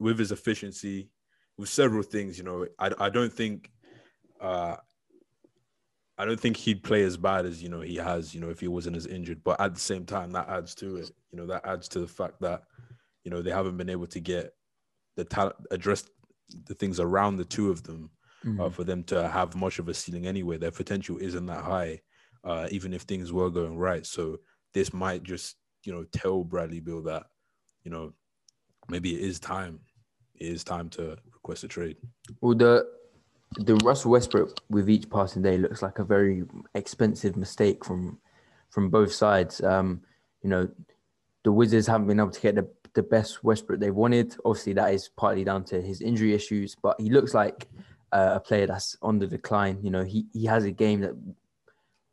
with 0.00 0.18
his 0.18 0.32
efficiency, 0.32 1.10
with 1.56 1.68
several 1.68 2.02
things. 2.02 2.38
You 2.38 2.44
know, 2.44 2.66
I 2.78 2.92
I 2.98 3.08
don't 3.10 3.32
think 3.32 3.70
uh, 4.40 4.76
I 6.16 6.24
don't 6.24 6.38
think 6.38 6.56
he'd 6.56 6.84
play 6.84 7.02
as 7.02 7.16
bad 7.16 7.44
as 7.44 7.62
you 7.62 7.68
know 7.68 7.80
he 7.80 7.96
has. 7.96 8.34
You 8.34 8.40
know, 8.40 8.50
if 8.50 8.60
he 8.60 8.68
wasn't 8.68 8.96
as 8.96 9.06
injured, 9.06 9.42
but 9.42 9.60
at 9.60 9.74
the 9.74 9.80
same 9.80 10.06
time, 10.06 10.30
that 10.32 10.48
adds 10.48 10.74
to 10.76 10.96
it. 10.96 11.10
You 11.32 11.38
know, 11.38 11.46
that 11.46 11.66
adds 11.66 11.88
to 11.90 12.00
the 12.00 12.06
fact 12.06 12.40
that 12.40 12.62
you 13.24 13.30
know 13.30 13.42
they 13.42 13.50
haven't 13.50 13.76
been 13.76 13.90
able 13.90 14.06
to 14.08 14.20
get 14.20 14.52
the 15.16 15.24
talent 15.24 15.56
address 15.70 16.08
the 16.66 16.74
things 16.74 17.00
around 17.00 17.36
the 17.36 17.44
two 17.44 17.70
of 17.70 17.84
them 17.84 18.10
Mhm. 18.44 18.60
uh, 18.60 18.70
for 18.70 18.84
them 18.84 19.04
to 19.04 19.28
have 19.28 19.56
much 19.56 19.78
of 19.78 19.88
a 19.88 19.94
ceiling 19.94 20.26
anyway. 20.26 20.58
Their 20.58 20.70
potential 20.72 21.18
isn't 21.18 21.46
that 21.46 21.64
high, 21.64 22.02
uh, 22.44 22.68
even 22.70 22.92
if 22.94 23.02
things 23.02 23.32
were 23.32 23.50
going 23.50 23.78
right. 23.78 24.06
So 24.06 24.38
this 24.74 24.92
might 24.92 25.22
just, 25.24 25.56
you 25.84 25.92
know, 25.92 26.04
tell 26.04 26.44
Bradley 26.44 26.80
Beal 26.80 27.02
that, 27.04 27.26
you 27.84 27.90
know, 27.90 28.14
maybe 28.88 29.14
it 29.14 29.20
is 29.20 29.38
time. 29.38 29.80
It 30.36 30.48
is 30.48 30.64
time 30.64 30.88
to 30.90 31.16
request 31.32 31.64
a 31.64 31.68
trade. 31.68 31.96
Well, 32.40 32.54
the 32.54 32.86
the 33.56 33.76
Russell 33.76 34.10
Westbrook 34.10 34.58
with 34.68 34.90
each 34.90 35.08
passing 35.08 35.42
day 35.42 35.58
looks 35.58 35.82
like 35.82 35.98
a 36.00 36.04
very 36.04 36.44
expensive 36.74 37.36
mistake 37.36 37.84
from 37.84 38.18
from 38.70 38.90
both 38.90 39.12
sides. 39.12 39.62
Um, 39.62 40.00
you 40.42 40.50
know, 40.50 40.68
the 41.44 41.52
Wizards 41.52 41.86
haven't 41.86 42.08
been 42.08 42.18
able 42.18 42.30
to 42.30 42.40
get 42.40 42.56
the, 42.56 42.68
the 42.94 43.02
best 43.02 43.44
Westbrook 43.44 43.78
they 43.78 43.90
wanted. 43.90 44.36
Obviously, 44.44 44.72
that 44.74 44.92
is 44.92 45.08
partly 45.08 45.44
down 45.44 45.64
to 45.64 45.80
his 45.80 46.00
injury 46.00 46.34
issues, 46.34 46.74
but 46.74 47.00
he 47.00 47.10
looks 47.10 47.34
like 47.34 47.68
uh, 48.12 48.32
a 48.34 48.40
player 48.40 48.66
that's 48.66 48.96
on 49.02 49.18
the 49.18 49.26
decline. 49.26 49.78
You 49.82 49.90
know, 49.90 50.04
he 50.04 50.26
he 50.32 50.46
has 50.46 50.64
a 50.64 50.72
game 50.72 51.00
that 51.02 51.14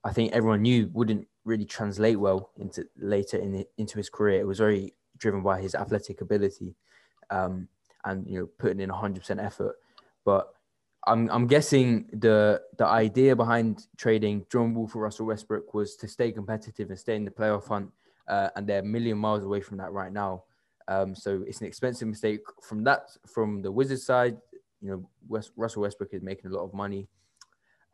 I 0.04 0.14
think 0.14 0.34
everyone 0.34 0.62
knew 0.62 0.90
wouldn't 0.94 1.28
really 1.44 1.66
translate 1.66 2.20
well 2.20 2.52
into 2.58 2.88
later 2.98 3.38
in 3.38 3.52
the, 3.52 3.68
into 3.78 3.98
his 3.98 4.10
career. 4.10 4.40
It 4.40 4.48
was 4.48 4.60
very 4.60 4.94
driven 5.22 5.42
by 5.42 5.62
his 5.62 5.76
athletic 5.76 6.22
ability, 6.22 6.76
um, 7.30 7.68
and 8.04 8.28
you 8.28 8.40
know, 8.40 8.50
putting 8.58 8.82
in 8.82 8.90
100% 8.90 9.44
effort. 9.44 9.76
But 10.26 10.54
I'm 11.08 11.30
I'm 11.32 11.48
guessing 11.48 12.10
the 12.14 12.62
the 12.78 12.86
idea 12.86 13.36
behind 13.36 13.88
trading 13.98 14.46
John 14.52 14.76
Wall 14.76 14.88
for 14.88 15.02
Russell 15.02 15.28
Westbrook 15.28 15.74
was 15.74 15.96
to 15.98 16.08
stay 16.08 16.32
competitive 16.32 16.90
and 16.90 17.00
stay 17.00 17.16
in 17.16 17.26
the 17.26 17.32
playoff 17.32 17.68
hunt, 17.68 17.90
uh, 18.28 18.50
and 18.56 18.68
they're 18.68 18.80
a 18.80 18.84
million 18.84 19.18
miles 19.18 19.44
away 19.44 19.62
from 19.62 19.78
that 19.78 19.92
right 19.92 20.12
now. 20.12 20.44
Um, 20.88 21.16
so 21.16 21.44
it's 21.48 21.62
an 21.62 21.68
expensive 21.68 22.08
mistake 22.08 22.42
from 22.62 22.84
that 22.84 23.10
from 23.26 23.62
the 23.62 23.72
Wizards 23.72 24.04
side. 24.04 24.38
You 24.82 24.90
know, 24.90 25.10
West, 25.28 25.52
Russell 25.56 25.84
Westbrook 25.84 26.14
is 26.14 26.22
making 26.22 26.52
a 26.52 26.54
lot 26.54 26.66
of 26.66 26.74
money, 26.74 27.08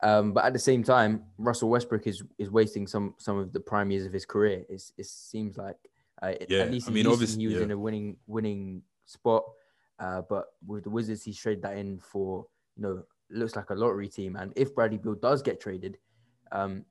um, 0.02 0.32
but 0.32 0.44
at 0.44 0.52
the 0.52 0.58
same 0.58 0.82
time, 0.82 1.24
Russell 1.38 1.70
Westbrook 1.70 2.06
is 2.06 2.22
is 2.38 2.50
wasting 2.50 2.86
some 2.86 3.14
some 3.18 3.38
of 3.38 3.52
the 3.52 3.60
prime 3.60 3.90
years 3.90 4.04
of 4.04 4.12
his 4.12 4.26
career. 4.26 4.64
It's, 4.68 4.92
it 4.98 5.06
seems 5.06 5.56
like 5.56 5.76
uh, 6.22 6.34
Yeah, 6.48 6.60
at 6.60 6.70
least 6.72 6.88
I 6.88 6.92
mean, 6.92 7.06
Houston, 7.06 7.40
he 7.40 7.46
was 7.46 7.56
yeah. 7.56 7.62
in 7.62 7.70
a 7.70 7.78
winning 7.78 8.16
winning 8.26 8.82
spot. 9.06 9.44
Uh, 9.98 10.22
but 10.28 10.46
with 10.66 10.84
the 10.84 10.90
Wizards, 10.90 11.24
he's 11.24 11.38
traded 11.38 11.62
that 11.62 11.76
in 11.76 11.98
for 11.98 12.46
you 12.76 12.82
know 12.82 13.02
looks 13.30 13.56
like 13.56 13.70
a 13.70 13.74
lottery 13.74 14.08
team. 14.08 14.36
And 14.36 14.52
if 14.56 14.74
Bradley 14.74 14.98
Beal 14.98 15.14
does 15.14 15.42
get 15.42 15.60
traded, 15.60 15.98
um, 16.52 16.84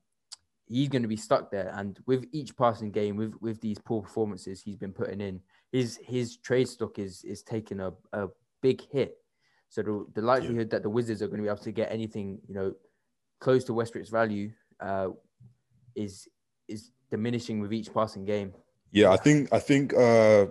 he's 0.67 0.89
going 0.89 1.01
to 1.01 1.07
be 1.07 1.15
stuck 1.15 1.49
there. 1.49 1.71
And 1.75 1.99
with 2.05 2.25
each 2.31 2.55
passing 2.55 2.91
game, 2.91 3.15
with 3.15 3.33
with 3.41 3.61
these 3.61 3.79
poor 3.79 4.01
performances 4.01 4.61
he's 4.61 4.77
been 4.77 4.93
putting 4.93 5.21
in, 5.21 5.41
his 5.71 5.99
his 6.03 6.37
trade 6.37 6.67
stock 6.67 6.99
is 6.99 7.23
is 7.23 7.43
taking 7.43 7.79
a, 7.79 7.93
a 8.13 8.27
big 8.61 8.81
hit. 8.91 9.17
So 9.69 9.81
the, 9.81 10.05
the 10.13 10.21
likelihood 10.21 10.69
that 10.69 10.83
the 10.83 10.89
Wizards 10.89 11.21
are 11.21 11.27
going 11.27 11.39
to 11.39 11.43
be 11.43 11.49
able 11.49 11.57
to 11.57 11.71
get 11.71 11.91
anything 11.91 12.39
you 12.47 12.53
know 12.53 12.73
close 13.39 13.63
to 13.65 13.73
Westbrook's 13.73 14.09
value 14.09 14.51
uh, 14.79 15.09
is 15.95 16.27
is 16.67 16.91
diminishing 17.09 17.59
with 17.59 17.73
each 17.73 17.93
passing 17.93 18.25
game. 18.25 18.53
Yeah, 18.91 19.11
I 19.11 19.17
think 19.17 19.51
I 19.53 19.59
think 19.59 19.93
uh 19.93 20.47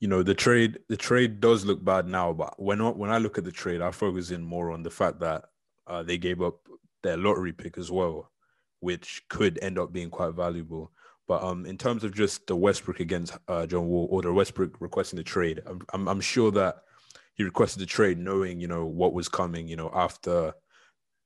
you 0.00 0.08
know 0.08 0.22
the 0.22 0.34
trade 0.34 0.78
the 0.88 0.96
trade 0.96 1.40
does 1.40 1.64
look 1.64 1.84
bad 1.84 2.06
now, 2.06 2.32
but 2.32 2.60
when 2.60 2.80
I, 2.80 2.90
when 2.90 3.10
I 3.10 3.18
look 3.18 3.38
at 3.38 3.44
the 3.44 3.52
trade, 3.52 3.80
I 3.82 3.90
focus 3.90 4.30
in 4.30 4.42
more 4.42 4.70
on 4.70 4.82
the 4.82 4.90
fact 4.90 5.20
that 5.20 5.44
uh, 5.86 6.02
they 6.02 6.18
gave 6.18 6.40
up 6.42 6.68
their 7.02 7.16
lottery 7.16 7.52
pick 7.52 7.78
as 7.78 7.90
well, 7.90 8.30
which 8.80 9.22
could 9.28 9.58
end 9.62 9.78
up 9.78 9.92
being 9.92 10.10
quite 10.10 10.34
valuable. 10.34 10.92
But 11.26 11.42
um, 11.42 11.66
in 11.66 11.76
terms 11.76 12.04
of 12.04 12.14
just 12.14 12.46
the 12.46 12.56
Westbrook 12.56 13.00
against 13.00 13.36
uh, 13.48 13.66
John 13.66 13.86
Wall 13.86 14.08
or 14.10 14.22
the 14.22 14.32
Westbrook 14.32 14.80
requesting 14.80 15.18
the 15.18 15.24
trade, 15.24 15.60
I'm, 15.66 15.80
I'm, 15.92 16.08
I'm 16.08 16.20
sure 16.20 16.50
that 16.52 16.76
he 17.34 17.44
requested 17.44 17.82
the 17.82 17.86
trade 17.86 18.18
knowing, 18.18 18.60
you 18.60 18.68
know, 18.68 18.86
what 18.86 19.12
was 19.12 19.28
coming, 19.28 19.68
you 19.68 19.76
know, 19.76 19.90
after 19.94 20.54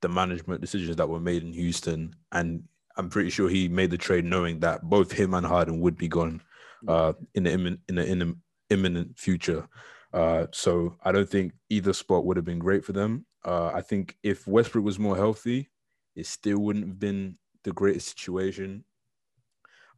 the 0.01 0.09
management 0.09 0.61
decisions 0.61 0.97
that 0.97 1.07
were 1.07 1.21
made 1.21 1.43
in 1.43 1.53
Houston. 1.53 2.15
And 2.31 2.63
I'm 2.95 3.09
pretty 3.09 3.29
sure 3.29 3.49
he 3.49 3.67
made 3.67 3.91
the 3.91 3.97
trade 3.97 4.25
knowing 4.25 4.59
that 4.59 4.83
both 4.83 5.11
him 5.11 5.33
and 5.33 5.45
Harden 5.45 5.79
would 5.81 5.97
be 5.97 6.07
gone 6.07 6.41
uh, 6.87 7.13
in 7.33 7.43
the 7.43 7.51
imminent, 7.51 7.79
in 7.89 7.95
the, 7.95 8.05
in 8.05 8.19
the 8.19 8.37
imminent 8.69 9.17
future. 9.17 9.67
Uh, 10.13 10.45
so 10.51 10.95
I 11.03 11.11
don't 11.11 11.29
think 11.29 11.53
either 11.69 11.93
spot 11.93 12.25
would 12.25 12.37
have 12.37 12.45
been 12.45 12.59
great 12.59 12.85
for 12.85 12.93
them. 12.93 13.25
Uh, 13.43 13.71
I 13.73 13.81
think 13.81 14.17
if 14.21 14.47
Westbrook 14.47 14.85
was 14.85 14.99
more 14.99 15.15
healthy, 15.15 15.69
it 16.15 16.27
still 16.27 16.59
wouldn't 16.59 16.87
have 16.87 16.99
been 16.99 17.37
the 17.63 17.71
greatest 17.71 18.09
situation. 18.09 18.83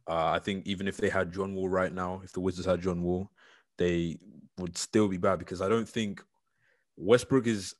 Uh, 0.08 0.30
I 0.30 0.38
think 0.38 0.66
even 0.66 0.88
if 0.88 0.96
they 0.96 1.08
had 1.08 1.32
John 1.32 1.54
Wall 1.54 1.68
right 1.68 1.92
now, 1.92 2.22
if 2.24 2.32
the 2.32 2.40
Wizards 2.40 2.66
had 2.66 2.80
John 2.80 3.02
Wall, 3.02 3.30
they 3.76 4.18
would 4.56 4.78
still 4.78 5.08
be 5.08 5.18
bad 5.18 5.38
because 5.38 5.60
I 5.60 5.68
don't 5.68 5.88
think 5.88 6.22
Westbrook 6.96 7.46
is. 7.46 7.74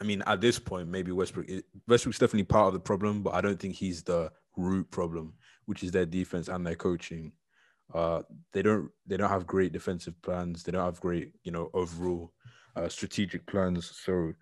I 0.00 0.04
mean, 0.04 0.22
at 0.26 0.40
this 0.40 0.58
point, 0.58 0.88
maybe 0.88 1.12
Westbrook 1.12 1.46
Westbrook's 1.86 2.18
definitely 2.18 2.44
part 2.44 2.68
of 2.68 2.74
the 2.74 2.80
problem, 2.80 3.22
but 3.22 3.34
I 3.34 3.40
don't 3.40 3.58
think 3.58 3.74
he's 3.74 4.02
the 4.02 4.30
root 4.56 4.90
problem, 4.90 5.34
which 5.66 5.82
is 5.82 5.90
their 5.90 6.06
defense 6.06 6.48
and 6.48 6.66
their 6.66 6.74
coaching. 6.74 7.32
Uh, 7.92 8.22
they 8.52 8.62
don't 8.62 8.90
they 9.06 9.16
don't 9.16 9.30
have 9.30 9.46
great 9.46 9.72
defensive 9.72 10.20
plans. 10.22 10.62
They 10.62 10.72
don't 10.72 10.84
have 10.84 11.00
great 11.00 11.32
you 11.44 11.52
know 11.52 11.70
overall 11.74 12.32
uh, 12.76 12.88
strategic 12.88 13.46
plans. 13.46 13.90
So 13.94 14.32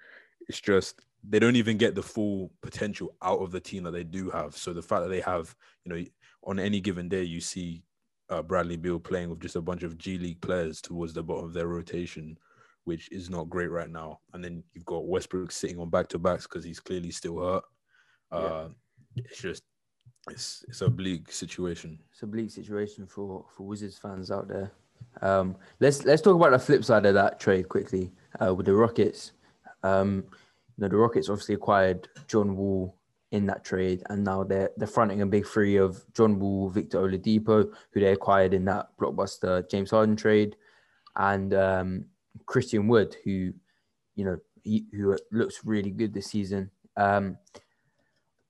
it's 0.49 0.61
just 0.61 1.01
they 1.29 1.39
don't 1.39 1.57
even 1.57 1.77
get 1.77 1.95
the 1.95 2.03
full 2.03 2.51
potential 2.63 3.15
out 3.23 3.41
of 3.41 3.53
the 3.53 3.61
team 3.61 3.85
that 3.85 3.93
they 3.93 4.05
do 4.05 4.31
have. 4.31 4.57
So 4.57 4.73
the 4.73 4.83
fact 4.83 5.03
that 5.03 5.11
they 5.11 5.21
have 5.21 5.55
you 5.85 5.93
know 5.93 6.05
on 6.45 6.59
any 6.59 6.81
given 6.81 7.09
day 7.09 7.23
you 7.23 7.41
see 7.41 7.85
uh, 8.31 8.43
Bradley 8.43 8.77
Beal 8.77 8.99
playing 8.99 9.29
with 9.29 9.41
just 9.41 9.57
a 9.57 9.61
bunch 9.61 9.83
of 9.83 9.99
G 9.99 10.19
League 10.19 10.41
players 10.41 10.81
towards 10.81 11.13
the 11.13 11.23
bottom 11.23 11.45
of 11.45 11.53
their 11.53 11.67
rotation, 11.67 12.39
which 12.85 13.11
is 13.13 13.31
not 13.31 13.49
great 13.49 13.71
right 13.71 13.91
now. 13.91 14.21
And 14.33 14.45
then 14.45 14.63
you've 14.73 14.85
got 14.85 15.07
Westbrook 15.07 15.53
sitting 15.53 15.79
on 15.79 15.91
back 15.91 16.09
to 16.09 16.19
backs 16.19 16.47
because 16.47 16.65
he's 16.65 16.81
clearly 16.81 17.11
still 17.11 17.39
hurt. 17.41 17.65
Uh, 18.31 18.69
yeah. 19.15 19.23
It's 19.25 19.41
just 19.41 19.63
it's 20.31 20.65
it's 20.69 20.81
a 20.81 20.89
bleak 20.91 21.33
situation. 21.33 21.99
It's 22.13 22.23
a 22.23 22.27
bleak 22.27 22.51
situation 22.51 23.07
for 23.07 23.45
for 23.57 23.65
Wizards 23.65 23.99
fans 23.99 24.31
out 24.31 24.49
there. 24.49 24.73
Um, 25.21 25.57
let's 25.81 26.05
let's 26.05 26.23
talk 26.23 26.37
about 26.37 26.53
the 26.53 26.59
flip 26.59 26.85
side 26.85 27.07
of 27.07 27.15
that 27.15 27.41
trade 27.41 27.69
quickly 27.69 28.13
uh, 28.41 28.55
with 28.55 28.67
the 28.67 28.75
Rockets. 28.75 29.33
Um, 29.83 30.25
you 30.77 30.83
know, 30.83 30.89
the 30.89 30.97
Rockets 30.97 31.29
obviously 31.29 31.57
acquired 31.57 32.09
John 32.29 32.57
Wall 32.57 32.97
in 33.33 33.47
that 33.47 33.65
trade, 33.65 34.03
and 34.11 34.25
now 34.25 34.45
they're 34.45 34.71
they're 34.77 34.89
fronting 34.89 35.23
a 35.23 35.27
big 35.27 35.47
three 35.47 35.77
of 35.77 36.05
John 36.15 36.39
Wall, 36.39 36.69
Victor 36.69 36.99
Oladipo, 36.99 37.73
who 37.91 38.01
they 38.01 38.13
acquired 38.13 38.55
in 38.55 38.65
that 38.67 38.89
blockbuster 38.99 39.69
James 39.71 39.91
Harden 39.91 40.17
trade, 40.17 40.57
and 41.17 41.53
um, 41.53 42.05
Christian 42.47 42.89
Wood, 42.89 43.17
who 43.25 43.53
you 44.15 44.25
know 44.25 44.39
he, 44.63 44.87
who 44.93 45.17
looks 45.31 45.65
really 45.65 45.91
good 45.91 46.15
this 46.15 46.27
season. 46.27 46.71
Um, 46.97 47.39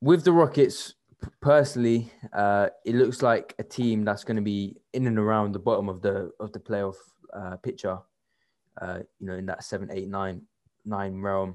with 0.00 0.24
the 0.24 0.32
Rockets, 0.32 0.94
personally, 1.40 2.12
uh, 2.32 2.68
it 2.84 2.94
looks 2.94 3.22
like 3.22 3.54
a 3.58 3.62
team 3.62 4.04
that's 4.04 4.24
going 4.24 4.36
to 4.36 4.42
be 4.42 4.76
in 4.92 5.06
and 5.06 5.18
around 5.18 5.52
the 5.52 5.58
bottom 5.58 5.88
of 5.88 6.02
the 6.02 6.32
of 6.40 6.52
the 6.52 6.58
playoff 6.58 6.96
uh, 7.32 7.56
picture. 7.56 7.98
Uh, 8.80 9.00
you 9.20 9.26
know, 9.26 9.34
in 9.34 9.44
that 9.44 9.62
seven, 9.62 9.90
eight, 9.92 10.08
nine, 10.08 10.40
nine 10.86 11.20
realm. 11.20 11.54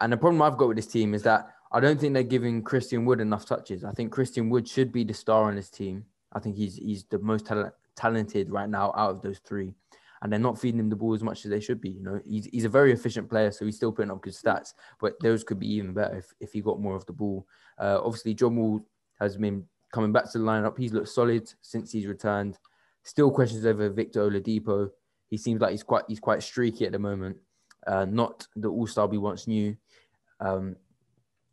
And 0.00 0.12
the 0.12 0.16
problem 0.16 0.40
I've 0.42 0.56
got 0.56 0.68
with 0.68 0.76
this 0.76 0.86
team 0.86 1.12
is 1.12 1.24
that 1.24 1.48
I 1.72 1.80
don't 1.80 1.98
think 1.98 2.14
they're 2.14 2.22
giving 2.22 2.62
Christian 2.62 3.04
Wood 3.04 3.20
enough 3.20 3.46
touches. 3.46 3.82
I 3.84 3.90
think 3.90 4.12
Christian 4.12 4.48
Wood 4.48 4.68
should 4.68 4.92
be 4.92 5.02
the 5.02 5.12
star 5.12 5.48
on 5.48 5.56
this 5.56 5.70
team. 5.70 6.04
I 6.32 6.38
think 6.38 6.56
he's 6.56 6.76
he's 6.76 7.04
the 7.04 7.18
most 7.18 7.46
tal- 7.46 7.72
talented 7.96 8.50
right 8.50 8.68
now 8.68 8.92
out 8.96 9.10
of 9.10 9.22
those 9.22 9.38
three, 9.40 9.74
and 10.26 10.32
they're 10.32 10.40
not 10.40 10.58
feeding 10.58 10.80
him 10.80 10.88
the 10.88 10.96
ball 10.96 11.14
as 11.14 11.22
much 11.22 11.44
as 11.44 11.52
they 11.52 11.60
should 11.60 11.80
be. 11.80 11.90
You 11.90 12.02
know, 12.02 12.20
he's 12.26 12.46
he's 12.46 12.64
a 12.64 12.68
very 12.68 12.92
efficient 12.92 13.30
player, 13.30 13.52
so 13.52 13.64
he's 13.64 13.76
still 13.76 13.92
putting 13.92 14.10
up 14.10 14.22
good 14.22 14.32
stats. 14.32 14.74
But 15.00 15.12
those 15.20 15.44
could 15.44 15.60
be 15.60 15.72
even 15.74 15.92
better 15.92 16.16
if, 16.16 16.34
if 16.40 16.52
he 16.52 16.60
got 16.60 16.80
more 16.80 16.96
of 16.96 17.06
the 17.06 17.12
ball. 17.12 17.46
Uh, 17.78 18.00
obviously, 18.02 18.34
John 18.34 18.56
Wall 18.56 18.84
has 19.20 19.36
been 19.36 19.64
coming 19.92 20.10
back 20.10 20.28
to 20.32 20.38
the 20.38 20.44
lineup. 20.44 20.76
He's 20.76 20.92
looked 20.92 21.10
solid 21.10 21.48
since 21.62 21.92
he's 21.92 22.08
returned. 22.08 22.58
Still 23.04 23.30
questions 23.30 23.64
over 23.64 23.88
Victor 23.88 24.28
Oladipo. 24.28 24.90
He 25.28 25.36
seems 25.36 25.60
like 25.60 25.70
he's 25.70 25.84
quite 25.84 26.02
he's 26.08 26.18
quite 26.18 26.42
streaky 26.42 26.86
at 26.86 26.92
the 26.92 26.98
moment. 26.98 27.36
Uh, 27.86 28.04
not 28.04 28.48
the 28.56 28.68
All 28.68 28.88
Star 28.88 29.06
we 29.06 29.18
once 29.18 29.46
knew. 29.46 29.76
Um, 30.40 30.74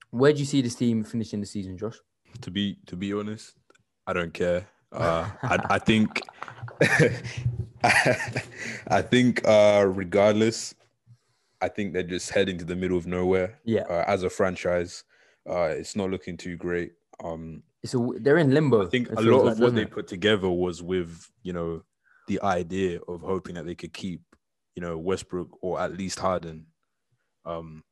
where 0.09 0.33
do 0.33 0.39
you 0.39 0.45
see 0.45 0.63
this 0.63 0.73
team 0.73 1.03
finishing 1.03 1.41
the 1.41 1.45
season, 1.45 1.77
Josh? 1.77 1.99
To 2.41 2.49
be 2.49 2.79
to 2.87 2.95
be 2.95 3.13
honest, 3.13 3.53
I 4.07 4.13
don't 4.13 4.33
care. 4.33 4.65
Uh, 4.91 5.29
I, 5.43 5.59
I 5.75 5.77
think 5.77 6.23
I 8.87 9.01
think 9.01 9.45
uh, 9.45 9.85
regardless, 9.87 10.73
I 11.61 11.67
think 11.67 11.93
they're 11.93 12.03
just 12.03 12.29
heading 12.29 12.57
to 12.59 12.65
the 12.65 12.75
middle 12.75 12.97
of 12.97 13.07
nowhere. 13.07 13.59
Yeah. 13.65 13.81
Uh, 13.81 14.03
as 14.07 14.23
a 14.23 14.29
franchise, 14.29 15.03
uh, 15.49 15.69
it's 15.69 15.95
not 15.95 16.09
looking 16.09 16.37
too 16.37 16.55
great. 16.55 16.93
Um, 17.23 17.63
so 17.85 18.15
they're 18.19 18.37
in 18.37 18.53
limbo. 18.53 18.85
I 18.85 18.89
think 18.89 19.11
a 19.11 19.21
lot 19.21 19.45
like, 19.45 19.53
of 19.53 19.59
what 19.59 19.75
they 19.75 19.83
it? 19.83 19.91
put 19.91 20.07
together 20.07 20.49
was 20.49 20.81
with 20.81 21.29
you 21.43 21.53
know 21.53 21.83
the 22.27 22.41
idea 22.41 22.99
of 23.07 23.21
hoping 23.21 23.55
that 23.55 23.65
they 23.65 23.75
could 23.75 23.93
keep 23.93 24.21
you 24.75 24.81
know 24.81 24.97
Westbrook 24.97 25.57
or 25.61 25.79
at 25.79 25.97
least 25.97 26.19
Harden. 26.19 26.67
Um, 27.45 27.83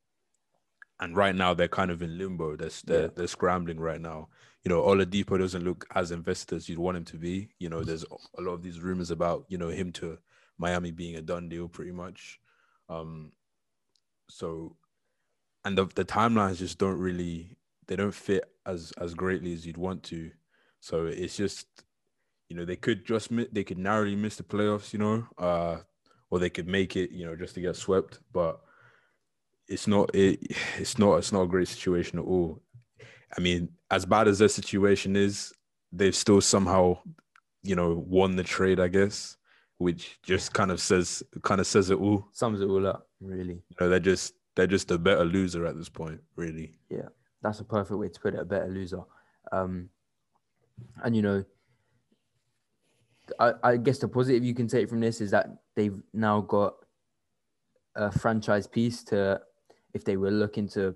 and 1.02 1.18
right 1.18 1.36
now 1.36 1.54
they're 1.54 1.68
kind 1.68 1.92
of 1.92 2.02
in 2.02 2.18
limbo. 2.18 2.56
They're 2.56 2.70
they're, 2.86 3.02
yeah. 3.02 3.08
they're 3.16 3.28
scrambling 3.28 3.80
right 3.80 4.00
now. 4.00 4.30
You 4.64 4.70
know, 4.70 4.84
Oladipo 4.84 5.40
doesn't 5.40 5.64
look 5.64 5.88
as 5.96 6.12
invested 6.12 6.56
as 6.56 6.70
you'd 6.70 6.78
want 6.80 6.98
him 6.98 7.06
to 7.06 7.18
be. 7.18 7.50
You 7.58 7.70
know, 7.70 7.84
there's 7.84 8.06
a 8.38 8.42
lot 8.42 8.54
of 8.54 8.62
these 8.62 8.80
rumors 8.80 9.10
about 9.10 9.46
you 9.50 9.58
know 9.58 9.70
him 9.70 9.92
to 9.94 10.20
Miami 10.58 10.92
being 10.92 11.16
a 11.16 11.22
done 11.22 11.50
deal, 11.50 11.68
pretty 11.68 11.92
much. 11.92 12.40
Um, 12.88 13.32
so, 14.30 14.76
and 15.66 15.78
the 15.78 15.86
the 15.96 16.06
timelines 16.06 16.58
just 16.58 16.78
don't 16.78 17.00
really 17.00 17.58
they 17.88 17.96
don't 17.96 18.14
fit 18.14 18.44
as 18.66 18.94
as 19.00 19.16
greatly 19.16 19.54
as 19.54 19.66
you'd 19.66 19.78
want 19.78 20.04
to. 20.04 20.32
So 20.80 21.08
it's 21.08 21.36
just 21.36 21.68
you 22.48 22.56
know 22.56 22.64
they 22.64 22.76
could 22.76 23.06
just 23.06 23.30
they 23.52 23.64
could 23.64 23.80
narrowly 23.80 24.16
miss 24.16 24.36
the 24.36 24.44
playoffs, 24.44 24.94
you 24.94 25.00
know, 25.00 25.28
uh, 25.40 25.78
or 26.30 26.38
they 26.38 26.52
could 26.52 26.68
make 26.68 26.96
it, 26.96 27.10
you 27.10 27.26
know, 27.26 27.36
just 27.36 27.56
to 27.56 27.62
get 27.62 27.76
swept, 27.76 28.20
but 28.32 28.62
it's 29.72 29.88
not 29.88 30.14
it, 30.14 30.40
it's 30.78 31.00
not 31.00 31.16
it's 31.16 31.32
not 31.32 31.44
a 31.44 31.48
great 31.48 31.68
situation 31.68 32.20
at 32.20 32.26
all. 32.26 32.62
I 33.36 33.40
mean, 33.40 33.70
as 33.90 34.06
bad 34.06 34.28
as 34.28 34.40
their 34.40 34.50
situation 34.50 35.16
is, 35.16 35.54
they've 35.92 36.16
still 36.16 36.42
somehow, 36.42 36.98
you 37.64 37.76
know, 37.76 38.04
won 38.06 38.36
the 38.36 38.44
trade, 38.44 38.80
I 38.80 38.90
guess, 38.90 39.38
which 39.78 40.20
just 40.22 40.54
kind 40.54 40.72
of 40.72 40.82
says 40.82 41.24
kind 41.44 41.62
of 41.62 41.68
says 41.68 41.90
it 41.90 41.98
all. 41.98 42.28
Sums 42.34 42.62
it 42.62 42.68
all 42.68 42.86
up, 42.86 43.08
really. 43.22 43.54
You 43.70 43.76
know, 43.80 43.90
they're 43.90 44.00
just 44.00 44.34
they're 44.56 44.68
just 44.68 44.92
a 44.92 44.98
better 44.98 45.24
loser 45.24 45.66
at 45.66 45.78
this 45.78 45.90
point, 45.90 46.20
really. 46.36 46.74
Yeah, 46.90 47.10
that's 47.42 47.62
a 47.62 47.64
perfect 47.64 47.98
way 47.98 48.10
to 48.10 48.20
put 48.20 48.34
it. 48.34 48.42
A 48.42 48.46
better 48.46 48.68
loser, 48.68 49.02
um, 49.54 49.90
and 51.04 51.16
you 51.16 51.22
know, 51.22 51.46
I, 53.40 53.54
I 53.64 53.78
guess 53.78 54.00
the 54.00 54.10
positive 54.10 54.44
you 54.44 54.54
can 54.54 54.68
take 54.68 54.90
from 54.90 55.00
this 55.00 55.22
is 55.22 55.32
that 55.32 55.48
they've 55.76 56.02
now 56.14 56.42
got 56.42 56.76
a 57.96 58.12
franchise 58.12 58.68
piece 58.68 59.04
to 59.06 59.42
if 59.94 60.04
they 60.04 60.18
were 60.18 60.32
looking 60.32 60.68
to 60.70 60.96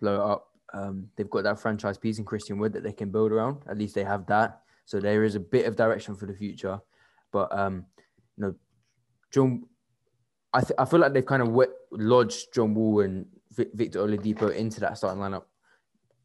blow 0.00 0.14
it 0.14 0.30
up, 0.32 0.48
um, 0.74 1.08
they've 1.16 1.30
got 1.30 1.44
that 1.44 1.60
franchise 1.60 1.98
piece 1.98 2.18
in 2.18 2.24
Christian 2.24 2.58
Wood 2.58 2.72
that 2.72 2.82
they 2.82 2.92
can 2.92 3.10
build 3.10 3.32
around. 3.32 3.62
At 3.68 3.78
least 3.78 3.94
they 3.94 4.04
have 4.04 4.26
that. 4.26 4.60
So 4.84 5.00
there 5.00 5.24
is 5.24 5.34
a 5.34 5.40
bit 5.40 5.66
of 5.66 5.76
direction 5.76 6.14
for 6.14 6.26
the 6.26 6.34
future. 6.34 6.80
But 7.32 7.56
um, 7.56 7.86
you 8.36 8.44
know, 8.44 8.54
John, 9.32 9.64
I 10.52 10.60
th- 10.60 10.78
I 10.78 10.84
feel 10.84 11.00
like 11.00 11.12
they've 11.12 11.26
kind 11.26 11.42
of 11.42 11.48
wet, 11.48 11.70
lodged 11.90 12.52
John 12.54 12.74
Wall 12.74 13.00
and 13.00 13.26
v- 13.52 13.66
Victor 13.74 14.00
Oladipo 14.00 14.54
into 14.54 14.80
that 14.80 14.96
starting 14.96 15.22
lineup, 15.22 15.44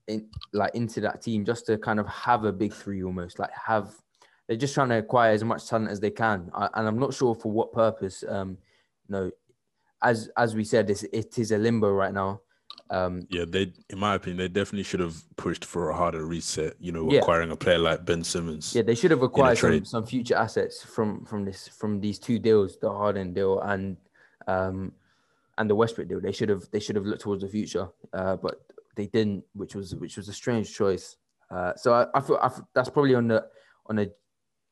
in 0.08 0.28
like 0.54 0.76
into 0.76 1.02
that 1.02 1.22
team 1.22 1.46
just 1.46 1.66
to 1.68 1.78
kind 1.78 2.00
of 2.00 2.08
have 2.08 2.46
a 2.46 2.52
big 2.54 2.74
three 2.74 3.04
almost. 3.04 3.40
Like 3.40 3.52
have 3.52 3.94
they're 4.48 4.58
just 4.58 4.74
trying 4.74 4.90
to 4.90 4.98
acquire 4.98 5.34
as 5.34 5.44
much 5.44 5.68
talent 5.68 5.90
as 5.90 6.00
they 6.00 6.12
can, 6.12 6.52
I, 6.54 6.70
and 6.76 6.88
I'm 6.88 7.00
not 7.00 7.14
sure 7.14 7.34
for 7.34 7.52
what 7.52 7.74
purpose. 7.74 8.24
Um, 8.28 8.58
you 9.08 9.16
know, 9.16 9.32
as 10.04 10.30
as 10.38 10.56
we 10.56 10.64
said, 10.64 10.90
it's, 10.90 11.04
it 11.04 11.38
is 11.38 11.52
a 11.52 11.58
limbo 11.58 11.92
right 11.92 12.14
now. 12.14 12.42
Um, 12.90 13.26
yeah, 13.30 13.46
they, 13.48 13.72
in 13.90 14.00
my 14.00 14.16
opinion, 14.16 14.38
they 14.38 14.48
definitely 14.50 14.84
should 14.84 15.00
have 15.00 15.16
pushed 15.38 15.64
for 15.64 15.92
a 15.92 15.96
harder 15.96 16.26
reset. 16.26 16.76
You 16.80 16.92
know, 16.92 17.10
yeah. 17.10 17.20
acquiring 17.20 17.52
a 17.52 17.56
player 17.56 17.78
like 17.78 18.06
Ben 18.06 18.24
Simmons. 18.24 18.76
Yeah, 18.76 18.82
they 18.82 18.96
should 18.96 19.12
have 19.12 19.22
acquired 19.22 19.58
some, 19.58 19.86
some 19.86 20.06
future 20.06 20.36
assets 20.36 20.84
from 20.84 21.24
from 21.26 21.46
this 21.46 21.70
from 21.70 22.02
these 22.02 22.20
two 22.20 22.38
deals, 22.38 22.78
the 22.80 22.92
Harden 22.92 23.34
deal 23.34 23.62
and 23.62 23.96
um 24.48 24.92
and 25.58 25.70
the 25.70 25.76
Westbrook 25.76 26.10
deal. 26.10 26.20
They 26.20 26.34
should 26.34 26.50
have 26.50 26.64
they 26.72 26.80
should 26.80 26.98
have 26.98 27.06
looked 27.06 27.22
towards 27.22 27.44
the 27.44 27.50
future, 27.50 27.88
uh, 28.14 28.36
but 28.36 28.62
they 28.96 29.08
didn't, 29.08 29.46
which 29.54 29.74
was 29.74 29.96
which 29.96 30.18
was 30.18 30.28
a 30.28 30.34
strange 30.34 30.74
choice. 30.76 31.16
Uh, 31.50 31.74
so 31.76 31.94
I, 31.94 32.08
I 32.14 32.22
feel, 32.22 32.40
I 32.42 32.50
feel 32.50 32.68
that's 32.74 32.90
probably 32.90 33.16
on 33.16 33.28
the 33.28 33.48
on 33.86 34.00
a 34.00 34.08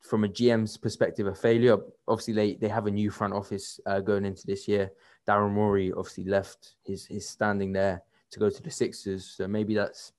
from 0.02 0.24
a 0.24 0.28
GM's 0.28 0.78
perspective 0.78 1.28
a 1.28 1.36
failure. 1.36 1.78
Obviously, 2.08 2.34
they 2.34 2.56
they 2.56 2.70
have 2.70 2.88
a 2.88 2.92
new 2.92 3.12
front 3.12 3.34
office 3.34 3.80
uh, 3.86 4.00
going 4.00 4.26
into 4.26 4.46
this 4.46 4.68
year. 4.68 4.92
Daryl 5.28 5.52
Morey 5.52 5.92
obviously 5.92 6.26
left 6.26 6.76
his 6.86 7.06
his 7.06 7.28
standing 7.28 7.72
there 7.74 8.02
to 8.32 8.40
go 8.40 8.50
to 8.50 8.64
the 8.64 8.72
Sixers. 8.72 9.26
So 9.26 9.48
maybe 9.48 9.74
that's 9.74 10.14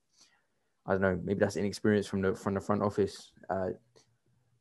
I 0.86 0.92
don't 0.92 1.02
know, 1.02 1.20
maybe 1.22 1.40
that's 1.40 1.56
inexperience 1.56 2.06
from 2.06 2.22
the 2.22 2.34
from 2.34 2.54
the 2.54 2.60
front 2.60 2.82
office. 2.82 3.32
Uh, 3.48 3.70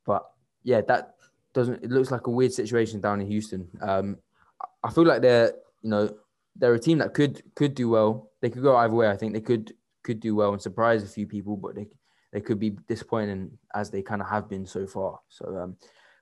but 0.06 0.26
yeah, 0.64 0.82
that 0.88 1.16
doesn't. 1.54 1.84
It 1.84 1.92
looks 1.92 2.12
like 2.12 2.28
a 2.28 2.32
weird 2.32 2.54
situation 2.54 3.00
down 3.00 3.22
in 3.22 3.28
Houston. 3.28 3.68
Um, 3.82 4.18
I 4.84 4.92
feel 4.92 5.06
like 5.06 5.22
they're 5.22 5.54
you 5.82 5.90
know 5.90 6.16
they're 6.56 6.74
a 6.74 6.80
team 6.80 6.98
that 7.00 7.14
could 7.14 7.44
could 7.56 7.76
do 7.76 7.90
well. 7.90 8.32
They 8.42 8.50
could 8.50 8.64
go 8.64 8.76
either 8.78 8.94
way. 8.94 9.10
I 9.10 9.18
think 9.18 9.34
they 9.34 9.42
could 9.42 9.74
could 10.04 10.20
do 10.20 10.36
well 10.36 10.54
and 10.54 10.62
surprise 10.62 11.04
a 11.04 11.08
few 11.08 11.28
people, 11.28 11.58
but 11.58 11.76
they 11.76 11.88
they 12.32 12.42
could 12.42 12.60
be 12.60 12.72
disappointing 12.88 13.52
as 13.74 13.90
they 13.90 14.02
kind 14.02 14.22
of 14.22 14.28
have 14.30 14.48
been 14.50 14.66
so 14.66 14.86
far. 14.86 15.20
So 15.30 15.58
um, 15.58 15.76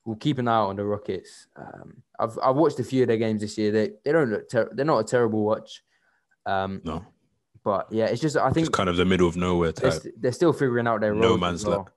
we'll 0.05 0.15
keep 0.15 0.37
an 0.37 0.47
eye 0.47 0.55
on 0.57 0.75
the 0.77 0.85
Rockets. 0.85 1.47
Um, 1.55 2.01
I've 2.19 2.37
I've 2.43 2.55
watched 2.55 2.79
a 2.79 2.83
few 2.83 3.03
of 3.03 3.07
their 3.07 3.17
games 3.17 3.41
this 3.41 3.57
year. 3.57 3.71
They 3.71 3.91
they 4.03 4.11
don't 4.11 4.29
look 4.29 4.49
ter- 4.49 4.69
they're 4.73 4.85
not 4.85 4.99
a 4.99 5.03
terrible 5.03 5.43
watch. 5.43 5.83
Um, 6.45 6.81
No, 6.85 7.05
but 7.63 7.87
yeah, 7.91 8.05
it's 8.05 8.21
just 8.21 8.37
I 8.37 8.51
think 8.51 8.67
it's 8.67 8.75
kind 8.75 8.89
of 8.89 8.95
the 8.97 9.05
middle 9.05 9.27
of 9.27 9.35
nowhere 9.35 9.71
they're, 9.73 9.91
type. 9.91 10.01
st- 10.01 10.21
they're 10.21 10.31
still 10.31 10.53
figuring 10.53 10.87
out 10.87 11.01
their 11.01 11.13
role. 11.13 11.21
No 11.21 11.37
man's 11.37 11.65
well. 11.65 11.77
land. 11.77 11.87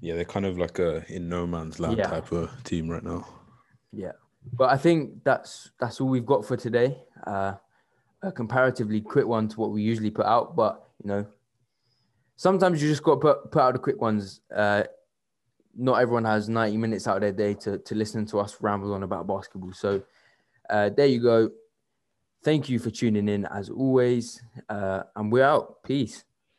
Yeah, 0.00 0.14
they're 0.14 0.24
kind 0.24 0.46
of 0.46 0.58
like 0.58 0.78
a 0.78 1.04
in 1.12 1.28
no 1.28 1.46
man's 1.46 1.78
land 1.78 1.98
Yeah. 1.98 2.06
type 2.08 2.32
of 2.32 2.50
team 2.64 2.88
right 2.90 3.04
now. 3.04 3.26
Yeah, 3.92 4.12
but 4.54 4.70
I 4.70 4.76
think 4.78 5.22
that's 5.24 5.70
that's 5.78 6.00
all 6.00 6.08
we've 6.08 6.26
got 6.26 6.44
for 6.46 6.56
today. 6.56 6.98
Uh, 7.26 7.54
a 8.22 8.32
comparatively 8.32 9.00
quick 9.00 9.26
one 9.26 9.46
to 9.48 9.60
what 9.60 9.70
we 9.72 9.82
usually 9.82 10.10
put 10.10 10.26
out, 10.26 10.56
but 10.56 10.88
you 11.04 11.08
know, 11.08 11.26
sometimes 12.36 12.82
you 12.82 12.88
just 12.88 13.02
got 13.02 13.14
to 13.14 13.20
put 13.20 13.50
put 13.50 13.62
out 13.62 13.72
the 13.74 13.78
quick 13.78 14.00
ones. 14.00 14.40
Uh, 14.54 14.84
not 15.76 16.00
everyone 16.00 16.24
has 16.24 16.48
ninety 16.48 16.76
minutes 16.76 17.06
out 17.06 17.16
of 17.16 17.22
their 17.22 17.32
day 17.32 17.54
to 17.54 17.78
to 17.78 17.94
listen 17.94 18.26
to 18.26 18.40
us 18.40 18.56
ramble 18.60 18.92
on 18.94 19.02
about 19.02 19.26
basketball. 19.26 19.72
So 19.72 20.02
uh, 20.68 20.90
there 20.90 21.06
you 21.06 21.20
go. 21.20 21.50
Thank 22.44 22.68
you 22.68 22.78
for 22.78 22.90
tuning 22.90 23.28
in 23.28 23.46
as 23.46 23.70
always, 23.70 24.42
uh, 24.68 25.04
and 25.14 25.30
we're 25.30 25.44
out. 25.44 25.82
Peace. 25.84 26.24